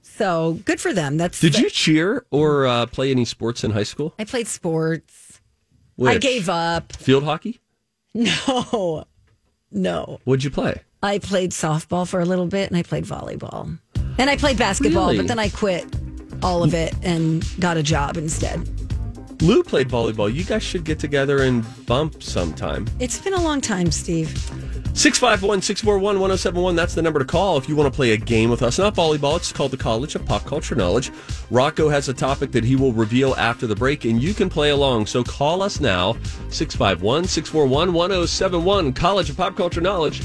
So 0.03 0.61
good 0.65 0.81
for 0.81 0.93
them. 0.93 1.17
That's 1.17 1.41
Did 1.41 1.59
you 1.59 1.71
cheer 1.71 2.27
or 2.31 2.67
uh, 2.67 2.87
play 2.87 3.11
any 3.11 3.25
sports 3.25 3.65
in 3.65 3.71
high 3.71 3.83
school? 3.85 4.15
I 4.19 4.25
played 4.25 4.47
sports. 4.47 5.41
I 6.05 6.19
gave 6.19 6.49
up. 6.49 6.95
Field 6.97 7.25
hockey? 7.25 7.61
No. 8.15 9.07
No. 9.73 10.21
What'd 10.25 10.45
you 10.45 10.51
play? 10.51 10.83
I 11.03 11.19
played 11.19 11.51
softball 11.51 12.07
for 12.07 12.21
a 12.21 12.25
little 12.25 12.47
bit 12.47 12.69
and 12.71 12.77
I 12.77 12.83
played 12.85 13.05
volleyball. 13.05 13.79
And 14.19 14.31
I 14.31 14.37
played 14.37 14.59
basketball, 14.59 15.07
Really? 15.07 15.19
but 15.19 15.29
then 15.29 15.39
I 15.39 15.49
quit 15.49 15.87
all 16.43 16.63
of 16.63 16.75
it 16.75 16.95
and 17.03 17.45
got 17.59 17.77
a 17.77 17.83
job 17.83 18.17
instead. 18.17 18.69
Lou 19.43 19.63
played 19.63 19.89
volleyball. 19.89 20.33
You 20.33 20.45
guys 20.45 20.63
should 20.63 20.85
get 20.85 20.99
together 20.99 21.43
and 21.43 21.65
bump 21.87 22.23
sometime. 22.23 22.87
It's 23.01 23.19
been 23.19 23.35
a 23.35 23.41
long 23.43 23.61
time, 23.61 23.91
Steve. 23.91 24.29
651 24.97 25.61
641 25.61 26.21
1071. 26.21 26.77
That's 26.77 26.95
the 26.95 27.03
number 27.03 27.19
to 27.19 27.25
call 27.25 27.57
if 27.59 27.69
you 27.69 27.75
want 27.75 27.93
to 27.93 27.97
play 27.97 28.13
a 28.13 28.17
game 28.17 28.49
with 28.49 28.63
us. 28.63 28.79
Not 28.79 28.95
volleyball, 28.95 29.37
it's 29.37 29.53
called 29.53 29.73
the 29.73 29.77
College 29.77 30.15
of 30.15 30.25
Pop 30.25 30.45
Culture 30.45 30.77
Knowledge. 30.77 31.11
Rocco 31.51 31.89
has 31.89 32.09
a 32.09 32.15
topic 32.15 32.53
that 32.53 32.63
he 32.63 32.77
will 32.77 32.93
reveal 32.93 33.35
after 33.35 33.67
the 33.67 33.75
break, 33.75 34.05
and 34.05 34.23
you 34.23 34.33
can 34.35 34.49
play 34.49 34.71
along. 34.71 35.07
So 35.07 35.25
call 35.25 35.63
us 35.63 35.81
now 35.81 36.13
651 36.49 37.25
641 37.25 37.93
1071. 37.93 38.93
College 38.93 39.31
of 39.31 39.37
Pop 39.37 39.57
Culture 39.57 39.81
Knowledge. 39.81 40.23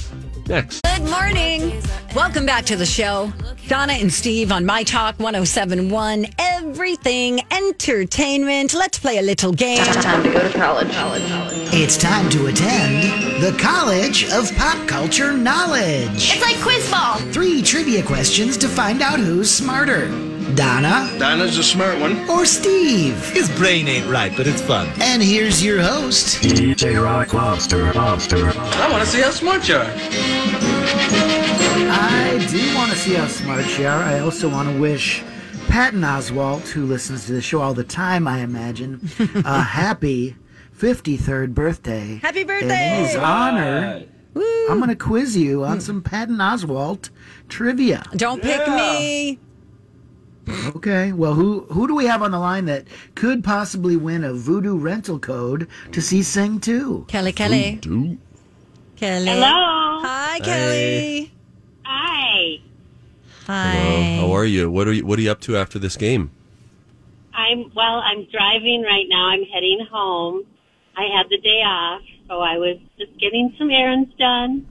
Next. 0.50 0.82
Good 0.82 1.08
morning. 1.08 1.80
Welcome 2.16 2.48
back 2.48 2.66
to 2.66 2.76
the 2.76 2.86
show. 2.86 3.32
Donna 3.68 3.94
and 3.94 4.12
Steve 4.12 4.52
on 4.52 4.66
My 4.66 4.82
Talk 4.82 5.20
1071. 5.20 6.26
Everything 6.40 7.42
entertainment. 7.52 8.74
Let's 8.74 8.98
play 8.98 9.20
a 9.20 9.22
little 9.22 9.52
game. 9.52 9.78
It's 9.80 10.04
time 10.04 10.24
to 10.24 10.32
go 10.32 10.40
to 10.40 10.58
college. 10.58 10.92
college, 10.92 11.28
college. 11.28 11.54
It's 11.72 11.98
time 11.98 12.32
to 12.32 12.48
attend 12.48 13.44
the 13.44 13.56
College 13.60 14.28
of 14.32 14.52
Pop 14.56 14.88
Culture 14.88 15.34
Knowledge. 15.34 16.32
It's 16.34 16.42
like 16.42 16.60
quiz 16.62 16.90
ball. 16.90 17.18
Three 17.32 17.62
trivia 17.62 18.02
questions 18.02 18.58
to 18.58 18.68
find 18.68 19.04
out 19.04 19.20
who's 19.20 19.52
smarter 19.52 20.08
Donna 20.56 21.10
Dinah's 21.20 21.58
a 21.58 21.64
smart 21.64 22.00
one. 22.00 22.28
or 22.30 22.46
Steve. 22.46 23.30
His 23.32 23.50
brain 23.58 23.88
ain't 23.88 24.08
right, 24.10 24.36
but 24.36 24.48
it's 24.48 24.62
fun. 24.62 24.88
And 25.02 25.22
here's 25.22 25.64
your 25.64 25.82
host, 25.82 26.42
DJ 26.42 27.02
Rock 27.04 27.34
Lobster. 27.34 27.94
Lobster. 27.94 28.48
I 28.56 28.90
want 28.92 29.04
to 29.04 29.10
see 29.10 29.22
how 29.22 29.32
smart 29.32 29.68
you 29.68 29.76
are. 29.76 29.86
I 31.92 32.48
do 32.50 32.76
want 32.76 32.92
to 32.92 32.98
see 32.98 33.14
how 33.14 33.28
smart 33.28 33.66
you 33.78 33.86
are. 33.88 34.04
I 34.04 34.20
also 34.20 34.50
want 34.50 34.70
to 34.70 34.80
wish 34.80 35.24
Patton 35.68 36.02
Oswalt, 36.02 36.68
who 36.70 36.86
listens 36.86 37.26
to 37.28 37.34
the 37.34 37.42
show 37.42 37.62
all 37.62 37.74
the 37.74 37.84
time, 37.84 38.28
I 38.28 38.40
imagine, 38.40 39.08
a 39.46 39.62
happy 39.64 40.36
53rd 40.78 41.54
birthday. 41.54 42.20
Happy 42.22 42.44
birthday! 42.44 42.98
in 43.00 43.06
his 43.06 43.16
honor, 43.16 44.04
I'm 44.70 44.78
going 44.78 44.90
to 44.90 44.96
quiz 44.96 45.36
you 45.38 45.64
on 45.66 45.80
some 45.82 46.02
Patton 46.02 46.38
Oswalt 46.38 47.10
trivia. 47.50 48.04
Don't 48.16 48.42
pick 48.42 48.68
me. 48.68 49.40
Okay. 50.48 51.12
Well, 51.12 51.34
who 51.34 51.62
who 51.72 51.88
do 51.88 51.96
we 51.96 52.06
have 52.06 52.22
on 52.22 52.32
the 52.32 52.40
line 52.40 52.66
that 52.66 52.86
could 53.16 53.44
possibly 53.44 53.96
win 53.96 54.24
a 54.24 54.32
Vudu 54.32 54.82
rental 54.82 55.20
code 55.20 55.68
to 55.92 56.02
see 56.02 56.24
Sing 56.24 56.60
2? 56.60 57.06
Kelly, 57.08 57.32
Kelly. 57.32 57.80
Kelly. 58.96 59.26
Hello. 59.28 60.00
Hi, 60.02 60.40
Kelly. 60.40 61.32
Hi. 61.86 62.60
Hi. 63.48 63.72
Hello. 63.74 64.28
How 64.28 64.36
are 64.36 64.46
you? 64.46 64.72
What 64.72 64.88
are 64.88 64.94
you 64.94 65.06
What 65.06 65.20
are 65.20 65.22
you 65.22 65.32
up 65.32 65.42
to 65.42 65.58
after 65.58 65.80
this 65.80 65.98
game? 65.98 66.32
I'm 67.34 67.72
well. 67.76 68.02
I'm 68.04 68.26
driving 68.26 68.84
right 68.84 69.06
now. 69.08 69.30
I'm 69.30 69.44
heading 69.44 69.86
home. 69.92 70.44
I 70.96 71.04
had 71.16 71.30
the 71.30 71.38
day 71.38 71.62
off, 71.64 72.02
so 72.28 72.42
I 72.42 72.58
was 72.58 72.78
just 72.98 73.18
getting 73.18 73.56
some 73.58 73.72
errands 73.72 74.14
done. 74.20 74.68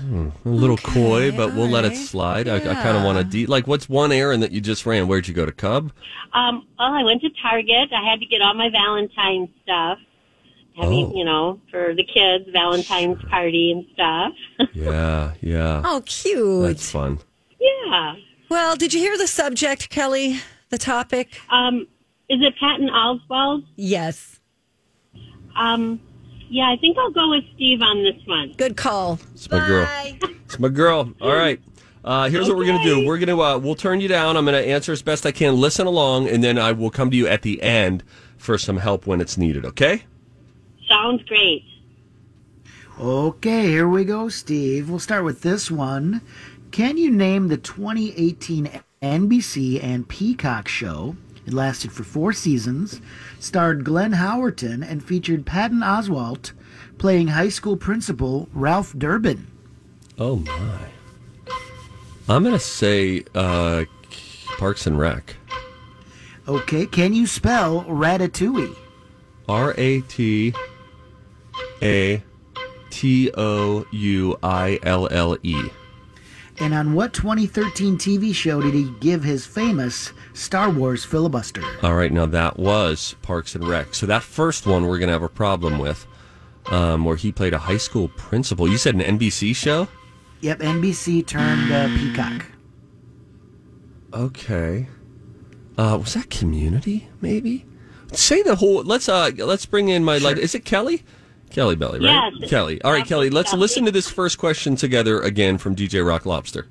A 0.00 0.48
little 0.48 0.76
coy, 0.76 1.30
but 1.32 1.54
we'll 1.54 1.68
let 1.68 1.84
it 1.84 1.92
alright. 1.92 2.06
slide. 2.06 2.48
I, 2.48 2.56
I 2.56 2.74
kind 2.74 2.96
of 2.96 3.02
want 3.04 3.18
to 3.18 3.24
de- 3.24 3.46
like. 3.46 3.66
What's 3.66 3.88
one 3.88 4.12
errand 4.12 4.42
that 4.42 4.52
you 4.52 4.60
just 4.60 4.86
ran? 4.86 5.08
Where'd 5.08 5.26
you 5.28 5.34
go 5.34 5.44
to 5.46 5.52
Cub? 5.52 5.92
Um, 6.32 6.66
well, 6.78 6.92
I 6.92 7.02
went 7.02 7.20
to 7.22 7.30
Target. 7.42 7.92
I 7.92 8.08
had 8.08 8.20
to 8.20 8.26
get 8.26 8.40
all 8.42 8.54
my 8.54 8.70
Valentine's 8.70 9.48
stuff. 9.62 9.98
Having, 10.76 11.06
Oh. 11.06 11.12
you 11.16 11.24
know, 11.24 11.60
for 11.72 11.92
the 11.94 12.04
kids, 12.04 12.48
Valentine's 12.52 13.20
party 13.24 13.72
and 13.72 13.84
stuff. 13.94 14.68
Yeah, 14.74 15.32
yeah. 15.40 15.82
Oh, 15.84 16.02
cute. 16.06 16.62
That's 16.68 16.90
fun. 16.90 17.18
yeah. 17.60 18.14
Well, 18.48 18.76
did 18.76 18.94
you 18.94 19.00
hear 19.00 19.18
the 19.18 19.26
subject, 19.26 19.90
Kelly? 19.90 20.38
The 20.70 20.78
topic? 20.78 21.40
Um, 21.50 21.86
is 22.28 22.40
it 22.42 22.54
Patton 22.60 22.88
Oswalt? 22.90 23.64
Yes. 23.76 24.38
Um, 25.56 26.00
yeah, 26.48 26.70
I 26.70 26.76
think 26.76 26.98
I'll 26.98 27.10
go 27.10 27.30
with 27.30 27.44
Steve 27.54 27.82
on 27.82 28.02
this 28.02 28.16
one. 28.26 28.54
Good 28.56 28.76
call. 28.76 29.18
It's 29.34 29.50
my 29.50 29.66
girl. 29.66 29.88
It's 30.44 30.58
my 30.58 30.68
girl. 30.68 31.12
All 31.20 31.34
right. 31.34 31.60
Uh, 32.04 32.28
here's 32.28 32.48
what 32.48 32.56
we're 32.56 32.66
gonna 32.66 32.84
do. 32.84 33.04
We're 33.06 33.18
gonna 33.18 33.38
uh, 33.38 33.58
we'll 33.58 33.74
turn 33.74 34.00
you 34.00 34.08
down. 34.08 34.36
I'm 34.36 34.44
gonna 34.44 34.58
answer 34.58 34.92
as 34.92 35.02
best 35.02 35.26
I 35.26 35.32
can. 35.32 35.60
Listen 35.60 35.86
along, 35.86 36.28
and 36.28 36.42
then 36.42 36.58
I 36.58 36.72
will 36.72 36.90
come 36.90 37.10
to 37.10 37.16
you 37.16 37.26
at 37.26 37.42
the 37.42 37.60
end 37.62 38.02
for 38.38 38.56
some 38.56 38.78
help 38.78 39.06
when 39.06 39.20
it's 39.20 39.36
needed. 39.36 39.66
Okay? 39.66 40.04
Sounds 40.88 41.22
great. 41.24 41.64
Okay, 42.98 43.66
here 43.66 43.88
we 43.88 44.04
go, 44.04 44.28
Steve. 44.28 44.88
We'll 44.88 44.98
start 44.98 45.24
with 45.24 45.42
this 45.42 45.70
one. 45.70 46.20
Can 46.70 46.96
you 46.96 47.10
name 47.10 47.48
the 47.48 47.56
2018 47.56 48.82
NBC 49.02 49.82
and 49.82 50.08
Peacock 50.08 50.66
show? 50.66 51.16
It 51.48 51.54
lasted 51.54 51.92
for 51.92 52.04
four 52.04 52.34
seasons, 52.34 53.00
starred 53.40 53.82
Glenn 53.82 54.12
Howerton, 54.12 54.86
and 54.86 55.02
featured 55.02 55.46
Patton 55.46 55.80
Oswalt 55.80 56.52
playing 56.98 57.28
high 57.28 57.48
school 57.48 57.74
principal 57.74 58.50
Ralph 58.52 58.92
Durbin. 58.92 59.46
Oh 60.18 60.36
my. 60.36 60.78
I'm 62.28 62.44
gonna 62.44 62.58
say 62.58 63.24
uh, 63.34 63.86
Parks 64.58 64.86
and 64.86 64.98
Rec. 64.98 65.36
Okay, 66.46 66.84
can 66.84 67.14
you 67.14 67.26
spell 67.26 67.82
Ratatouille? 67.84 68.76
R 69.48 69.74
A 69.78 70.02
T 70.02 70.52
A 71.82 72.22
T 72.90 73.30
O 73.34 73.86
U 73.90 74.38
I 74.42 74.78
L 74.82 75.08
L 75.10 75.38
E. 75.42 75.56
And 76.60 76.74
on 76.74 76.92
what 76.92 77.14
2013 77.14 77.96
TV 77.96 78.34
show 78.34 78.60
did 78.60 78.74
he 78.74 78.92
give 79.00 79.24
his 79.24 79.46
famous 79.46 80.12
Star 80.38 80.70
Wars 80.70 81.04
filibuster? 81.04 81.62
All 81.82 81.94
right, 81.94 82.12
now 82.12 82.26
that 82.26 82.58
was 82.58 83.16
Parks 83.22 83.54
and 83.54 83.66
Rec. 83.66 83.94
So 83.94 84.06
that 84.06 84.22
first 84.22 84.66
one 84.66 84.86
we're 84.86 84.98
gonna 84.98 85.12
have 85.12 85.22
a 85.22 85.28
problem 85.28 85.78
with, 85.78 86.06
um, 86.66 87.04
where 87.04 87.16
he 87.16 87.32
played 87.32 87.54
a 87.54 87.58
high 87.58 87.76
school 87.76 88.08
principal. 88.08 88.68
You 88.68 88.78
said 88.78 88.94
an 88.94 89.00
NBC 89.18 89.54
show? 89.54 89.88
Yep, 90.40 90.60
NBC 90.60 91.26
turned 91.26 91.72
uh, 91.72 91.88
Peacock. 91.88 92.46
Okay. 94.14 94.88
Uh, 95.76 95.98
was 96.00 96.14
that 96.14 96.30
Community? 96.30 97.08
Maybe. 97.20 97.66
Say 98.12 98.42
the 98.42 98.56
whole. 98.56 98.82
Let's 98.84 99.08
uh, 99.08 99.30
let's 99.36 99.66
bring 99.66 99.88
in 99.88 100.04
my 100.04 100.18
light. 100.18 100.38
Is 100.38 100.54
it 100.54 100.64
Kelly? 100.64 101.02
Kelly 101.50 101.76
Belly, 101.76 101.98
right? 102.00 102.32
Yes. 102.38 102.50
Kelly. 102.50 102.80
All 102.82 102.92
right, 102.92 103.06
Kelly. 103.06 103.30
Let's 103.30 103.52
listen 103.52 103.84
to 103.84 103.90
this 103.90 104.08
first 104.08 104.38
question 104.38 104.76
together 104.76 105.20
again 105.20 105.58
from 105.58 105.74
DJ 105.74 106.06
Rock 106.06 106.26
Lobster. 106.26 106.68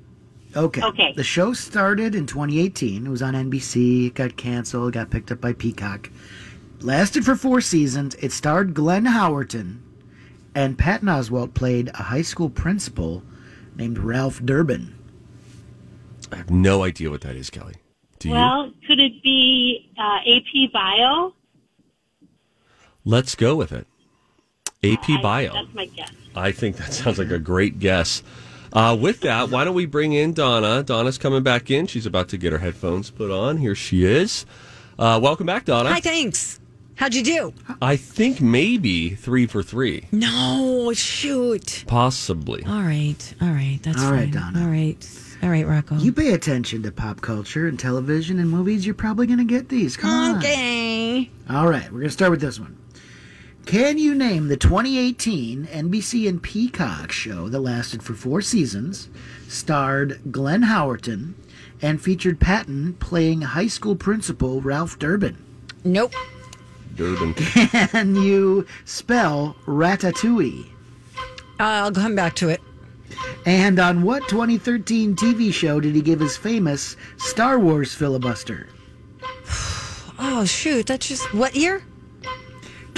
Okay. 0.56 0.82
Okay. 0.82 1.12
The 1.14 1.22
show 1.24 1.52
started 1.52 2.14
in 2.14 2.26
2018. 2.26 3.06
It 3.06 3.10
was 3.10 3.22
on 3.22 3.34
NBC. 3.34 4.08
It 4.08 4.14
got 4.14 4.36
canceled. 4.36 4.94
Got 4.94 5.10
picked 5.10 5.30
up 5.30 5.40
by 5.40 5.52
Peacock. 5.52 6.10
Lasted 6.80 7.24
for 7.24 7.36
four 7.36 7.60
seasons. 7.60 8.14
It 8.16 8.32
starred 8.32 8.72
Glenn 8.72 9.04
Howerton, 9.04 9.80
and 10.54 10.78
Patton 10.78 11.08
Oswalt 11.08 11.54
played 11.54 11.88
a 11.94 12.04
high 12.04 12.22
school 12.22 12.48
principal 12.48 13.22
named 13.76 13.98
Ralph 13.98 14.40
Durbin. 14.44 14.94
I 16.32 16.36
have 16.36 16.50
no 16.50 16.84
idea 16.84 17.10
what 17.10 17.22
that 17.22 17.36
is, 17.36 17.50
Kelly. 17.50 17.74
Do 18.18 18.28
you? 18.28 18.34
Well, 18.34 18.72
could 18.86 19.00
it 19.00 19.22
be 19.22 19.90
uh, 19.98 20.18
AP 20.26 20.72
Bio? 20.72 21.34
Let's 23.04 23.34
go 23.34 23.54
with 23.56 23.72
it. 23.72 23.86
AP 24.84 25.08
I- 25.10 25.22
Bio. 25.22 25.52
That's 25.52 25.74
my 25.74 25.86
guess. 25.86 26.10
I 26.36 26.52
think 26.52 26.76
that 26.76 26.92
sounds 26.92 27.18
like 27.18 27.30
a 27.30 27.38
great 27.38 27.78
guess. 27.80 28.22
Uh, 28.72 28.96
with 29.00 29.20
that, 29.20 29.50
why 29.50 29.64
don't 29.64 29.74
we 29.74 29.86
bring 29.86 30.12
in 30.12 30.32
Donna? 30.32 30.82
Donna's 30.82 31.18
coming 31.18 31.42
back 31.42 31.70
in. 31.70 31.86
She's 31.86 32.06
about 32.06 32.28
to 32.30 32.36
get 32.36 32.52
her 32.52 32.58
headphones 32.58 33.10
put 33.10 33.30
on. 33.30 33.56
Here 33.58 33.74
she 33.74 34.04
is. 34.04 34.44
Uh, 34.98 35.18
welcome 35.22 35.46
back, 35.46 35.64
Donna. 35.64 35.90
Hi, 35.92 36.00
thanks. 36.00 36.60
How'd 36.96 37.14
you 37.14 37.22
do? 37.22 37.54
I 37.80 37.94
think 37.96 38.40
maybe 38.40 39.10
three 39.10 39.46
for 39.46 39.62
three, 39.62 40.08
No, 40.10 40.92
shoot. 40.94 41.84
possibly. 41.86 42.64
All 42.64 42.82
right. 42.82 43.34
All 43.40 43.50
right. 43.50 43.78
That's 43.82 44.02
All 44.02 44.10
right, 44.10 44.32
fine. 44.34 44.52
Donna. 44.52 44.62
All 44.64 44.68
right. 44.70 45.24
All 45.40 45.48
right, 45.50 45.64
Rocco. 45.64 45.94
You 45.98 46.12
pay 46.12 46.32
attention 46.32 46.82
to 46.82 46.90
pop 46.90 47.20
culture 47.20 47.68
and 47.68 47.78
television 47.78 48.40
and 48.40 48.50
movies. 48.50 48.84
You're 48.84 48.96
probably 48.96 49.28
going 49.28 49.38
to 49.38 49.44
get 49.44 49.68
these. 49.68 49.96
Come 49.96 50.10
on. 50.10 50.38
okay. 50.38 51.30
All 51.48 51.68
right, 51.68 51.84
we're 51.84 52.00
going 52.00 52.02
to 52.08 52.10
start 52.10 52.32
with 52.32 52.40
this 52.40 52.58
one. 52.58 52.76
Can 53.68 53.98
you 53.98 54.14
name 54.14 54.48
the 54.48 54.56
2018 54.56 55.66
NBC 55.66 56.26
and 56.26 56.42
Peacock 56.42 57.12
show 57.12 57.50
that 57.50 57.60
lasted 57.60 58.02
for 58.02 58.14
four 58.14 58.40
seasons, 58.40 59.10
starred 59.46 60.32
Glenn 60.32 60.62
Howerton, 60.62 61.34
and 61.82 62.00
featured 62.00 62.40
Patton 62.40 62.94
playing 62.94 63.42
high 63.42 63.66
school 63.66 63.94
principal 63.94 64.62
Ralph 64.62 64.98
Durbin? 64.98 65.36
Nope. 65.84 66.14
Durbin. 66.94 67.34
Can 67.34 68.16
you 68.16 68.64
spell 68.86 69.54
Ratatouille? 69.66 70.68
I'll 71.60 71.92
come 71.92 72.14
back 72.14 72.36
to 72.36 72.48
it. 72.48 72.62
And 73.44 73.78
on 73.78 74.00
what 74.00 74.26
2013 74.30 75.14
TV 75.14 75.52
show 75.52 75.78
did 75.78 75.94
he 75.94 76.00
give 76.00 76.20
his 76.20 76.38
famous 76.38 76.96
Star 77.18 77.58
Wars 77.58 77.92
filibuster? 77.92 78.66
Oh, 80.20 80.44
shoot. 80.44 80.86
That's 80.86 81.06
just 81.06 81.32
what 81.32 81.54
year? 81.54 81.84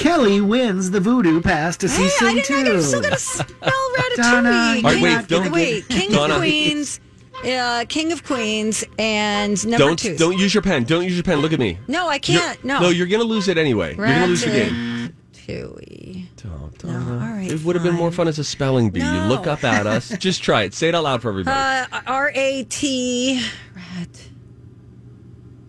Kelly 0.00 0.40
wins 0.40 0.90
the 0.90 0.98
Vudu 1.00 1.42
pass 1.42 1.76
to 1.78 1.88
see 1.88 2.02
Hey, 2.02 2.06
I 2.08 2.08
Sing 2.10 2.36
didn't 2.36 2.50
know 2.50 2.62
they 2.64 2.70
were 2.72 2.76
2. 2.78 2.82
still 2.82 3.00
going 3.00 3.12
to 3.12 3.18
spell 3.20 3.46
Ratatouille. 3.62 4.16
Donna, 4.16 4.50
All 4.50 4.82
right, 4.82 5.02
wait, 5.02 5.02
King- 5.02 5.26
don't- 5.26 5.52
Wait, 5.52 5.88
King 5.88 6.10
Donna. 6.12 6.34
of 6.34 6.40
Queens, 6.40 7.00
uh, 7.46 7.84
King 7.88 8.12
of 8.12 8.24
Queens, 8.24 8.84
and 8.98 9.62
number 9.66 9.78
Don't 9.78 9.98
two. 9.98 10.16
don't 10.16 10.38
use 10.38 10.54
your 10.54 10.62
pen. 10.62 10.84
Don't 10.84 11.04
use 11.04 11.14
your 11.14 11.22
pen. 11.22 11.38
Look 11.40 11.52
at 11.52 11.58
me. 11.60 11.78
No, 11.88 12.08
I 12.08 12.14
You're- 12.14 12.40
can't. 12.40 12.64
No. 12.64 12.80
No, 12.80 12.88
you're 12.88 13.06
gonna 13.06 13.24
lose 13.24 13.48
it 13.48 13.56
anyway. 13.58 13.94
You're 13.96 14.06
gonna 14.06 14.26
lose 14.26 14.42
the 14.44 14.50
game. 14.50 15.12
Ratatouille. 15.46 16.26
Oh, 16.46 16.70
No, 16.84 16.98
all 16.98 17.18
right. 17.32 17.50
it 17.50 17.62
would 17.64 17.76
have 17.76 17.82
been 17.84 17.94
more 17.94 18.10
fun 18.10 18.26
as 18.28 18.38
a 18.38 18.44
spelling 18.44 18.88
bee. 18.90 19.00
You 19.00 19.20
look 19.28 19.46
up 19.46 19.64
at 19.64 19.86
us. 19.86 20.08
Just 20.18 20.42
try 20.42 20.62
it. 20.62 20.72
Say 20.74 20.88
it 20.88 20.94
out 20.94 21.04
loud 21.04 21.20
for 21.22 21.28
everybody. 21.30 21.56
Uh, 21.92 22.00
R 22.06 22.32
A 22.34 22.64
T 22.64 23.44
rat 23.76 24.28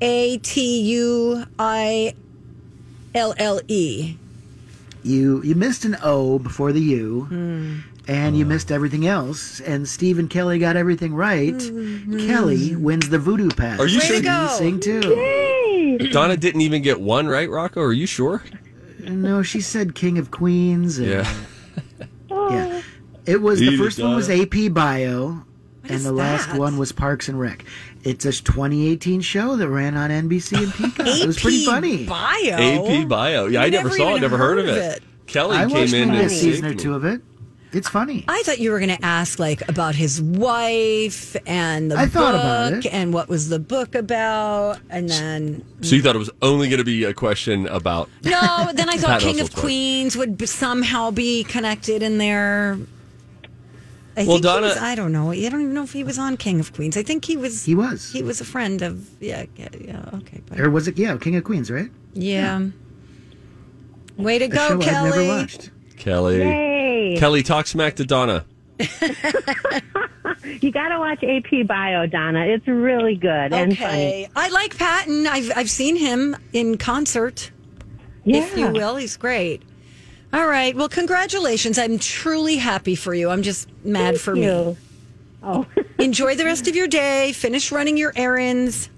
A 0.02 0.38
T 0.38 0.82
U 0.82 1.44
I 1.60 2.13
L 3.15 3.34
L 3.38 3.60
E. 3.67 4.15
You 5.04 5.41
you 5.43 5.56
missed 5.56 5.84
an 5.86 5.97
O 6.04 6.38
before 6.39 6.71
the 6.71 6.82
U, 6.82 7.26
Hmm. 7.30 7.78
and 8.08 8.38
you 8.38 8.45
missed 8.45 8.71
everything 8.71 9.08
else. 9.08 9.60
And 9.62 9.88
Steve 9.88 10.19
and 10.19 10.30
Kelly 10.30 10.60
got 10.60 10.76
everything 10.76 11.13
right. 11.15 11.58
Kelly 11.58 12.76
wins 12.76 13.10
the 13.10 13.17
Vudu 13.17 13.56
Pass. 13.56 13.80
Are 13.80 13.88
you 13.88 14.00
Way 14.00 14.06
sure? 14.06 14.17
to 14.17 14.24
go. 14.24 14.41
You 14.43 14.50
sing 14.50 14.80
too. 14.80 16.10
Donna 16.12 16.38
didn't 16.38 16.62
even 16.62 16.82
get 16.82 17.02
one 17.02 17.28
right, 17.28 17.50
Rocco. 17.50 17.82
Are 17.82 17.93
you 17.93 18.06
sure? 18.06 18.43
No, 19.00 19.41
she 19.41 19.60
said 19.62 19.95
King 19.95 20.17
of 20.19 20.30
Queens. 20.32 21.00
And, 21.00 21.08
Yeah. 21.08 21.34
yeah. 22.30 22.82
It 23.26 23.41
was 23.41 23.62
Eat 23.62 23.69
the 23.69 23.74
it, 23.76 23.78
first 23.78 24.00
one 24.00 24.15
was 24.15 24.30
AP 24.30 24.69
Bio, 24.74 25.43
and 25.92 25.98
is 25.98 26.04
the 26.04 26.12
last 26.12 26.56
one 26.58 26.78
was 26.78 26.92
Parks 26.92 27.28
and 27.30 27.40
Rec. 27.40 27.64
It's 28.04 28.26
a 28.26 28.32
2018 28.32 29.22
show 29.22 29.56
that 29.58 29.70
ran 29.70 29.96
on 29.96 30.10
NBC 30.10 30.64
and 30.64 30.74
Peacock. 30.74 31.08
it 31.08 31.28
was 31.28 31.40
pretty 31.40 31.66
funny. 31.66 32.06
Bio. 32.06 33.02
AP 33.02 33.08
Bio. 33.08 33.46
Yeah, 33.48 33.62
I 33.62 33.70
never, 33.70 33.90
Never 33.90 33.98
saw 33.98 34.16
it. 34.16 34.22
Never 34.22 34.38
heard, 34.38 34.58
heard 34.58 34.70
of 34.70 34.76
of 34.76 34.78
it. 34.78 34.98
it. 34.98 35.04
Kelly 35.28 35.58
I 35.58 35.66
came 35.68 35.94
in 35.94 36.10
maybe 36.12 36.26
a 36.26 36.30
season 36.30 36.66
or 36.66 36.74
two 36.74 36.94
of 36.96 37.06
it. 37.06 37.22
It's 37.74 37.88
funny. 37.88 38.26
I 38.28 38.42
thought 38.44 38.60
you 38.60 38.72
were 38.72 38.80
going 38.80 38.94
to 38.98 39.06
ask 39.06 39.40
like 39.40 39.66
about 39.70 39.96
his 39.96 40.22
wife 40.22 41.38
and 41.46 41.90
the 41.90 41.96
I 41.96 42.04
book 42.04 42.14
thought 42.14 42.36
about 42.36 42.74
it. 42.74 42.86
and 42.94 43.14
what 43.14 43.30
was 43.30 43.48
the 43.48 43.60
book 43.60 43.96
about, 43.96 44.80
and 44.90 45.08
then 45.08 45.64
So 45.82 45.96
you 45.96 46.02
thought 46.02 46.16
it 46.16 46.20
was 46.20 46.30
only 46.42 46.68
going 46.68 46.80
to 46.80 46.84
be 46.84 47.06
a 47.06 47.14
question 47.14 47.68
about? 47.68 48.10
no, 48.26 48.72
then 48.74 48.90
I 48.90 48.98
thought 48.98 49.22
King 49.22 49.40
of. 49.40 49.56
Queens 49.56 50.18
would 50.18 50.50
somehow 50.50 51.12
be 51.12 51.46
connected 51.46 52.04
in 52.04 52.18
there. 52.18 52.78
I 54.17 54.24
Well, 54.26 54.34
think 54.34 54.43
Donna- 54.43 54.67
he 54.67 54.74
was, 54.74 54.78
I 54.78 54.95
don't 54.95 55.12
know. 55.13 55.32
I 55.32 55.47
don't 55.50 55.62
even 55.62 55.74
know 55.74 55.84
if 55.84 55.93
he 55.93 56.04
was 56.04 56.19
on 56.19 56.36
King 56.38 56.60
of 56.60 56.74
Queens. 56.74 56.97
I 56.97 57.04
think 57.04 57.24
he 57.26 57.38
was. 57.38 57.63
He 57.63 57.76
was. 57.76 58.12
He 58.12 58.21
was 58.21 58.41
a 58.41 58.45
friend 58.45 58.82
of. 58.82 59.08
Yeah. 59.21 59.45
Yeah. 59.56 59.69
yeah, 59.80 60.10
Okay. 60.15 60.41
But, 60.47 60.60
Or 60.60 60.69
was 60.69 60.88
it? 60.89 60.97
Yeah, 60.97 61.15
King 61.17 61.36
of 61.38 61.43
Queens, 61.45 61.71
right? 61.71 61.89
yeah. 62.13 62.67
Way 64.17 64.38
to 64.39 64.45
A 64.45 64.47
go, 64.50 64.67
show 64.67 64.74
I've 64.76 64.82
Kelly. 64.82 65.10
never 65.10 65.28
watched. 65.28 65.71
Kelly. 65.97 66.41
Hey, 66.43 67.15
Kelly, 67.17 67.41
talk 67.43 67.65
smack 67.67 67.95
to 67.95 68.06
Donna. 68.06 68.45
you 70.62 70.71
got 70.71 70.89
to 70.89 71.00
watch 71.00 71.24
AP 71.24 71.65
Bio, 71.67 72.06
Donna. 72.08 72.45
It's 72.45 72.67
really 72.67 73.15
good 73.15 73.54
and 73.54 73.78
funny. 73.78 74.28
I 74.36 74.50
like 74.50 74.78
Patton. 74.78 75.28
I've 75.28 75.52
I've 75.56 75.69
seen 75.69 75.95
him 75.95 76.36
in 76.54 76.78
concert. 76.78 77.52
if 78.26 78.56
you 78.58 78.69
will. 78.69 78.95
He's 78.97 79.17
great. 79.17 79.63
All 80.34 80.48
right. 80.48 80.76
Well, 80.76 80.88
congratulations. 80.89 81.78
I'm 81.78 82.00
truly 82.00 82.58
happy 82.58 82.96
for 82.96 83.13
you. 83.13 83.30
I'm 83.30 83.41
just 83.44 83.67
mad 83.84 84.20
for 84.20 84.34
me. 84.36 84.46
you. 84.46 84.78
Oh, 85.44 85.65
Enjoy 86.00 86.36
the 86.36 86.46
rest 86.46 86.67
of 86.67 86.76
your 86.76 86.88
day. 86.88 87.34
Finish 87.34 87.72
running 87.72 87.98
your 87.98 88.13
errands. 88.15 88.89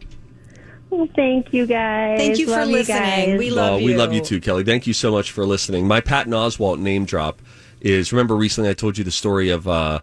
well, 0.89 1.07
thank 1.15 1.51
you 1.53 1.65
guys. 1.65 2.17
Thank 2.19 2.37
you 2.37 2.45
for 2.47 2.65
listening. 2.65 2.97
guys. 2.99 3.39
We 3.39 3.49
love 3.49 3.73
Oh, 3.73 3.77
you. 3.77 3.85
we 3.87 3.95
love 3.95 4.13
you 4.13 4.21
too, 4.21 4.39
Kelly. 4.39 4.63
Thank 4.63 4.85
you 4.85 4.93
so 4.93 5.11
much 5.11 5.31
for 5.31 5.45
listening. 5.45 5.87
My 5.87 6.01
Patton 6.01 6.33
Oswalt 6.33 6.79
name 6.79 7.05
drop 7.05 7.41
is 7.81 8.11
remember 8.13 8.35
recently 8.35 8.69
I 8.69 8.73
told 8.73 8.97
you 8.97 9.03
the 9.03 9.11
story 9.11 9.49
of 9.49 9.67
uh, 9.67 10.01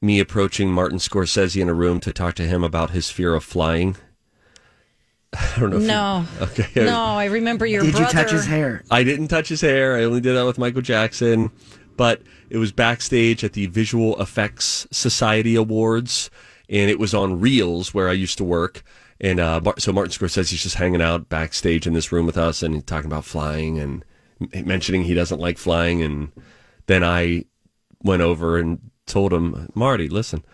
me 0.00 0.18
approaching 0.18 0.72
Martin 0.72 0.98
Scorsese 0.98 1.60
in 1.62 1.68
a 1.68 1.74
room 1.74 2.00
to 2.00 2.12
talk 2.12 2.34
to 2.34 2.42
him 2.46 2.64
about 2.64 2.90
his 2.90 3.08
fear 3.10 3.34
of 3.34 3.44
flying. 3.44 3.96
I 5.56 5.60
don't 5.60 5.70
know. 5.70 5.78
If 5.78 5.86
No. 5.86 6.24
You, 6.38 6.46
okay. 6.46 6.84
No, 6.84 6.98
I 7.00 7.24
remember 7.26 7.64
your 7.66 7.82
Did 7.82 7.92
brother. 7.92 8.06
you 8.06 8.12
touch 8.12 8.30
his 8.32 8.46
hair? 8.46 8.82
I 8.90 9.02
didn't 9.04 9.28
touch 9.28 9.48
his 9.48 9.60
hair. 9.60 9.96
I 9.96 10.04
only 10.04 10.20
did 10.20 10.34
that 10.36 10.44
with 10.44 10.58
Michael 10.58 10.82
Jackson. 10.82 11.50
But 11.96 12.22
it 12.50 12.56
was 12.58 12.72
backstage 12.72 13.44
at 13.44 13.52
the 13.52 13.66
Visual 13.66 14.20
Effects 14.20 14.86
Society 14.90 15.54
Awards, 15.54 16.30
and 16.68 16.90
it 16.90 16.98
was 16.98 17.12
on 17.14 17.38
Reels 17.40 17.92
where 17.92 18.08
I 18.08 18.12
used 18.12 18.38
to 18.38 18.44
work. 18.44 18.82
And 19.20 19.38
uh, 19.38 19.60
Mar- 19.62 19.78
so 19.78 19.92
Martin 19.92 20.10
Scorsese's 20.12 20.62
just 20.62 20.76
hanging 20.76 21.02
out 21.02 21.28
backstage 21.28 21.86
in 21.86 21.92
this 21.92 22.10
room 22.10 22.26
with 22.26 22.36
us, 22.38 22.62
and 22.62 22.74
he's 22.74 22.84
talking 22.84 23.06
about 23.10 23.24
flying 23.24 23.78
and 23.78 24.04
m- 24.54 24.66
mentioning 24.66 25.04
he 25.04 25.14
doesn't 25.14 25.38
like 25.38 25.58
flying. 25.58 26.02
And 26.02 26.32
then 26.86 27.04
I 27.04 27.44
went 28.02 28.22
over 28.22 28.58
and 28.58 28.90
told 29.06 29.32
him, 29.32 29.70
Marty, 29.74 30.08
listen, 30.08 30.44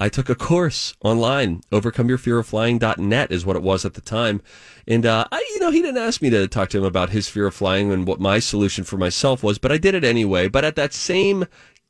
I 0.00 0.08
took 0.08 0.30
a 0.30 0.34
course 0.34 0.94
online, 1.04 1.60
overcomeyourfearoflying.net 1.70 3.30
is 3.30 3.44
what 3.44 3.56
it 3.56 3.62
was 3.62 3.84
at 3.84 3.92
the 3.92 4.00
time. 4.00 4.40
And, 4.88 5.04
uh, 5.04 5.26
I, 5.30 5.46
you 5.54 5.60
know, 5.60 5.70
he 5.70 5.82
didn't 5.82 6.02
ask 6.02 6.22
me 6.22 6.30
to 6.30 6.48
talk 6.48 6.70
to 6.70 6.78
him 6.78 6.84
about 6.84 7.10
his 7.10 7.28
fear 7.28 7.46
of 7.46 7.54
flying 7.54 7.92
and 7.92 8.06
what 8.06 8.18
my 8.18 8.38
solution 8.38 8.82
for 8.82 8.96
myself 8.96 9.42
was, 9.42 9.58
but 9.58 9.70
I 9.70 9.76
did 9.76 9.94
it 9.94 10.02
anyway. 10.02 10.48
But 10.48 10.64
at 10.64 10.74
that 10.76 10.94
same 10.94 11.44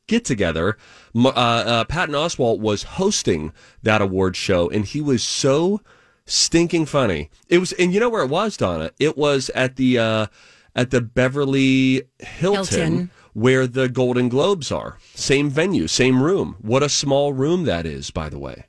get 0.09 0.25
together, 0.25 0.77
uh, 1.15 1.29
uh, 1.29 1.85
Patton 1.85 2.17
Oswalt 2.17 2.59
was 2.59 2.83
hosting 2.83 3.53
that 3.85 4.03
award 4.03 4.35
show 4.35 4.69
and 4.69 4.85
he 4.85 5.01
was 5.01 5.23
so 5.23 5.81
stinking 6.27 6.87
funny. 6.87 7.31
It 7.49 7.59
was, 7.59 7.71
and 7.75 7.95
you 7.95 8.01
know 8.01 8.11
where 8.11 8.25
it 8.25 8.31
was, 8.31 8.57
Donna? 8.57 8.91
It 8.99 9.17
was 9.17 9.51
at 9.51 9.77
the, 9.77 9.99
uh, 10.01 10.27
at 10.75 10.91
the 10.91 11.01
Beverly 11.01 12.03
Hilton 12.19 12.65
Hilton. 12.65 13.11
Where 13.33 13.67
the 13.67 13.89
Golden 13.89 14.29
Globes 14.29 14.73
are. 14.73 14.99
Same 15.15 15.49
venue, 15.51 15.87
same 15.87 16.23
room. 16.23 16.57
What 16.61 16.83
a 16.83 16.89
small 16.89 17.33
room 17.33 17.65
that 17.65 17.87
is, 17.87 18.11
by 18.11 18.29
the 18.29 18.39
way. 18.39 18.65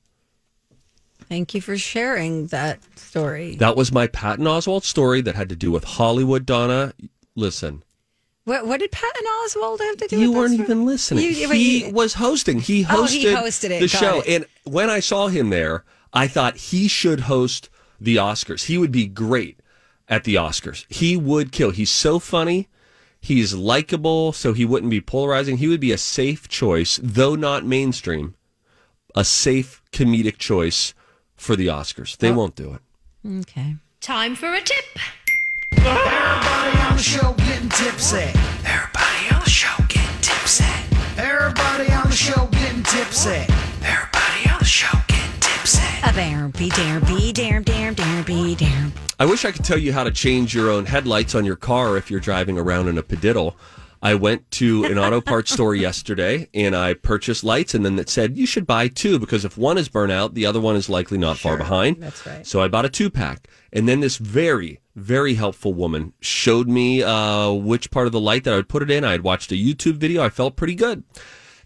Thank 1.30 1.54
you 1.54 1.62
for 1.62 1.78
sharing 1.78 2.48
that 2.48 2.80
story. 2.98 3.56
That 3.56 3.76
was 3.78 3.92
my 3.92 4.08
Patton 4.08 4.46
Oswalt 4.46 4.84
story 4.84 5.22
that 5.22 5.36
had 5.36 5.50
to 5.50 5.56
do 5.56 5.72
with 5.72 5.84
Hollywood, 5.86 6.46
Donna. 6.46 6.94
Listen, 7.36 7.84
What, 8.44 8.68
what 8.68 8.82
did 8.82 8.92
Patton 8.92 9.26
Oswalt 9.46 9.80
have 9.80 9.98
to 9.98 10.08
do 10.10 10.20
you 10.20 10.30
with 10.32 10.38
weren't 10.38 10.50
that 10.58 10.64
story? 10.66 10.66
even 10.66 10.86
listening. 10.86 11.24
You- 11.24 11.50
he 11.52 11.86
you- 11.86 11.94
was 11.94 12.16
hosting. 12.16 12.60
He 12.60 12.84
hosted, 12.84 12.92
Oh, 12.98 13.06
he 13.06 13.26
hosted 13.26 13.70
it. 13.70 13.80
the 13.80 13.88
Got 13.88 14.00
show. 14.00 14.20
it. 14.22 14.28
And 14.28 14.46
when 14.66 14.90
I 14.90 15.00
saw 15.00 15.28
him 15.28 15.50
there, 15.50 15.86
I 16.12 16.28
thought 16.28 16.58
he 16.58 16.88
should 16.90 17.22
host 17.22 17.70
the 18.00 18.18
Oscars. 18.18 18.66
He 18.66 18.78
would 18.78 18.92
be 18.92 19.08
great 19.08 19.60
at 20.10 20.26
the 20.26 20.36
Oscars. 20.36 20.86
He 20.90 21.16
would 21.16 21.52
kill. 21.54 21.72
He's 21.72 21.92
so 21.92 22.20
funny. 22.20 22.68
He's 23.22 23.54
likable, 23.54 24.34
so 24.34 24.54
he 24.54 24.66
wouldn't 24.66 24.90
be 24.90 25.00
polarizing. 25.00 25.58
He 25.58 25.68
would 25.68 25.80
be 25.80 25.92
a 25.92 25.98
safe 25.98 26.48
choice, 26.48 27.00
though 27.02 27.36
not 27.36 27.64
mainstream, 27.64 28.36
a 29.16 29.24
safe 29.24 29.82
comedic 29.92 30.38
choice 30.38 30.96
for 31.36 31.56
the 31.56 31.68
Oscars. 31.68 32.18
They 32.18 32.32
won't 32.32 32.56
do 32.56 32.74
it. 32.74 32.82
Okay. 33.42 33.76
Time 34.00 34.36
for 34.36 34.52
a 34.52 34.62
tip. 34.62 34.86
Everybody 35.78 36.78
on 36.80 36.98
the 36.98 37.04
show 37.04 37.34
getting 37.34 37.70
tipsy. 37.70 38.32
Everybody 38.66 39.36
on 39.36 39.42
the 39.44 39.50
show 39.50 39.76
getting 39.88 40.22
tipsy. 40.22 40.66
Everybody 41.18 41.92
on 41.92 42.10
the 42.10 42.16
show 42.16 42.48
getting 42.48 42.84
tipsy. 42.84 43.46
Everybody 43.84 44.50
on 44.50 44.60
the 44.60 44.66
show 44.66 44.92
getting 44.92 44.98
tipsy. 44.98 45.11
I 49.20 49.26
wish 49.26 49.46
I 49.46 49.52
could 49.52 49.64
tell 49.64 49.78
you 49.78 49.94
how 49.94 50.04
to 50.04 50.10
change 50.10 50.54
your 50.56 50.72
own 50.72 50.88
headlights 50.88 51.36
on 51.36 51.46
your 51.46 51.56
car 51.56 51.96
if 51.96 52.10
you're 52.10 52.20
driving 52.20 52.58
around 52.58 52.88
in 52.88 52.98
a 52.98 53.04
padiddle. 53.04 53.54
I 54.02 54.16
went 54.16 54.50
to 54.52 54.84
an 54.86 54.98
auto 54.98 55.22
parts 55.22 55.52
store 55.52 55.76
yesterday 55.76 56.50
and 56.56 56.76
I 56.76 56.96
purchased 56.96 57.44
lights, 57.44 57.76
and 57.76 57.86
then 57.86 58.00
it 58.00 58.10
said 58.10 58.36
you 58.36 58.48
should 58.48 58.66
buy 58.66 58.88
two 58.88 59.20
because 59.20 59.46
if 59.46 59.60
one 59.60 59.78
is 59.78 59.90
burnt 59.90 60.12
out, 60.12 60.34
the 60.34 60.48
other 60.48 60.60
one 60.60 60.76
is 60.76 60.90
likely 60.90 61.20
not 61.20 61.38
far 61.38 61.56
behind. 61.56 61.98
that's 62.02 62.26
right. 62.26 62.48
So 62.48 62.62
I 62.62 62.68
bought 62.68 62.86
a 62.86 62.90
two 62.90 63.12
pack, 63.12 63.48
and 63.72 63.88
then 63.88 64.00
this 64.00 64.18
very, 64.18 64.80
very 64.96 65.36
helpful 65.36 65.76
woman 65.76 66.14
showed 66.20 66.68
me 66.68 67.04
uh, 67.04 67.52
which 67.52 67.92
part 67.92 68.08
of 68.08 68.12
the 68.12 68.20
light 68.20 68.44
that 68.46 68.54
I 68.56 68.58
would 68.58 68.70
put 68.70 68.82
it 68.82 68.90
in. 68.90 69.04
I 69.04 69.12
had 69.12 69.22
watched 69.22 69.52
a 69.52 69.56
YouTube 69.56 69.98
video. 69.98 70.24
I 70.24 70.30
felt 70.30 70.56
pretty 70.56 70.76
good. 70.76 71.04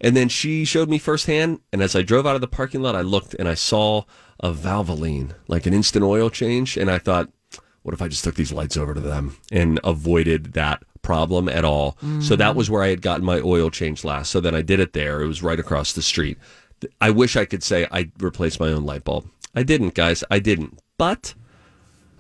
And 0.01 0.15
then 0.15 0.29
she 0.29 0.65
showed 0.65 0.89
me 0.89 0.97
firsthand. 0.97 1.59
And 1.71 1.81
as 1.81 1.95
I 1.95 2.01
drove 2.01 2.25
out 2.25 2.35
of 2.35 2.41
the 2.41 2.47
parking 2.47 2.81
lot, 2.81 2.95
I 2.95 3.01
looked 3.01 3.33
and 3.35 3.47
I 3.47 3.53
saw 3.53 4.03
a 4.39 4.51
Valvoline, 4.51 5.33
like 5.47 5.65
an 5.65 5.73
instant 5.73 6.03
oil 6.03 6.29
change. 6.29 6.77
And 6.77 6.91
I 6.91 6.97
thought, 6.97 7.29
what 7.83 7.93
if 7.93 8.01
I 8.01 8.07
just 8.07 8.23
took 8.23 8.35
these 8.35 8.51
lights 8.51 8.77
over 8.77 8.93
to 8.93 8.99
them 8.99 9.37
and 9.51 9.79
avoided 9.83 10.53
that 10.53 10.83
problem 11.01 11.47
at 11.47 11.63
all? 11.63 11.97
So 12.19 12.35
that 12.35 12.49
mm-hmm. 12.49 12.57
was 12.57 12.69
where 12.69 12.83
I 12.83 12.89
had 12.89 13.01
gotten 13.01 13.25
my 13.25 13.39
oil 13.39 13.69
change 13.69 14.03
last. 14.03 14.31
So 14.31 14.39
then 14.39 14.55
I 14.55 14.61
did 14.61 14.79
it 14.79 14.93
there. 14.93 15.21
It 15.21 15.27
was 15.27 15.43
right 15.43 15.59
across 15.59 15.93
the 15.93 16.01
street. 16.01 16.37
I 16.99 17.11
wish 17.11 17.35
I 17.35 17.45
could 17.45 17.63
say 17.63 17.87
I 17.91 18.11
replaced 18.19 18.59
my 18.59 18.69
own 18.69 18.85
light 18.85 19.03
bulb. 19.03 19.29
I 19.53 19.63
didn't, 19.63 19.93
guys. 19.93 20.23
I 20.29 20.39
didn't. 20.39 20.79
But 20.97 21.35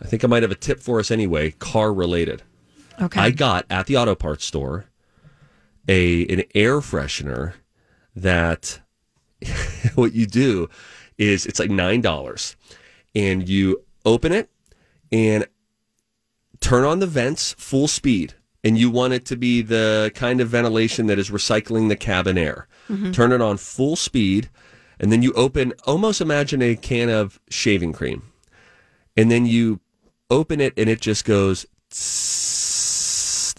I 0.01 0.05
think 0.05 0.23
I 0.23 0.27
might 0.27 0.43
have 0.43 0.51
a 0.51 0.55
tip 0.55 0.79
for 0.79 0.99
us 0.99 1.11
anyway, 1.11 1.51
car 1.51 1.93
related. 1.93 2.43
Okay. 3.01 3.19
I 3.19 3.31
got 3.31 3.65
at 3.69 3.87
the 3.87 3.97
auto 3.97 4.15
parts 4.15 4.45
store 4.45 4.85
a 5.87 6.25
an 6.27 6.43
air 6.53 6.79
freshener 6.79 7.53
that 8.15 8.79
what 9.95 10.13
you 10.13 10.25
do 10.25 10.69
is 11.17 11.45
it's 11.45 11.59
like 11.59 11.69
nine 11.69 12.01
dollars 12.01 12.55
and 13.13 13.47
you 13.47 13.83
open 14.05 14.31
it 14.31 14.49
and 15.11 15.45
turn 16.59 16.83
on 16.83 16.99
the 16.99 17.07
vents 17.07 17.53
full 17.57 17.87
speed 17.87 18.33
and 18.63 18.77
you 18.77 18.89
want 18.89 19.13
it 19.13 19.25
to 19.25 19.35
be 19.35 19.61
the 19.61 20.11
kind 20.15 20.41
of 20.41 20.49
ventilation 20.49 21.05
that 21.07 21.19
is 21.19 21.29
recycling 21.29 21.87
the 21.87 21.95
cabin 21.95 22.37
air. 22.37 22.67
Mm-hmm. 22.89 23.11
Turn 23.11 23.31
it 23.31 23.41
on 23.41 23.57
full 23.57 23.95
speed 23.95 24.49
and 24.99 25.11
then 25.11 25.21
you 25.21 25.31
open 25.33 25.73
almost 25.85 26.21
imagine 26.21 26.61
a 26.61 26.75
can 26.75 27.09
of 27.09 27.39
shaving 27.49 27.93
cream 27.93 28.31
and 29.15 29.29
then 29.29 29.45
you 29.45 29.79
open 30.29 30.59
it 30.59 30.73
and 30.77 30.89
it 30.89 31.01
just 31.01 31.25
goes 31.25 31.65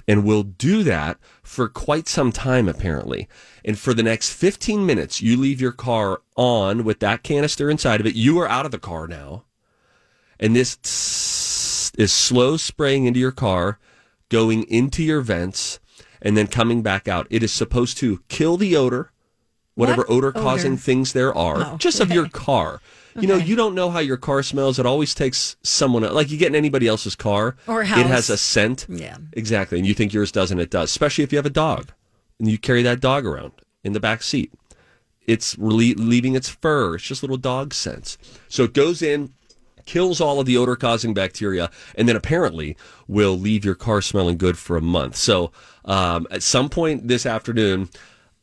and 0.08 0.24
will 0.24 0.42
do 0.42 0.82
that 0.82 1.18
for 1.56 1.68
quite 1.70 2.06
some 2.06 2.30
time, 2.32 2.68
apparently. 2.68 3.26
And 3.64 3.78
for 3.78 3.94
the 3.94 4.02
next 4.02 4.30
15 4.34 4.84
minutes, 4.84 5.22
you 5.22 5.38
leave 5.38 5.58
your 5.58 5.72
car 5.72 6.20
on 6.36 6.84
with 6.84 7.00
that 7.00 7.22
canister 7.22 7.70
inside 7.70 7.98
of 7.98 8.06
it. 8.06 8.14
You 8.14 8.38
are 8.40 8.48
out 8.48 8.66
of 8.66 8.72
the 8.72 8.78
car 8.78 9.08
now. 9.08 9.44
And 10.38 10.54
this 10.54 11.90
is 11.96 12.12
slow 12.12 12.58
spraying 12.58 13.06
into 13.06 13.18
your 13.18 13.32
car, 13.32 13.78
going 14.28 14.64
into 14.64 15.02
your 15.02 15.22
vents, 15.22 15.80
and 16.20 16.36
then 16.36 16.46
coming 16.46 16.82
back 16.82 17.08
out. 17.08 17.26
It 17.30 17.42
is 17.42 17.52
supposed 17.52 17.96
to 17.98 18.22
kill 18.28 18.58
the 18.58 18.76
odor, 18.76 19.10
whatever 19.74 20.02
What 20.02 20.10
odor 20.10 20.32
causing 20.32 20.76
things 20.76 21.14
there 21.14 21.34
are, 21.34 21.72
Oh, 21.72 21.76
just 21.78 22.00
of 22.00 22.10
your 22.10 22.28
car. 22.46 22.82
You 23.20 23.29
know, 23.29 23.35
Okay. 23.37 23.44
you 23.46 23.57
don't 23.57 23.74
know 23.74 23.90
how 23.90 23.98
your 24.00 24.16
car 24.16 24.42
smells. 24.42 24.79
It 24.79 24.87
always 24.87 25.14
takes 25.14 25.57
someone 25.62 26.02
like 26.02 26.31
you 26.31 26.37
get 26.38 26.48
in 26.48 26.55
anybody 26.55 26.87
else's 26.87 27.14
car. 27.14 27.57
Or 27.66 27.83
It 27.83 27.87
house. 27.88 28.07
has 28.07 28.31
a 28.31 28.37
scent. 28.37 28.87
Yeah. 28.88 29.16
Exactly. 29.33 29.79
And 29.79 29.87
you 29.87 29.94
think 29.94 30.12
yours 30.12 30.31
doesn't, 30.33 30.59
it 30.59 30.70
does. 30.70 30.90
Especially 30.90 31.24
if 31.24 31.33
you 31.33 31.38
have 31.38 31.46
a 31.46 31.50
dog 31.50 31.92
and 32.38 32.48
you 32.50 32.59
carry 32.59 32.83
that 32.83 33.00
dog 33.00 33.24
around 33.26 33.52
in 33.85 33.92
the 33.92 34.00
back 34.00 34.22
seat. 34.22 34.52
It's 35.26 35.57
rele- 35.57 35.94
leaving 35.98 36.35
its 36.37 36.48
fur. 36.48 36.94
It's 36.96 37.05
just 37.05 37.22
little 37.22 37.37
dog 37.37 37.74
scents. 37.74 38.16
So 38.48 38.64
it 38.64 38.72
goes 38.74 39.02
in, 39.02 39.33
kills 39.85 40.20
all 40.20 40.38
of 40.40 40.46
the 40.46 40.57
odor 40.57 40.76
causing 40.76 41.14
bacteria, 41.14 41.70
and 41.96 42.09
then 42.09 42.16
apparently 42.16 42.76
will 43.09 43.38
leave 43.38 43.64
your 43.64 43.74
car 43.74 44.00
smelling 44.02 44.37
good 44.37 44.57
for 44.59 44.76
a 44.76 44.81
month. 44.81 45.16
So 45.16 45.50
um, 45.85 46.26
at 46.31 46.42
some 46.42 46.68
point 46.68 47.09
this 47.09 47.26
afternoon, 47.26 47.88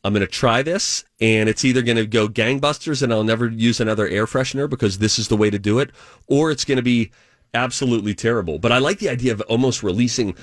I'm 0.04 0.12
going 0.12 0.20
to 0.20 0.26
try 0.26 0.62
this, 0.62 1.02
and 1.18 1.48
it's 1.48 1.64
either 1.64 1.80
going 1.80 1.96
to 1.96 2.06
go 2.06 2.28
gangbusters 2.28 3.02
and 3.02 3.12
I'll 3.12 3.24
never 3.24 3.48
use 3.48 3.80
another 3.80 4.06
air 4.06 4.26
freshener 4.26 4.68
because 4.68 4.98
this 4.98 5.18
is 5.18 5.28
the 5.28 5.36
way 5.36 5.48
to 5.48 5.58
do 5.58 5.78
it, 5.78 5.90
or 6.28 6.50
it's 6.50 6.66
going 6.66 6.76
to 6.76 6.82
be 6.82 7.10
absolutely 7.54 8.14
terrible. 8.14 8.58
But 8.58 8.70
I 8.70 8.78
like 8.78 8.98
the 8.98 9.08
idea 9.08 9.32
of 9.32 9.40
almost 9.42 9.82
releasing 9.82 10.36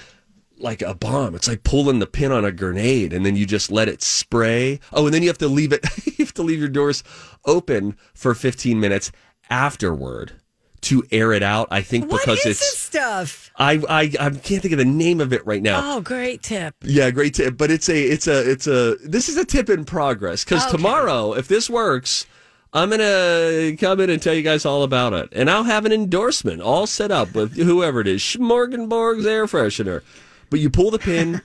like 0.57 0.81
a 0.81 0.95
bomb. 0.95 1.35
It's 1.35 1.47
like 1.47 1.63
pulling 1.63 1.99
the 1.99 2.07
pin 2.07 2.31
on 2.31 2.45
a 2.45 2.51
grenade 2.51 3.13
and 3.13 3.25
then 3.25 3.35
you 3.35 3.45
just 3.45 3.71
let 3.71 3.87
it 3.87 4.01
spray. 4.01 4.79
Oh, 4.93 5.05
and 5.05 5.13
then 5.13 5.21
you 5.21 5.29
have 5.29 5.37
to 5.39 5.47
leave 5.47 5.73
it 5.73 5.85
you 6.05 6.25
have 6.25 6.33
to 6.35 6.43
leave 6.43 6.59
your 6.59 6.69
doors 6.69 7.03
open 7.45 7.97
for 8.13 8.33
15 8.33 8.79
minutes 8.79 9.11
afterward 9.49 10.33
to 10.81 11.03
air 11.11 11.31
it 11.33 11.43
out. 11.43 11.67
I 11.71 11.81
think 11.81 12.11
What 12.11 12.21
because 12.21 12.37
it's 12.45 12.59
this 12.59 12.77
stuff? 12.77 13.51
I, 13.55 13.73
I 13.87 14.01
I 14.19 14.29
can't 14.31 14.61
think 14.61 14.71
of 14.71 14.77
the 14.79 14.85
name 14.85 15.21
of 15.21 15.31
it 15.33 15.45
right 15.45 15.61
now. 15.61 15.97
Oh, 15.97 16.01
great 16.01 16.41
tip. 16.41 16.73
Yeah, 16.81 17.11
great 17.11 17.35
tip. 17.35 17.57
But 17.57 17.69
it's 17.71 17.87
a 17.89 18.01
it's 18.01 18.27
a 18.27 18.49
it's 18.51 18.65
a 18.67 18.95
this 19.03 19.29
is 19.29 19.37
a 19.37 19.45
tip 19.45 19.69
in 19.69 19.85
progress 19.85 20.43
because 20.43 20.63
Okay. 20.63 20.71
tomorrow, 20.77 21.33
if 21.33 21.47
this 21.47 21.69
works, 21.69 22.25
I'm 22.73 22.89
gonna 22.89 23.75
come 23.79 23.99
in 23.99 24.09
and 24.09 24.21
tell 24.21 24.33
you 24.33 24.41
guys 24.41 24.65
all 24.65 24.81
about 24.83 25.13
it, 25.13 25.29
and 25.33 25.49
I'll 25.51 25.63
have 25.65 25.85
an 25.85 25.91
endorsement 25.91 26.61
all 26.61 26.87
set 26.87 27.11
up 27.11 27.33
with 27.35 27.55
whoever 27.55 28.01
it 28.01 28.07
is, 28.07 28.21
Schmorgenborg's 28.21 29.25
air 29.25 29.45
freshener. 29.45 30.01
But 30.49 30.59
you 30.59 30.69
pull 30.69 30.91
the 30.91 30.99
pin 30.99 31.41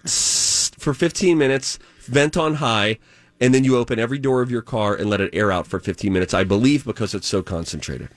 for 0.78 0.94
15 0.94 1.36
minutes, 1.38 1.78
vent 2.06 2.36
on 2.36 2.54
high, 2.54 2.98
and 3.40 3.54
then 3.54 3.62
you 3.64 3.76
open 3.76 3.98
every 3.98 4.18
door 4.18 4.40
of 4.42 4.50
your 4.50 4.62
car 4.62 4.94
and 4.94 5.08
let 5.10 5.20
it 5.20 5.30
air 5.32 5.52
out 5.52 5.66
for 5.66 5.78
15 5.78 6.12
minutes. 6.12 6.32
I 6.34 6.42
believe 6.44 6.84
because 6.84 7.14
it's 7.14 7.26
so 7.26 7.42
concentrated. 7.42 8.08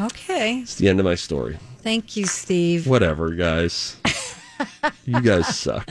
Okay. 0.00 0.60
It's 0.60 0.76
the 0.76 0.88
end 0.88 1.00
of 1.00 1.04
my 1.04 1.14
story. 1.14 1.58
Thank 1.78 2.16
you, 2.16 2.26
Steve. 2.26 2.86
Whatever, 2.86 3.30
guys. 3.30 3.96
you 5.04 5.20
guys 5.20 5.56
suck. 5.56 5.88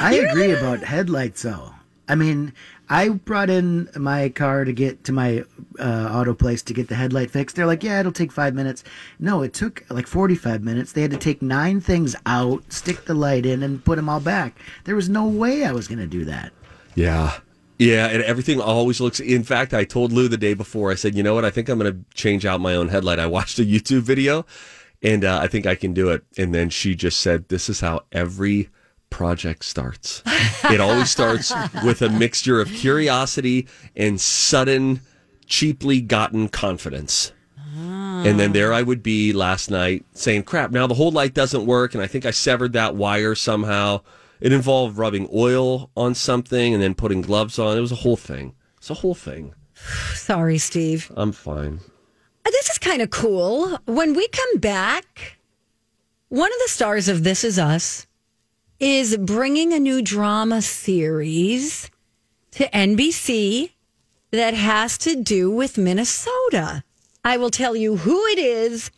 I 0.00 0.14
agree 0.14 0.52
about 0.52 0.80
headlights, 0.80 1.42
though. 1.42 1.72
I 2.08 2.14
mean, 2.14 2.54
I 2.88 3.10
brought 3.10 3.50
in 3.50 3.90
my 3.94 4.30
car 4.30 4.64
to 4.64 4.72
get 4.72 5.04
to 5.04 5.12
my 5.12 5.44
uh, 5.78 6.10
auto 6.10 6.32
place 6.32 6.62
to 6.62 6.72
get 6.72 6.88
the 6.88 6.94
headlight 6.94 7.30
fixed. 7.30 7.54
They're 7.54 7.66
like, 7.66 7.84
yeah, 7.84 8.00
it'll 8.00 8.12
take 8.12 8.32
five 8.32 8.54
minutes. 8.54 8.82
No, 9.18 9.42
it 9.42 9.52
took 9.52 9.84
like 9.90 10.06
45 10.06 10.62
minutes. 10.62 10.92
They 10.92 11.02
had 11.02 11.10
to 11.10 11.18
take 11.18 11.42
nine 11.42 11.80
things 11.80 12.16
out, 12.24 12.72
stick 12.72 13.04
the 13.04 13.14
light 13.14 13.44
in, 13.44 13.62
and 13.62 13.84
put 13.84 13.96
them 13.96 14.08
all 14.08 14.20
back. 14.20 14.58
There 14.84 14.96
was 14.96 15.08
no 15.08 15.26
way 15.26 15.66
I 15.66 15.72
was 15.72 15.86
going 15.86 15.98
to 15.98 16.06
do 16.06 16.24
that. 16.24 16.52
Yeah. 16.94 17.38
Yeah, 17.78 18.06
and 18.08 18.22
everything 18.24 18.60
always 18.60 19.00
looks. 19.00 19.20
In 19.20 19.44
fact, 19.44 19.72
I 19.72 19.84
told 19.84 20.12
Lou 20.12 20.26
the 20.28 20.36
day 20.36 20.54
before. 20.54 20.90
I 20.90 20.96
said, 20.96 21.14
"You 21.14 21.22
know 21.22 21.34
what? 21.34 21.44
I 21.44 21.50
think 21.50 21.68
I'm 21.68 21.78
going 21.78 21.92
to 21.92 22.14
change 22.14 22.44
out 22.44 22.60
my 22.60 22.74
own 22.74 22.88
headlight." 22.88 23.18
I 23.18 23.26
watched 23.26 23.58
a 23.58 23.62
YouTube 23.62 24.02
video, 24.02 24.44
and 25.02 25.24
uh, 25.24 25.38
I 25.40 25.46
think 25.46 25.66
I 25.66 25.76
can 25.76 25.92
do 25.92 26.10
it. 26.10 26.24
And 26.36 26.54
then 26.54 26.70
she 26.70 26.94
just 26.96 27.20
said, 27.20 27.48
"This 27.48 27.68
is 27.68 27.80
how 27.80 28.02
every 28.10 28.68
project 29.10 29.64
starts. 29.64 30.22
it 30.64 30.80
always 30.80 31.10
starts 31.10 31.52
with 31.84 32.02
a 32.02 32.10
mixture 32.10 32.60
of 32.60 32.68
curiosity 32.68 33.68
and 33.96 34.20
sudden, 34.20 35.00
cheaply 35.46 36.00
gotten 36.00 36.48
confidence." 36.48 37.32
And 38.26 38.40
then 38.40 38.52
there 38.52 38.72
I 38.72 38.82
would 38.82 39.02
be 39.02 39.32
last 39.32 39.70
night 39.70 40.04
saying, 40.12 40.42
crap, 40.42 40.72
now 40.72 40.88
the 40.88 40.94
whole 40.94 41.12
light 41.12 41.34
doesn't 41.34 41.66
work. 41.66 41.94
And 41.94 42.02
I 42.02 42.08
think 42.08 42.26
I 42.26 42.32
severed 42.32 42.72
that 42.72 42.96
wire 42.96 43.36
somehow. 43.36 44.00
It 44.40 44.52
involved 44.52 44.96
rubbing 44.98 45.28
oil 45.34 45.90
on 45.96 46.14
something 46.14 46.72
and 46.74 46.82
then 46.82 46.94
putting 46.94 47.22
gloves 47.22 47.58
on. 47.58 47.76
It 47.76 47.80
was 47.80 47.92
a 47.92 47.96
whole 47.96 48.16
thing. 48.16 48.54
It's 48.78 48.90
a 48.90 48.94
whole 48.94 49.14
thing. 49.14 49.54
Sorry, 50.14 50.58
Steve. 50.58 51.10
I'm 51.16 51.32
fine. 51.32 51.80
Uh, 52.44 52.50
This 52.50 52.70
is 52.70 52.78
kind 52.78 53.02
of 53.02 53.10
cool. 53.10 53.78
When 53.86 54.14
we 54.14 54.28
come 54.28 54.58
back, 54.58 55.38
one 56.28 56.52
of 56.52 56.58
the 56.64 56.70
stars 56.70 57.08
of 57.08 57.24
This 57.24 57.42
Is 57.44 57.58
Us 57.58 58.06
is 58.80 59.16
bringing 59.16 59.72
a 59.72 59.78
new 59.80 60.02
drama 60.02 60.62
series 60.62 61.90
to 62.52 62.68
NBC 62.70 63.70
that 64.30 64.54
has 64.54 64.98
to 64.98 65.16
do 65.22 65.50
with 65.50 65.78
Minnesota. 65.78 66.84
I 67.24 67.36
will 67.38 67.50
tell 67.50 67.74
you 67.74 67.96
who 67.96 68.24
it 68.26 68.38
is 68.38 68.90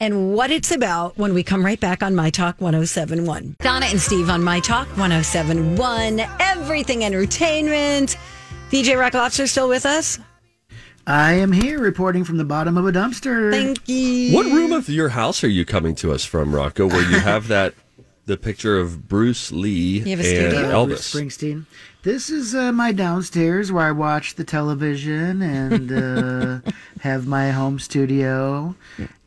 and 0.00 0.34
what 0.34 0.50
it's 0.50 0.70
about 0.70 1.16
when 1.16 1.34
we 1.34 1.42
come 1.42 1.64
right 1.64 1.78
back 1.80 2.02
on 2.02 2.14
My 2.14 2.30
Talk 2.30 2.60
1071. 2.60 3.56
Donna 3.60 3.86
and 3.86 4.00
Steve 4.00 4.28
on 4.28 4.42
My 4.42 4.60
Talk 4.60 4.86
1071, 4.96 6.20
Everything 6.40 7.04
Entertainment. 7.04 8.16
DJ 8.70 8.98
Rock 8.98 9.14
Lobster 9.14 9.46
still 9.46 9.68
with 9.68 9.86
us? 9.86 10.18
I 11.06 11.34
am 11.34 11.52
here 11.52 11.80
reporting 11.80 12.24
from 12.24 12.38
the 12.38 12.44
bottom 12.44 12.78
of 12.78 12.86
a 12.86 12.92
dumpster. 12.92 13.50
Thank 13.50 13.88
you. 13.88 14.34
What 14.34 14.46
room 14.46 14.72
of 14.72 14.88
your 14.88 15.10
house 15.10 15.44
are 15.44 15.48
you 15.48 15.64
coming 15.64 15.94
to 15.96 16.12
us 16.12 16.24
from, 16.24 16.54
Rocco, 16.54 16.86
where 16.86 17.02
you 17.02 17.20
have 17.20 17.48
that 17.48 17.74
the 18.26 18.38
picture 18.38 18.78
of 18.78 19.06
Bruce 19.06 19.52
Lee 19.52 19.98
and 19.98 20.24
studio? 20.24 20.70
Elvis? 20.72 21.12
Bruce 21.12 21.36
Springsteen. 21.36 21.66
This 22.04 22.30
is 22.30 22.54
uh, 22.54 22.72
my 22.72 22.92
downstairs 22.92 23.70
where 23.70 23.86
I 23.86 23.92
watch 23.92 24.34
the 24.34 24.44
television 24.44 25.42
and 25.42 25.92
uh, 25.92 26.70
have 27.00 27.26
my 27.26 27.50
home 27.50 27.78
studio 27.78 28.74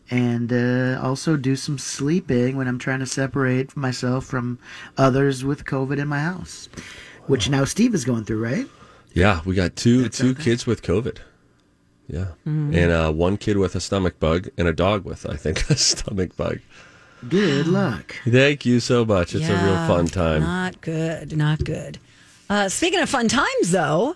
and 0.10 0.52
uh, 0.54 1.00
also 1.04 1.36
do 1.38 1.56
some 1.56 1.78
sleeping 1.78 2.56
when 2.58 2.68
I'm 2.68 2.80
trying 2.80 3.00
to 3.00 3.06
separate 3.06 3.76
myself 3.76 4.26
from 4.26 4.60
others 4.98 5.44
with 5.44 5.66
COVID 5.66 5.98
in 6.00 6.08
my 6.08 6.20
house, 6.20 6.70
which 7.28 7.50
now 7.50 7.66
Steve 7.66 7.94
is 7.94 8.06
going 8.06 8.24
through, 8.26 8.44
right? 8.44 8.68
Yeah, 9.14 9.42
we 9.46 9.56
got 9.56 9.76
two 9.76 10.10
two 10.10 10.36
kids 10.36 10.66
with 10.68 10.82
COVID. 10.82 11.18
Yeah, 12.08 12.28
Mm-hmm. 12.48 12.74
and 12.74 12.92
uh, 12.92 13.12
one 13.12 13.36
kid 13.36 13.58
with 13.58 13.76
a 13.76 13.82
stomach 13.82 14.18
bug 14.20 14.48
and 14.58 14.66
a 14.68 14.72
dog 14.74 15.04
with, 15.04 15.26
I 15.30 15.36
think, 15.36 15.70
a 15.70 15.76
stomach 15.76 16.38
bug. 16.38 16.60
Good 17.28 17.68
luck. 17.68 18.16
Thank 18.26 18.66
you 18.66 18.80
so 18.80 19.04
much. 19.04 19.36
It's 19.36 19.50
a 19.50 19.54
real 19.54 19.88
fun 19.88 20.06
time. 20.06 20.42
Not 20.44 20.80
good. 20.82 21.36
Not 21.36 21.64
good. 21.66 21.98
Uh, 22.50 22.70
speaking 22.70 23.00
of 23.02 23.10
fun 23.10 23.28
times, 23.28 23.72
though, 23.72 24.16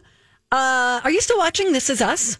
uh, 0.54 1.02
are 1.04 1.12
you 1.12 1.20
still 1.20 1.38
watching 1.40 1.74
This 1.74 1.90
Is 1.90 2.02
Us? 2.02 2.38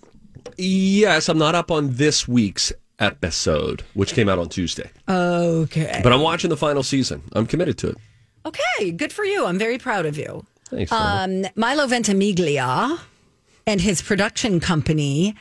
Yes, 0.58 1.28
I'm 1.30 1.38
not 1.38 1.56
up 1.56 1.70
on 1.72 1.96
this 1.96 2.28
week's 2.28 2.72
episode, 3.02 3.84
which 3.94 4.14
came 4.14 4.30
out 4.30 4.40
on 4.40 4.48
Tuesday, 4.48 4.90
Okay. 5.10 6.00
but 6.04 6.14
I'm 6.14 6.22
watching 6.22 6.50
the 6.50 6.58
final 6.58 6.84
season. 6.84 7.24
I'm 7.34 7.46
committed 7.46 7.78
to 7.80 7.90
it. 7.90 7.98
Okay. 8.46 8.92
Good 8.92 9.12
for 9.12 9.26
you. 9.26 9.46
I'm 9.46 9.58
very 9.60 9.78
proud 9.78 10.06
of 10.06 10.18
you. 10.18 10.46
Thanks. 10.70 10.92
Um, 10.92 11.46
Milo 11.56 11.86
Ventimiglia 11.88 12.98
and 13.68 13.82
his 13.82 14.02
production 14.02 14.60
company 14.60 15.36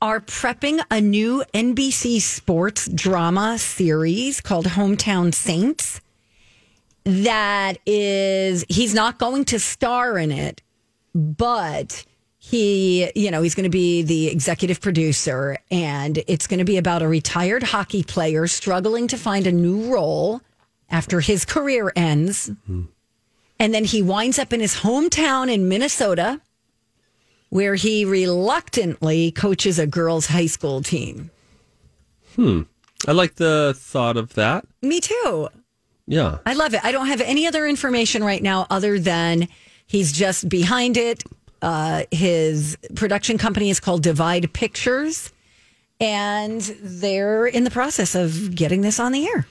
are 0.00 0.20
prepping 0.20 0.82
a 0.90 1.00
new 1.00 1.44
NBC 1.54 2.20
sports 2.20 2.88
drama 2.88 3.56
series 3.58 4.40
called 4.40 4.66
Hometown 4.66 5.32
Saints. 5.32 6.00
That 7.04 7.78
is, 7.86 8.64
he's 8.68 8.94
not 8.94 9.18
going 9.18 9.44
to 9.46 9.58
star 9.58 10.18
in 10.18 10.30
it, 10.32 10.60
but 11.14 12.04
he, 12.44 13.08
you 13.14 13.30
know, 13.30 13.40
he's 13.42 13.54
going 13.54 13.64
to 13.64 13.70
be 13.70 14.02
the 14.02 14.26
executive 14.26 14.80
producer, 14.80 15.58
and 15.70 16.18
it's 16.26 16.48
going 16.48 16.58
to 16.58 16.64
be 16.64 16.76
about 16.76 17.00
a 17.00 17.06
retired 17.06 17.62
hockey 17.62 18.02
player 18.02 18.48
struggling 18.48 19.06
to 19.06 19.16
find 19.16 19.46
a 19.46 19.52
new 19.52 19.94
role 19.94 20.42
after 20.90 21.20
his 21.20 21.44
career 21.44 21.92
ends. 21.94 22.50
And 23.60 23.72
then 23.72 23.84
he 23.84 24.02
winds 24.02 24.40
up 24.40 24.52
in 24.52 24.58
his 24.58 24.74
hometown 24.74 25.50
in 25.50 25.68
Minnesota, 25.68 26.40
where 27.48 27.76
he 27.76 28.04
reluctantly 28.04 29.30
coaches 29.30 29.78
a 29.78 29.86
girls' 29.86 30.26
high 30.26 30.46
school 30.46 30.82
team. 30.82 31.30
Hmm. 32.34 32.62
I 33.06 33.12
like 33.12 33.36
the 33.36 33.72
thought 33.76 34.16
of 34.16 34.34
that. 34.34 34.66
Me 34.82 35.00
too. 35.00 35.48
Yeah. 36.08 36.38
I 36.44 36.54
love 36.54 36.74
it. 36.74 36.84
I 36.84 36.90
don't 36.90 37.06
have 37.06 37.20
any 37.20 37.46
other 37.46 37.68
information 37.68 38.24
right 38.24 38.42
now 38.42 38.66
other 38.68 38.98
than 38.98 39.46
he's 39.86 40.10
just 40.10 40.48
behind 40.48 40.96
it. 40.96 41.22
Uh, 41.62 42.04
his 42.10 42.76
production 42.96 43.38
company 43.38 43.70
is 43.70 43.78
called 43.80 44.02
Divide 44.02 44.52
Pictures, 44.52 45.32
and 46.00 46.60
they're 46.82 47.46
in 47.46 47.64
the 47.64 47.70
process 47.70 48.14
of 48.14 48.54
getting 48.54 48.80
this 48.80 48.98
on 48.98 49.12
the 49.12 49.26
air. 49.26 49.46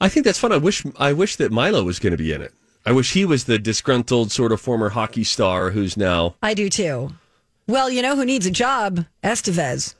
I 0.00 0.08
think 0.08 0.24
that's 0.24 0.38
fun. 0.38 0.52
I 0.52 0.56
wish 0.56 0.84
I 0.98 1.12
wish 1.12 1.36
that 1.36 1.52
Milo 1.52 1.84
was 1.84 1.98
going 1.98 2.12
to 2.12 2.16
be 2.16 2.32
in 2.32 2.42
it. 2.42 2.52
I 2.84 2.92
wish 2.92 3.12
he 3.12 3.24
was 3.24 3.44
the 3.44 3.58
disgruntled 3.58 4.30
sort 4.30 4.52
of 4.52 4.60
former 4.60 4.90
hockey 4.90 5.24
star 5.24 5.70
who's 5.70 5.96
now 5.96 6.36
I 6.42 6.54
do 6.54 6.68
too. 6.70 7.12
Well, 7.66 7.90
you 7.90 8.00
know 8.00 8.16
who 8.16 8.24
needs 8.24 8.46
a 8.46 8.50
job? 8.50 9.06
Estevez. 9.24 9.94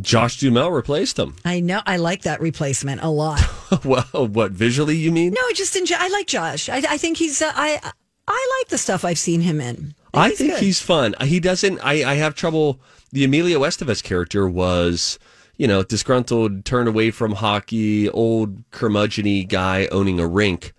Josh 0.00 0.38
Duhamel 0.38 0.72
replaced 0.72 1.18
him. 1.18 1.36
I 1.44 1.60
know. 1.60 1.82
I 1.86 1.98
like 1.98 2.22
that 2.22 2.40
replacement 2.40 3.02
a 3.02 3.08
lot. 3.08 3.40
well, 3.84 4.26
what 4.26 4.52
visually 4.52 4.96
you 4.96 5.12
mean? 5.12 5.34
no, 5.34 5.52
just 5.54 5.76
in. 5.76 5.84
I 5.96 6.08
like 6.08 6.26
Josh. 6.26 6.68
I, 6.68 6.78
I 6.78 6.98
think 6.98 7.18
he's. 7.18 7.40
Uh, 7.40 7.52
I 7.54 7.92
I 8.26 8.58
like 8.60 8.68
the 8.70 8.78
stuff 8.78 9.04
I've 9.04 9.18
seen 9.18 9.42
him 9.42 9.60
in. 9.60 9.94
I 10.14 10.30
think 10.30 10.54
he's 10.58 10.80
fun. 10.80 11.14
He 11.22 11.40
doesn't. 11.40 11.78
I, 11.80 12.10
I 12.12 12.14
have 12.14 12.34
trouble. 12.34 12.80
The 13.12 13.24
Emilio 13.24 13.60
Estevez 13.60 14.02
character 14.02 14.48
was, 14.48 15.18
you 15.56 15.66
know, 15.66 15.82
disgruntled, 15.82 16.64
turned 16.64 16.88
away 16.88 17.10
from 17.10 17.32
hockey, 17.32 18.08
old 18.10 18.68
curmudgeony 18.70 19.48
guy 19.48 19.86
owning 19.86 20.20
a 20.20 20.26
rink. 20.26 20.72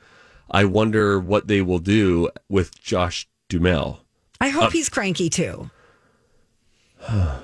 I 0.51 0.65
wonder 0.65 1.19
what 1.19 1.47
they 1.47 1.61
will 1.61 1.79
do 1.79 2.29
with 2.49 2.79
Josh 2.81 3.27
Duhamel. 3.49 4.01
I 4.39 4.49
hope 4.49 4.65
Uh, 4.65 4.69
he's 4.69 4.89
cranky 4.89 5.29
too. 5.29 5.69
I 7.07 7.39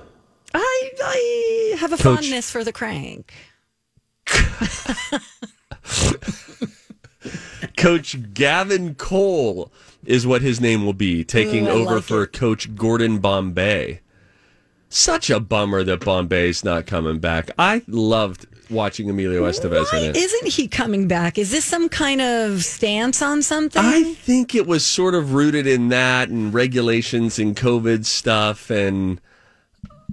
I 0.53 1.75
have 1.79 1.91
a 1.93 1.97
Coach- 1.97 2.19
fondness 2.19 2.51
for 2.51 2.63
the 2.63 2.71
crank. 2.71 3.33
Coach 7.77 8.33
Gavin 8.33 8.95
Cole 8.95 9.71
is 10.05 10.25
what 10.25 10.41
his 10.41 10.59
name 10.61 10.85
will 10.85 10.93
be, 10.93 11.23
taking 11.23 11.65
mm, 11.65 11.67
Ooh, 11.67 11.81
over 11.81 11.95
like 11.95 12.03
for 12.03 12.23
it. 12.23 12.33
Coach 12.33 12.75
Gordon 12.75 13.19
Bombay. 13.19 14.01
Such 14.91 15.29
a 15.29 15.39
bummer 15.39 15.83
that 15.83 15.99
Bombay's 15.99 16.63
not 16.63 16.87
coming 16.87 17.19
back. 17.19 17.51
I 17.59 17.83
loved 17.87 18.47
watching 18.71 19.07
Emilio 19.09 19.43
Estevez 19.43 19.93
in 19.93 20.09
it. 20.09 20.17
Isn't 20.17 20.47
he 20.47 20.67
coming 20.67 21.07
back? 21.07 21.37
Is 21.37 21.51
this 21.51 21.65
some 21.65 21.89
kind 21.89 22.21
of 22.21 22.63
stance 22.63 23.21
on 23.21 23.43
something? 23.43 23.81
I 23.83 24.15
think 24.15 24.55
it 24.55 24.65
was 24.65 24.83
sort 24.83 25.13
of 25.13 25.33
rooted 25.33 25.67
in 25.67 25.89
that 25.89 26.29
and 26.29 26.51
regulations 26.51 27.37
and 27.37 27.55
COVID 27.55 28.05
stuff. 28.05 28.71
And 28.71 29.21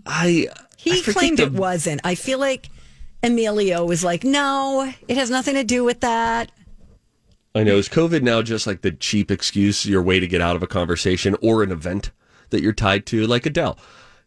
I. 0.04 0.48
he 0.76 0.98
I 0.98 1.02
claimed 1.10 1.38
the- 1.38 1.44
it 1.44 1.52
wasn't. 1.52 2.02
I 2.04 2.14
feel 2.14 2.38
like 2.38 2.68
Emilio 3.22 3.84
was 3.84 4.04
like, 4.04 4.24
no, 4.24 4.92
it 5.08 5.16
has 5.16 5.30
nothing 5.30 5.54
to 5.54 5.64
do 5.64 5.84
with 5.84 6.00
that. 6.00 6.52
I 7.56 7.62
know. 7.62 7.78
Is 7.78 7.88
COVID 7.88 8.20
now 8.20 8.42
just 8.42 8.66
like 8.66 8.82
the 8.82 8.90
cheap 8.90 9.30
excuse, 9.30 9.86
your 9.86 10.02
way 10.02 10.20
to 10.20 10.26
get 10.26 10.42
out 10.42 10.56
of 10.56 10.62
a 10.62 10.66
conversation 10.66 11.34
or 11.40 11.62
an 11.62 11.72
event 11.72 12.10
that 12.50 12.60
you're 12.60 12.74
tied 12.74 13.06
to, 13.06 13.26
like 13.26 13.46
Adele, 13.46 13.78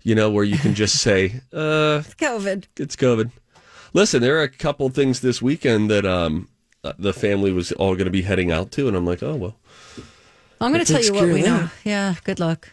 you 0.02 0.16
know, 0.16 0.32
where 0.32 0.44
you 0.44 0.58
can 0.58 0.74
just 0.74 0.98
say, 1.02 1.42
uh, 1.54 2.02
it's 2.04 2.16
COVID. 2.16 2.66
it's 2.78 2.96
COVID. 2.96 3.32
Listen, 3.94 4.24
there 4.24 4.40
are 4.40 4.44
a 4.44 4.50
couple 4.50 4.90
things 4.90 5.20
this 5.20 5.44
weekend 5.44 5.92
that 5.92 6.08
um, 6.08 6.50
uh, 6.84 6.94
the 6.98 7.14
family 7.14 7.52
was 7.52 7.72
all 7.74 7.94
going 7.94 8.06
to 8.06 8.12
be 8.12 8.24
heading 8.24 8.52
out 8.52 8.72
to. 8.72 8.88
And 8.88 8.98
I'm 8.98 9.06
like, 9.06 9.22
oh, 9.22 9.36
well. 9.36 9.56
I'm 10.60 10.74
going 10.74 10.84
to 10.84 10.92
tell 10.92 11.04
you 11.04 11.14
what 11.14 11.28
we 11.28 11.44
know. 11.44 11.70
Yeah, 11.84 12.16
good 12.24 12.40
luck. 12.40 12.70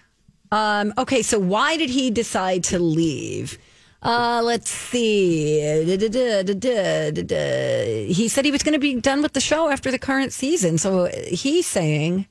Um, 0.51 0.95
okay, 0.97 1.21
so 1.21 1.39
why 1.39 1.77
did 1.77 1.91
he 1.91 2.11
decide 2.11 2.65
to 2.65 2.79
leave? 2.79 3.59
Uh, 4.03 4.41
let's 4.45 4.71
see. 4.71 5.61
He 8.13 8.29
said 8.29 8.45
he 8.45 8.51
was 8.51 8.63
going 8.63 8.75
to 8.75 8.79
be 8.79 9.01
done 9.01 9.23
with 9.23 9.33
the 9.33 9.41
show 9.41 9.69
after 9.69 9.91
the 9.91 9.99
current 9.99 10.33
season. 10.33 10.79
So 10.79 11.07
he's 11.07 11.67
saying 11.67 12.27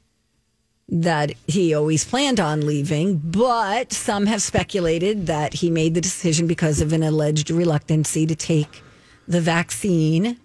that 0.87 1.31
he 1.47 1.73
always 1.73 2.05
planned 2.05 2.39
on 2.39 2.65
leaving, 2.65 3.17
but 3.17 3.91
some 3.91 4.27
have 4.27 4.41
speculated 4.41 5.27
that 5.27 5.55
he 5.55 5.69
made 5.71 5.95
the 5.95 6.01
decision 6.01 6.45
because 6.47 6.79
of 6.79 6.93
an 6.93 7.01
alleged 7.03 7.49
reluctancy 7.49 8.25
to 8.27 8.35
take 8.35 8.83
the 9.27 9.41
vaccine. 9.41 10.37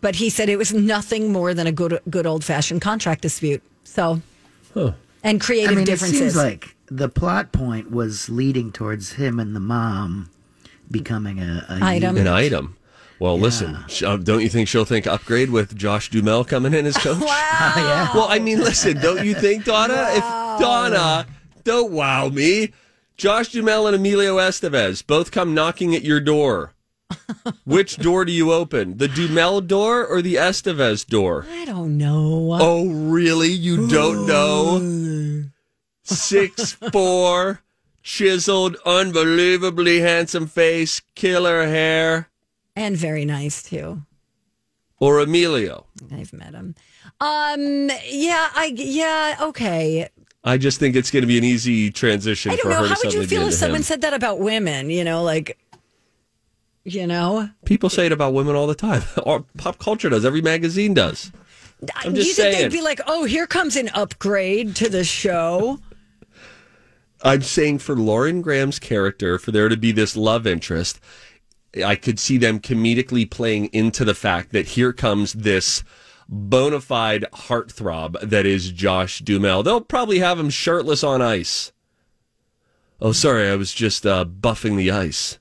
But 0.00 0.16
he 0.16 0.28
said 0.30 0.48
it 0.48 0.56
was 0.56 0.72
nothing 0.72 1.30
more 1.32 1.54
than 1.54 1.66
a 1.66 1.72
good 1.72 2.00
good 2.10 2.26
old 2.26 2.42
fashioned 2.42 2.80
contract 2.80 3.22
dispute. 3.22 3.62
So, 3.84 4.20
and 5.22 5.40
creative 5.40 5.72
I 5.72 5.74
mean, 5.76 5.84
differences. 5.84 6.34
like 6.34 6.74
the 6.90 7.08
plot 7.08 7.52
point 7.52 7.90
was 7.90 8.28
leading 8.28 8.72
towards 8.72 9.12
him 9.12 9.38
and 9.38 9.54
the 9.54 9.60
mom 9.60 10.30
becoming 10.90 11.40
a, 11.40 11.64
a 11.68 11.78
Item. 11.84 12.16
An 12.16 12.26
item. 12.26 12.76
Well, 13.20 13.38
listen, 13.38 13.76
uh, 13.76 14.16
don't 14.16 14.40
you 14.40 14.48
think 14.48 14.66
she'll 14.66 14.86
think 14.86 15.06
upgrade 15.06 15.50
with 15.50 15.76
Josh 15.76 16.08
Duhamel 16.08 16.44
coming 16.44 16.72
in 16.72 16.86
as 16.86 16.96
coach? 16.96 17.20
yeah. 17.22 18.10
Well, 18.14 18.26
I 18.30 18.38
mean, 18.38 18.60
listen, 18.60 18.98
don't 18.98 19.24
you 19.26 19.34
think, 19.34 19.64
Donna? 19.66 20.06
If 20.12 20.22
Donna, 20.60 21.26
don't 21.62 21.92
wow 21.92 22.30
me. 22.30 22.72
Josh 23.18 23.52
Duhamel 23.52 23.86
and 23.86 23.94
Emilio 23.94 24.38
Estevez 24.38 25.06
both 25.06 25.30
come 25.30 25.52
knocking 25.52 25.94
at 25.94 26.02
your 26.02 26.20
door. 26.20 26.72
Which 27.66 27.98
door 27.98 28.24
do 28.24 28.32
you 28.32 28.52
open? 28.52 28.96
The 28.96 29.08
Duhamel 29.08 29.60
door 29.60 30.06
or 30.06 30.22
the 30.22 30.36
Estevez 30.36 31.06
door? 31.06 31.44
I 31.50 31.66
don't 31.66 31.98
know. 31.98 32.56
Oh, 32.58 32.88
really? 32.88 33.50
You 33.50 33.86
don't 33.88 34.26
know? 34.26 35.50
Six 36.10 36.72
four, 36.72 37.62
chiseled, 38.02 38.76
unbelievably 38.84 40.00
handsome 40.00 40.46
face, 40.46 41.00
killer 41.14 41.66
hair, 41.66 42.28
and 42.74 42.96
very 42.96 43.24
nice 43.24 43.62
too. 43.62 44.02
or 44.98 45.20
Emilio? 45.20 45.86
I've 46.12 46.32
met 46.32 46.54
him. 46.54 46.74
Um. 47.20 47.90
Yeah. 48.06 48.48
I. 48.54 48.72
Yeah. 48.76 49.36
Okay. 49.40 50.08
I 50.42 50.56
just 50.56 50.80
think 50.80 50.96
it's 50.96 51.10
going 51.10 51.20
to 51.20 51.26
be 51.26 51.36
an 51.36 51.44
easy 51.44 51.90
transition 51.90 52.50
I 52.52 52.56
don't 52.56 52.62
for 52.64 52.70
know. 52.70 52.84
How 52.86 52.96
would 53.04 53.12
you 53.12 53.26
feel 53.26 53.48
if 53.48 53.54
someone 53.54 53.80
him. 53.80 53.82
said 53.84 54.00
that 54.00 54.14
about 54.14 54.38
women? 54.40 54.88
You 54.90 55.04
know, 55.04 55.22
like. 55.22 55.58
You 56.82 57.06
know, 57.06 57.50
People 57.66 57.90
say 57.90 58.06
it 58.06 58.12
about 58.12 58.32
women 58.32 58.56
all 58.56 58.66
the 58.66 58.74
time. 58.74 59.02
Or 59.22 59.44
pop 59.58 59.78
culture 59.78 60.08
does. 60.08 60.24
Every 60.24 60.40
magazine 60.40 60.94
does. 60.94 61.30
I'm 61.94 62.14
just 62.14 62.28
you 62.28 62.34
think 62.34 62.54
saying. 62.54 62.70
they'd 62.70 62.72
be 62.76 62.82
like, 62.82 63.00
"Oh, 63.06 63.24
here 63.24 63.46
comes 63.46 63.76
an 63.76 63.90
upgrade 63.94 64.74
to 64.76 64.88
the 64.88 65.04
show." 65.04 65.78
I'm 67.22 67.42
saying 67.42 67.78
for 67.78 67.96
Lauren 67.96 68.40
Graham's 68.42 68.78
character, 68.78 69.38
for 69.38 69.50
there 69.50 69.68
to 69.68 69.76
be 69.76 69.92
this 69.92 70.16
love 70.16 70.46
interest, 70.46 71.00
I 71.84 71.94
could 71.94 72.18
see 72.18 72.38
them 72.38 72.60
comedically 72.60 73.30
playing 73.30 73.66
into 73.66 74.04
the 74.04 74.14
fact 74.14 74.52
that 74.52 74.68
here 74.68 74.92
comes 74.92 75.32
this 75.34 75.84
bona 76.28 76.80
fide 76.80 77.24
heartthrob 77.32 78.20
that 78.20 78.46
is 78.46 78.70
Josh 78.70 79.20
Duhamel. 79.20 79.62
They'll 79.62 79.80
probably 79.80 80.20
have 80.20 80.38
him 80.38 80.50
shirtless 80.50 81.04
on 81.04 81.20
ice. 81.20 81.72
Oh, 83.00 83.12
sorry, 83.12 83.48
I 83.48 83.56
was 83.56 83.72
just 83.72 84.06
uh, 84.06 84.24
buffing 84.24 84.76
the 84.76 84.90
ice. 84.90 85.38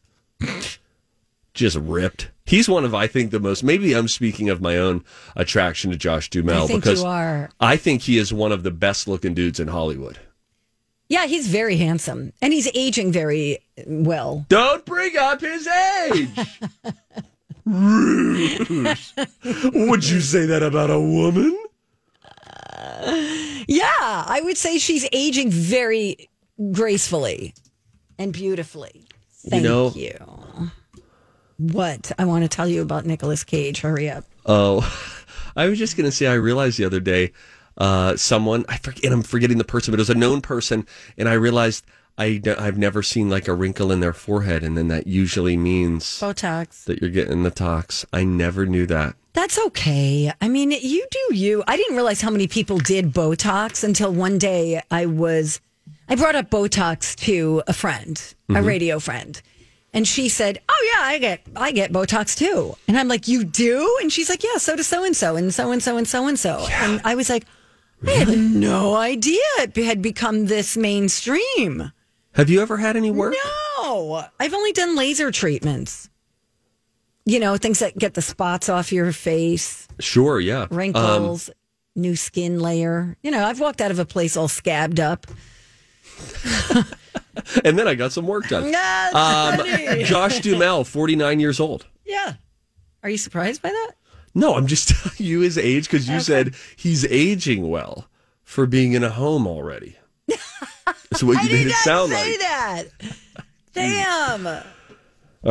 just 1.54 1.78
ripped. 1.78 2.32
He's 2.46 2.70
one 2.70 2.86
of, 2.86 2.96
I 2.96 3.06
think, 3.06 3.32
the 3.32 3.40
most. 3.40 3.64
Maybe 3.64 3.94
I'm 3.94 4.08
speaking 4.08 4.50
of 4.50 4.62
my 4.62 4.78
own 4.78 5.04
attraction 5.36 5.92
to 5.92 5.98
Josh 5.98 6.30
Duhamel 6.30 6.68
because 6.68 7.02
you 7.02 7.08
are. 7.08 7.52
I 7.60 7.76
think 7.76 8.04
he 8.04 8.18
is 8.18 8.34
one 8.34 8.52
of 8.52 8.64
the 8.64 8.72
best 8.72 9.08
looking 9.08 9.34
dudes 9.34 9.60
in 9.60 9.68
Hollywood. 9.68 10.20
Yeah, 11.10 11.26
he's 11.26 11.47
very 11.47 11.76
handsome, 11.78 12.34
and 12.41 12.53
he's 12.53 12.70
aging 12.76 13.12
very 13.12 13.60
well. 13.88 14.45
Don't 14.47 14.86
bring 14.86 15.18
up 15.18 15.41
his 15.41 15.68
age. 15.68 16.30
Rude. 17.66 18.70
Would 19.74 20.07
you 20.07 20.20
say 20.22 20.45
that 20.45 20.62
about 20.64 20.89
a 20.89 20.99
woman? 20.99 21.57
Uh, 22.24 23.64
yeah, 23.68 24.24
I 24.28 24.41
would 24.43 24.57
say 24.57 24.78
she's 24.78 25.07
aging 25.12 25.49
very 25.51 26.30
gracefully 26.72 27.53
and 28.18 28.34
beautifully. 28.34 29.05
Thank 29.47 29.64
you. 29.64 29.70
know- 30.20 30.70
What? 31.57 32.12
I 32.20 32.26
want 32.26 32.43
to 32.43 32.47
tell 32.49 32.68
you 32.68 32.82
about 32.82 33.05
Nicolas 33.05 33.43
Cage. 33.43 33.82
Hurry 33.82 34.10
up. 34.10 34.26
Oh, 34.45 34.82
I 35.55 35.68
was 35.70 35.78
just 35.80 35.97
going 35.97 36.10
to 36.10 36.16
say, 36.16 36.28
I 36.28 36.34
realized 36.36 36.78
the 36.78 36.86
other 36.86 36.99
day, 36.99 37.32
uh, 37.80 38.16
someone, 38.18 38.66
I 38.70 38.78
forget, 38.78 39.12
I'm 39.12 39.24
forgetting 39.24 39.58
the 39.58 39.64
person, 39.64 39.92
but 39.92 40.00
it 40.00 40.02
was 40.02 40.10
a 40.10 40.16
known 40.16 40.42
person, 40.42 40.86
and 41.18 41.28
I 41.30 41.34
realized 41.34 41.86
I, 42.18 42.42
I've 42.58 42.78
never 42.78 43.02
seen 43.02 43.30
like 43.30 43.48
a 43.48 43.54
wrinkle 43.54 43.92
in 43.92 44.02
their 44.02 44.14
forehead, 44.14 44.64
and 44.64 44.78
then 44.78 44.90
that 44.90 45.08
usually 45.08 45.56
means 45.56 46.04
Botox. 46.20 46.84
that 46.86 47.00
you're 47.02 47.10
getting 47.10 47.44
the 47.44 47.52
tox. 47.52 48.06
I 48.12 48.24
never 48.26 48.66
knew 48.66 48.86
that. 48.88 49.16
That's 49.34 49.58
okay. 49.68 50.32
I 50.42 50.50
mean, 50.50 50.72
you 50.72 51.06
do 51.10 51.36
you. 51.36 51.64
I 51.68 51.78
didn't 51.78 51.96
realize 51.96 52.20
how 52.20 52.30
many 52.32 52.48
people 52.48 52.78
did 52.80 53.14
Botox 53.14 53.84
until 53.84 54.12
one 54.12 54.38
day 54.38 54.82
I 54.92 55.06
was, 55.06 55.62
I 56.10 56.16
brought 56.16 56.36
up 56.36 56.50
Botox 56.50 57.16
to 57.22 57.64
a 57.68 57.74
friend, 57.74 58.22
a 58.50 58.54
Mhm. 58.54 58.66
radio 58.66 59.00
friend. 59.00 59.42
And 59.94 60.08
she 60.08 60.30
said, 60.30 60.60
"Oh 60.70 60.92
yeah, 60.94 61.02
I 61.06 61.18
get 61.18 61.42
I 61.56 61.72
get 61.72 61.92
Botox 61.92 62.36
too." 62.38 62.76
And 62.88 62.96
I'm 62.96 63.08
like, 63.08 63.28
"You 63.28 63.44
do?" 63.44 63.98
And 64.02 64.12
she's 64.14 64.30
like, 64.30 64.44
"Yeah, 64.44 64.58
so 64.58 64.76
does 64.76 64.86
so 64.86 65.04
and 65.04 65.16
so 65.16 65.36
and 65.36 65.52
so 65.54 65.72
and 65.72 65.82
so 65.82 65.98
and 65.98 66.08
so 66.08 66.28
and 66.28 66.38
so." 66.38 66.68
And 66.70 67.02
I 67.04 67.16
was 67.16 67.28
like, 67.28 67.46
"I 68.06 68.12
had 68.12 68.38
no 68.38 68.95
idea 68.95 69.39
it 69.60 69.76
had 69.76 70.02
become 70.02 70.45
this 70.45 70.78
mainstream." 70.78 71.91
Have 72.34 72.50
you 72.50 72.62
ever 72.62 72.78
had 72.78 72.95
any 72.95 73.12
work? 73.12 73.36
No, 73.78 74.24
I've 74.39 74.54
only 74.54 74.72
done 74.72 74.95
laser 74.95 75.32
treatments. 75.32 76.10
You 77.26 77.39
know, 77.39 77.58
things 77.58 77.80
that 77.80 77.97
get 77.97 78.14
the 78.14 78.22
spots 78.22 78.70
off 78.70 78.91
your 78.91 79.12
face, 79.12 79.88
Sure, 80.00 80.39
yeah. 80.39 80.62
Um, 80.62 80.68
wrinkles, 80.72 81.50
new 81.95 82.16
skin 82.16 82.60
layer. 82.60 83.18
You 83.22 83.32
know, 83.32 83.45
I've 83.45 83.60
walked 83.60 83.82
out 83.82 83.91
of 83.91 84.00
a 84.00 84.06
place 84.06 84.38
all 84.38 84.47
scabbed 84.47 85.00
up. 85.00 85.28
and 87.64 87.78
then 87.78 87.88
I 87.88 87.95
got 87.95 88.12
some 88.12 88.28
work 88.28 88.47
done. 88.47 88.74
Um. 89.14 90.04
Josh 90.06 90.39
Duhamel, 90.39 90.84
49 90.84 91.39
years 91.39 91.60
old. 91.60 91.88
Yeah. 92.06 92.34
Are 93.04 93.10
you 93.10 93.18
surprised 93.18 93.62
by 93.62 93.70
that? 93.70 93.91
No, 94.34 94.56
I'm 94.56 94.68
just 94.68 94.90
telling 95.04 95.18
you 95.18 95.42
his 95.42 95.58
age 95.58 95.86
because 95.86 96.08
you 96.08 96.20
said 96.20 96.56
he's 96.76 97.06
aging 97.06 97.70
well 97.70 98.08
for 98.44 98.66
being 98.66 98.94
in 98.94 99.04
a 99.04 99.10
home 99.10 99.48
already. 99.48 99.98
That's 100.86 101.24
what 101.24 101.44
you 101.44 101.50
made 101.50 101.68
it 101.68 101.74
sound 101.74 102.12
say 102.12 102.32
like. 102.32 102.40
that. 102.40 102.84
Damn. 103.74 104.48
All 104.48 104.64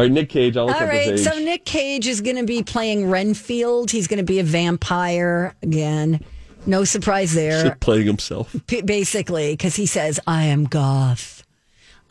right, 0.03 0.11
Nick 0.11 0.29
Cage. 0.29 0.57
All 0.57 0.69
right, 0.69 1.19
so 1.19 1.39
Nick 1.39 1.65
Cage 1.65 2.07
is 2.07 2.21
going 2.21 2.37
to 2.37 2.45
be 2.45 2.63
playing 2.63 3.09
Renfield. 3.09 3.91
He's 3.91 4.07
going 4.07 4.19
to 4.19 4.25
be 4.25 4.39
a 4.39 4.45
vampire 4.45 5.55
again. 5.63 6.21
No 6.67 6.85
surprise 6.85 7.33
there. 7.35 7.65
Shit, 7.65 7.81
playing 7.81 8.07
himself. 8.07 8.55
P- 8.67 8.83
basically, 8.83 9.55
because 9.55 9.77
he 9.77 9.87
says, 9.87 10.21
I 10.27 10.45
am 10.45 10.65
goth. 10.65 11.43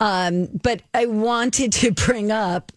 Um, 0.00 0.48
but 0.62 0.82
I 0.92 1.06
wanted 1.06 1.72
to 1.74 1.92
bring 1.92 2.32
up 2.32 2.72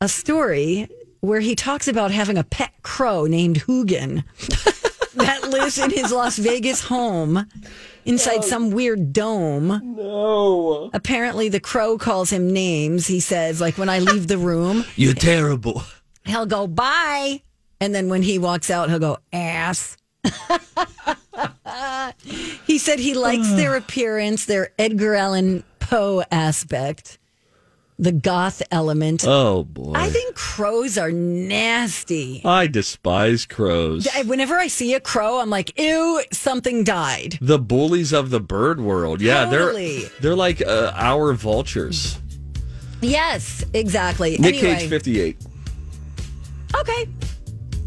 a 0.00 0.08
story 0.08 0.88
where 1.26 1.40
he 1.40 1.54
talks 1.54 1.88
about 1.88 2.10
having 2.10 2.38
a 2.38 2.44
pet 2.44 2.72
crow 2.82 3.26
named 3.26 3.56
Hugin 3.62 4.22
that 5.14 5.48
lives 5.48 5.76
in 5.78 5.90
his 5.90 6.12
Las 6.12 6.38
Vegas 6.38 6.80
home 6.82 7.46
inside 8.04 8.44
some 8.44 8.70
weird 8.70 9.12
dome. 9.12 9.96
No. 9.96 10.90
Apparently, 10.92 11.48
the 11.48 11.60
crow 11.60 11.98
calls 11.98 12.30
him 12.30 12.52
names. 12.52 13.06
He 13.06 13.20
says, 13.20 13.60
like, 13.60 13.76
when 13.76 13.88
I 13.88 13.98
leave 13.98 14.28
the 14.28 14.38
room, 14.38 14.84
You're 14.94 15.14
terrible. 15.14 15.82
he'll 16.24 16.46
go, 16.46 16.66
bye. 16.66 17.42
And 17.80 17.94
then 17.94 18.08
when 18.08 18.22
he 18.22 18.38
walks 18.38 18.70
out, 18.70 18.88
he'll 18.88 18.98
go, 18.98 19.18
ass. 19.32 19.96
he 22.66 22.78
said 22.78 22.98
he 22.98 23.14
likes 23.14 23.50
their 23.54 23.74
appearance, 23.76 24.46
their 24.46 24.70
Edgar 24.78 25.14
Allan 25.14 25.64
Poe 25.80 26.22
aspect, 26.30 27.18
the 27.98 28.12
goth 28.12 28.62
element. 28.70 29.24
Oh 29.26 29.64
boy. 29.64 29.92
I 29.94 30.08
think 30.10 30.34
crows 30.34 30.98
are 30.98 31.10
nasty. 31.12 32.42
I 32.44 32.66
despise 32.66 33.46
crows. 33.46 34.06
Whenever 34.26 34.56
I 34.56 34.66
see 34.68 34.94
a 34.94 35.00
crow, 35.00 35.40
I'm 35.40 35.50
like, 35.50 35.78
ew, 35.78 36.22
something 36.32 36.84
died. 36.84 37.38
The 37.40 37.58
bullies 37.58 38.12
of 38.12 38.30
the 38.30 38.40
bird 38.40 38.80
world. 38.80 39.20
Yeah, 39.20 39.46
Totally. 39.46 40.00
they're 40.00 40.10
they're 40.20 40.36
like 40.36 40.60
uh, 40.60 40.92
our 40.94 41.32
vultures. 41.32 42.18
Yes, 43.00 43.64
exactly. 43.74 44.36
Nick 44.38 44.56
anyway, 44.56 44.78
Cage 44.80 44.88
58. 44.88 45.36
okay. 46.80 47.08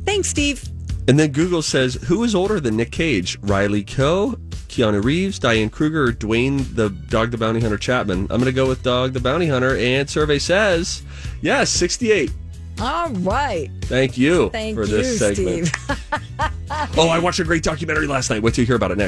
Thanks, 0.06 0.30
Steve. 0.30 0.64
And 1.08 1.20
then 1.20 1.32
Google 1.32 1.62
says, 1.64 1.96
who 1.96 2.24
is 2.24 2.36
older 2.36 2.60
than 2.60 2.78
Nick 2.78 2.92
Cage? 2.92 3.38
Riley 3.42 3.84
Coe, 3.84 4.38
Keanu 4.70 5.04
Reeves, 5.04 5.40
Diane 5.40 5.70
Kruger, 5.70 6.04
or 6.06 6.12
Duane 6.12 6.66
the 6.76 6.90
Dog 6.90 7.32
the 7.32 7.38
Bounty 7.38 7.60
Hunter 7.60 7.78
Chapman? 7.78 8.22
I'm 8.30 8.40
going 8.40 8.46
to 8.46 8.52
go 8.52 8.68
with 8.68 8.84
Dog 8.84 9.14
the 9.14 9.20
Bounty 9.20 9.48
Hunter, 9.48 9.76
and 9.76 10.10
survey 10.10 10.40
says, 10.40 11.02
yes, 11.42 11.70
68. 11.72 12.32
All 12.80 13.10
right. 13.10 13.70
Thank 13.82 14.18
you 14.18 14.50
Thank 14.52 14.76
for 14.76 14.86
you, 14.86 14.88
this 14.88 15.20
segment. 15.20 15.68
Steve. 15.68 16.00
oh, 16.98 17.10
I 17.10 17.20
watched 17.20 17.40
a 17.40 17.44
great 17.44 17.64
documentary 17.64 18.08
last 18.08 18.30
night. 18.30 18.42
Wait 18.42 18.54
till 18.54 18.62
you 18.62 18.68
hear 18.68 18.78
about 18.78 18.92
it 18.92 18.98
next. 18.98 19.08